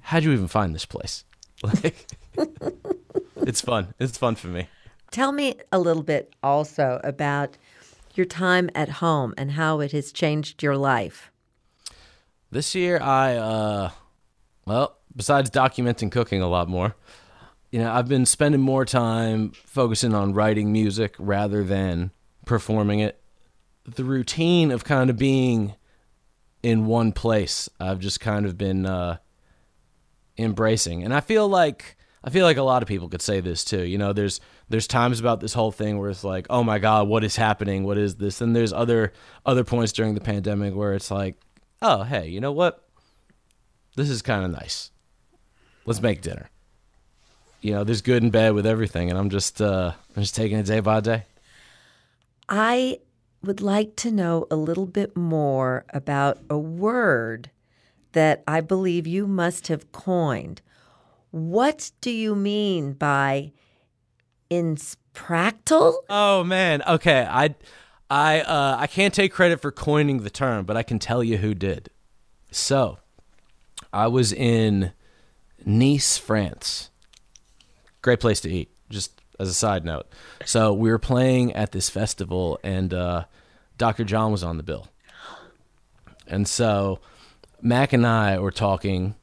How'd 0.00 0.24
you 0.24 0.32
even 0.32 0.48
find 0.48 0.74
this 0.74 0.86
place?" 0.86 1.24
Like 1.62 1.94
it's 3.36 3.60
fun. 3.60 3.94
It's 4.00 4.18
fun 4.18 4.34
for 4.34 4.48
me. 4.48 4.66
Tell 5.12 5.30
me 5.30 5.56
a 5.70 5.78
little 5.78 6.02
bit 6.02 6.34
also 6.42 6.98
about 7.04 7.58
your 8.14 8.24
time 8.24 8.70
at 8.74 8.88
home 8.88 9.34
and 9.36 9.52
how 9.52 9.80
it 9.80 9.92
has 9.92 10.10
changed 10.10 10.62
your 10.62 10.76
life. 10.76 11.30
This 12.50 12.74
year, 12.74 12.98
I, 13.00 13.36
uh, 13.36 13.90
well, 14.64 14.96
besides 15.14 15.50
documenting 15.50 16.10
cooking 16.10 16.40
a 16.40 16.48
lot 16.48 16.66
more, 16.66 16.96
you 17.70 17.78
know, 17.78 17.92
I've 17.92 18.08
been 18.08 18.24
spending 18.24 18.62
more 18.62 18.86
time 18.86 19.52
focusing 19.52 20.14
on 20.14 20.32
writing 20.32 20.72
music 20.72 21.14
rather 21.18 21.62
than 21.62 22.10
performing 22.46 23.00
it. 23.00 23.20
The 23.84 24.04
routine 24.04 24.70
of 24.70 24.84
kind 24.84 25.10
of 25.10 25.18
being 25.18 25.74
in 26.62 26.86
one 26.86 27.12
place, 27.12 27.68
I've 27.78 27.98
just 27.98 28.20
kind 28.20 28.46
of 28.46 28.56
been 28.56 28.86
uh, 28.86 29.18
embracing, 30.38 31.02
and 31.02 31.12
I 31.12 31.20
feel 31.20 31.48
like 31.48 31.96
I 32.24 32.30
feel 32.30 32.46
like 32.46 32.56
a 32.56 32.62
lot 32.62 32.82
of 32.82 32.88
people 32.88 33.08
could 33.08 33.22
say 33.22 33.40
this 33.40 33.64
too. 33.64 33.82
You 33.82 33.98
know, 33.98 34.12
there's 34.12 34.40
there's 34.72 34.86
times 34.86 35.20
about 35.20 35.40
this 35.40 35.52
whole 35.52 35.70
thing 35.70 35.98
where 35.98 36.08
it's 36.08 36.24
like, 36.24 36.46
oh 36.48 36.64
my 36.64 36.78
god, 36.78 37.06
what 37.06 37.24
is 37.24 37.36
happening? 37.36 37.84
What 37.84 37.98
is 37.98 38.16
this? 38.16 38.40
And 38.40 38.56
there's 38.56 38.72
other 38.72 39.12
other 39.44 39.64
points 39.64 39.92
during 39.92 40.14
the 40.14 40.20
pandemic 40.20 40.74
where 40.74 40.94
it's 40.94 41.10
like, 41.10 41.36
oh 41.82 42.04
hey, 42.04 42.28
you 42.28 42.40
know 42.40 42.52
what? 42.52 42.82
This 43.96 44.08
is 44.08 44.22
kind 44.22 44.46
of 44.46 44.50
nice. 44.50 44.90
Let's 45.84 46.00
make 46.00 46.22
dinner. 46.22 46.48
You 47.60 47.72
know, 47.72 47.84
there's 47.84 48.00
good 48.00 48.22
and 48.22 48.32
bad 48.32 48.54
with 48.54 48.64
everything, 48.64 49.10
and 49.10 49.18
I'm 49.18 49.28
just 49.28 49.60
uh, 49.60 49.92
I'm 50.16 50.22
just 50.22 50.34
taking 50.34 50.58
it 50.58 50.64
day 50.64 50.80
by 50.80 51.00
day. 51.00 51.26
I 52.48 52.98
would 53.42 53.60
like 53.60 53.94
to 53.96 54.10
know 54.10 54.46
a 54.50 54.56
little 54.56 54.86
bit 54.86 55.14
more 55.14 55.84
about 55.90 56.38
a 56.48 56.58
word 56.58 57.50
that 58.12 58.42
I 58.48 58.62
believe 58.62 59.06
you 59.06 59.26
must 59.26 59.68
have 59.68 59.92
coined. 59.92 60.62
What 61.30 61.90
do 62.00 62.10
you 62.10 62.34
mean 62.34 62.94
by 62.94 63.52
inspractal? 64.52 65.96
Oh 66.08 66.44
man, 66.44 66.82
okay. 66.86 67.26
I 67.28 67.54
I 68.10 68.40
uh, 68.40 68.76
I 68.78 68.86
can't 68.86 69.14
take 69.14 69.32
credit 69.32 69.60
for 69.60 69.72
coining 69.72 70.22
the 70.22 70.30
term, 70.30 70.64
but 70.64 70.76
I 70.76 70.82
can 70.82 70.98
tell 70.98 71.24
you 71.24 71.38
who 71.38 71.54
did. 71.54 71.90
So, 72.50 72.98
I 73.92 74.06
was 74.08 74.32
in 74.32 74.92
Nice, 75.64 76.18
France. 76.18 76.90
Great 78.02 78.20
place 78.20 78.40
to 78.40 78.50
eat. 78.50 78.70
Just 78.90 79.22
as 79.38 79.48
a 79.48 79.54
side 79.54 79.84
note. 79.84 80.06
So 80.44 80.72
we 80.72 80.90
were 80.90 80.98
playing 80.98 81.52
at 81.54 81.72
this 81.72 81.88
festival, 81.88 82.58
and 82.62 82.92
uh, 82.92 83.24
Dr. 83.78 84.04
John 84.04 84.30
was 84.30 84.44
on 84.44 84.56
the 84.56 84.62
bill. 84.62 84.88
And 86.26 86.46
so 86.46 87.00
Mac 87.60 87.92
and 87.92 88.06
I 88.06 88.38
were 88.38 88.52
talking 88.52 89.14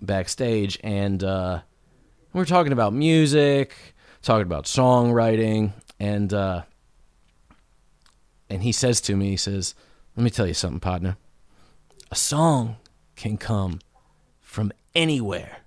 backstage, 0.00 0.78
and 0.84 1.22
uh, 1.24 1.60
we 2.32 2.38
were 2.38 2.44
talking 2.44 2.72
about 2.72 2.92
music, 2.92 3.93
talking 4.24 4.42
about 4.46 4.64
songwriting, 4.64 5.72
and 6.00 6.32
uh, 6.32 6.62
and 8.50 8.62
he 8.62 8.72
says 8.72 9.00
to 9.02 9.16
me, 9.16 9.30
he 9.30 9.36
says, 9.36 9.74
"Let 10.16 10.24
me 10.24 10.30
tell 10.30 10.46
you 10.46 10.54
something, 10.54 10.80
partner. 10.80 11.16
A 12.10 12.16
song 12.16 12.76
can 13.16 13.36
come 13.36 13.80
from 14.40 14.72
anywhere." 14.94 15.58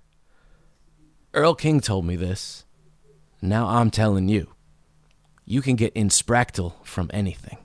Earl 1.34 1.54
King 1.54 1.80
told 1.80 2.04
me 2.04 2.16
this. 2.16 2.64
Now 3.40 3.68
I'm 3.68 3.90
telling 3.90 4.28
you, 4.28 4.48
you 5.44 5.62
can 5.62 5.76
get 5.76 5.94
inspractal 5.94 6.84
from 6.84 7.10
anything. 7.12 7.58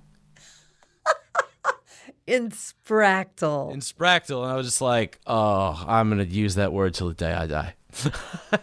Inspractal. 2.27 3.73
Inspractal, 3.73 4.43
and 4.43 4.51
I 4.51 4.55
was 4.55 4.67
just 4.67 4.81
like, 4.81 5.19
oh, 5.25 5.83
I'm 5.87 6.09
gonna 6.09 6.23
use 6.23 6.55
that 6.55 6.71
word 6.71 6.93
till 6.93 7.07
the 7.07 7.13
day 7.13 7.33
I 7.33 7.47
die. 7.47 7.75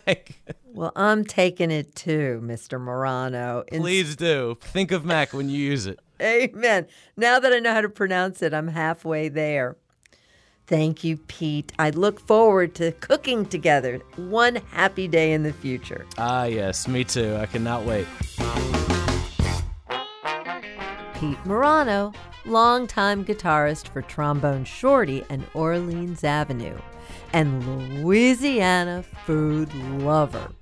Like, 0.06 0.36
well, 0.72 0.92
I'm 0.96 1.24
taking 1.24 1.70
it 1.70 1.94
too, 1.94 2.40
Mr. 2.44 2.80
Murano. 2.80 3.64
Please 3.68 4.16
do 4.16 4.56
think 4.60 4.92
of 4.92 5.04
Mac 5.04 5.32
when 5.32 5.48
you 5.48 5.58
use 5.58 5.86
it. 5.86 5.98
Amen. 6.22 6.86
Now 7.16 7.38
that 7.40 7.52
I 7.52 7.58
know 7.58 7.72
how 7.72 7.80
to 7.80 7.88
pronounce 7.88 8.42
it, 8.42 8.52
I'm 8.52 8.68
halfway 8.68 9.28
there. 9.28 9.76
Thank 10.66 11.02
you, 11.02 11.16
Pete. 11.16 11.72
I 11.80 11.90
look 11.90 12.20
forward 12.20 12.76
to 12.76 12.92
cooking 12.92 13.44
together 13.44 14.00
one 14.16 14.56
happy 14.70 15.08
day 15.08 15.32
in 15.32 15.42
the 15.42 15.52
future. 15.52 16.06
Ah, 16.16 16.44
yes, 16.44 16.86
me 16.86 17.02
too. 17.02 17.36
I 17.36 17.46
cannot 17.46 17.84
wait. 17.84 18.06
Pete 21.14 21.44
Murano, 21.44 22.12
longtime 22.46 23.24
guitarist 23.24 23.88
for 23.88 24.00
Trombone 24.02 24.64
Shorty 24.64 25.24
and 25.28 25.44
Orleans 25.54 26.22
Avenue, 26.22 26.78
and 27.32 28.02
Louisiana 28.04 29.02
food 29.26 29.74
lover. 29.74 30.52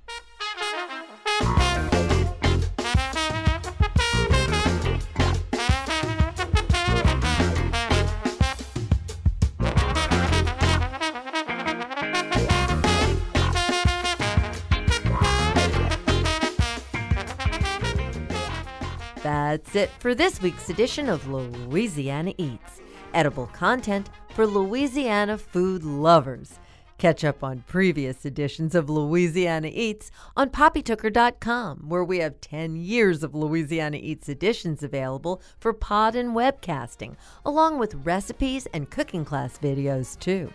That's 19.21 19.75
it 19.75 19.89
for 19.99 20.15
this 20.15 20.41
week's 20.41 20.69
edition 20.69 21.09
of 21.09 21.27
Louisiana 21.27 22.33
Eats. 22.37 22.81
Edible 23.13 23.47
content 23.47 24.09
for 24.29 24.47
Louisiana 24.47 25.37
food 25.37 25.83
lovers. 25.83 26.59
Catch 26.99 27.23
up 27.23 27.45
on 27.45 27.63
previous 27.65 28.25
editions 28.25 28.75
of 28.75 28.89
Louisiana 28.89 29.71
Eats 29.71 30.11
on 30.35 30.49
poppytooker.com, 30.49 31.85
where 31.87 32.03
we 32.03 32.17
have 32.17 32.41
10 32.41 32.75
years 32.75 33.23
of 33.23 33.33
Louisiana 33.33 33.97
Eats 34.01 34.27
editions 34.27 34.83
available 34.83 35.41
for 35.61 35.71
pod 35.71 36.17
and 36.17 36.35
webcasting, 36.35 37.15
along 37.45 37.79
with 37.79 37.95
recipes 38.05 38.67
and 38.73 38.89
cooking 38.89 39.23
class 39.23 39.57
videos, 39.57 40.19
too. 40.19 40.51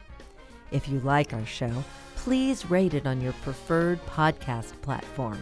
If 0.71 0.87
you 0.87 1.01
like 1.01 1.33
our 1.33 1.47
show, 1.47 1.83
please 2.15 2.71
rate 2.71 2.93
it 2.93 3.07
on 3.07 3.23
your 3.23 3.33
preferred 3.41 4.05
podcast 4.05 4.79
platform. 4.83 5.39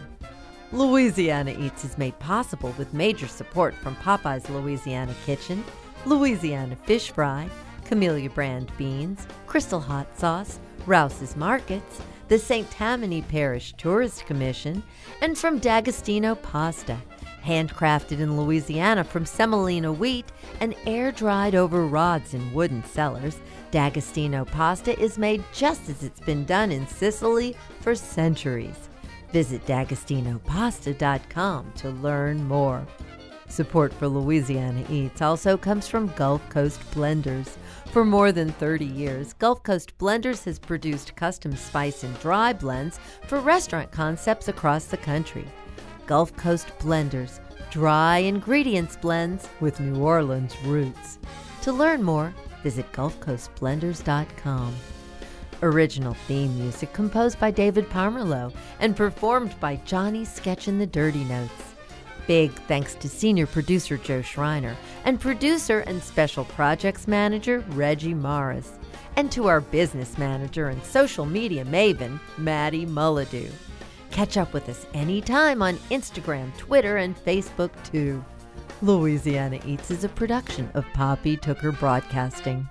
Louisiana 0.71 1.53
Eats 1.59 1.83
is 1.83 1.97
made 1.97 2.17
possible 2.19 2.73
with 2.77 2.93
major 2.93 3.27
support 3.27 3.75
from 3.75 3.97
Popeye's 3.97 4.49
Louisiana 4.49 5.13
Kitchen, 5.25 5.65
Louisiana 6.05 6.77
Fish 6.77 7.11
Fry, 7.11 7.49
Camellia 7.83 8.29
Brand 8.29 8.71
Beans, 8.77 9.27
Crystal 9.47 9.81
Hot 9.81 10.07
Sauce, 10.17 10.59
Rouse's 10.85 11.35
Markets, 11.35 12.01
the 12.27 12.39
St. 12.39 12.69
Tammany 12.71 13.21
Parish 13.21 13.73
Tourist 13.77 14.25
Commission, 14.25 14.83
and 15.21 15.37
from 15.37 15.59
D'Agostino 15.59 16.35
Pasta, 16.35 16.97
handcrafted 17.43 18.19
in 18.19 18.37
Louisiana 18.37 19.03
from 19.03 19.25
semolina 19.25 19.91
wheat 19.91 20.25
and 20.59 20.75
air 20.85 21.11
dried 21.11 21.55
over 21.55 21.85
rods 21.85 22.33
in 22.33 22.53
wooden 22.53 22.83
cellars. 22.85 23.37
D'Agostino 23.71 24.45
pasta 24.45 24.97
is 24.99 25.17
made 25.17 25.43
just 25.51 25.89
as 25.89 26.03
it's 26.03 26.19
been 26.19 26.45
done 26.45 26.71
in 26.71 26.87
Sicily 26.87 27.55
for 27.81 27.95
centuries. 27.95 28.89
Visit 29.31 29.65
d'agostinopasta.com 29.65 31.73
to 31.77 31.89
learn 31.89 32.47
more. 32.47 32.85
Support 33.49 33.93
for 33.93 34.07
Louisiana 34.07 34.85
Eats 34.89 35.21
also 35.21 35.57
comes 35.57 35.87
from 35.87 36.13
Gulf 36.15 36.47
Coast 36.49 36.79
Blenders. 36.91 37.57
For 37.93 38.03
more 38.03 38.31
than 38.31 38.49
30 38.53 38.85
years, 38.85 39.33
Gulf 39.33 39.61
Coast 39.61 39.95
Blenders 39.99 40.45
has 40.45 40.57
produced 40.57 41.15
custom 41.15 41.55
spice 41.55 42.03
and 42.03 42.19
dry 42.21 42.51
blends 42.51 42.99
for 43.27 43.39
restaurant 43.39 43.91
concepts 43.91 44.47
across 44.47 44.85
the 44.85 44.97
country. 44.97 45.45
Gulf 46.07 46.35
Coast 46.35 46.69
Blenders, 46.79 47.39
dry 47.69 48.17
ingredients 48.17 48.97
blends 48.97 49.47
with 49.59 49.79
New 49.79 50.01
Orleans 50.01 50.57
roots. 50.63 51.19
To 51.61 51.71
learn 51.71 52.01
more, 52.01 52.33
visit 52.63 52.91
gulfcoastblenders.com. 52.93 54.75
Original 55.61 56.15
theme 56.27 56.57
music 56.57 56.93
composed 56.93 57.39
by 57.39 57.51
David 57.51 57.87
Pomerleau 57.91 58.51
and 58.79 58.97
performed 58.97 59.53
by 59.59 59.75
Johnny 59.85 60.25
Sketch 60.25 60.67
and 60.67 60.81
the 60.81 60.87
Dirty 60.87 61.25
Notes. 61.25 61.72
Big 62.27 62.51
thanks 62.67 62.95
to 62.95 63.09
senior 63.09 63.45
producer 63.45 63.97
Joe 63.97 64.21
Schreiner 64.21 64.75
and 65.05 65.19
producer 65.19 65.79
and 65.81 66.01
special 66.01 66.45
projects 66.45 67.07
manager 67.07 67.59
Reggie 67.69 68.13
Morris, 68.13 68.79
and 69.15 69.31
to 69.31 69.47
our 69.47 69.61
business 69.61 70.17
manager 70.17 70.69
and 70.69 70.83
social 70.83 71.25
media 71.25 71.65
maven 71.65 72.19
Maddie 72.37 72.85
Mulladoo. 72.85 73.51
Catch 74.11 74.37
up 74.37 74.53
with 74.53 74.69
us 74.69 74.85
anytime 74.93 75.61
on 75.61 75.75
Instagram, 75.89 76.55
Twitter, 76.57 76.97
and 76.97 77.15
Facebook, 77.15 77.71
too. 77.91 78.23
Louisiana 78.81 79.59
Eats 79.65 79.91
is 79.91 80.03
a 80.03 80.09
production 80.09 80.69
of 80.75 80.85
Poppy 80.93 81.35
Tooker 81.35 81.71
Broadcasting. 81.71 82.67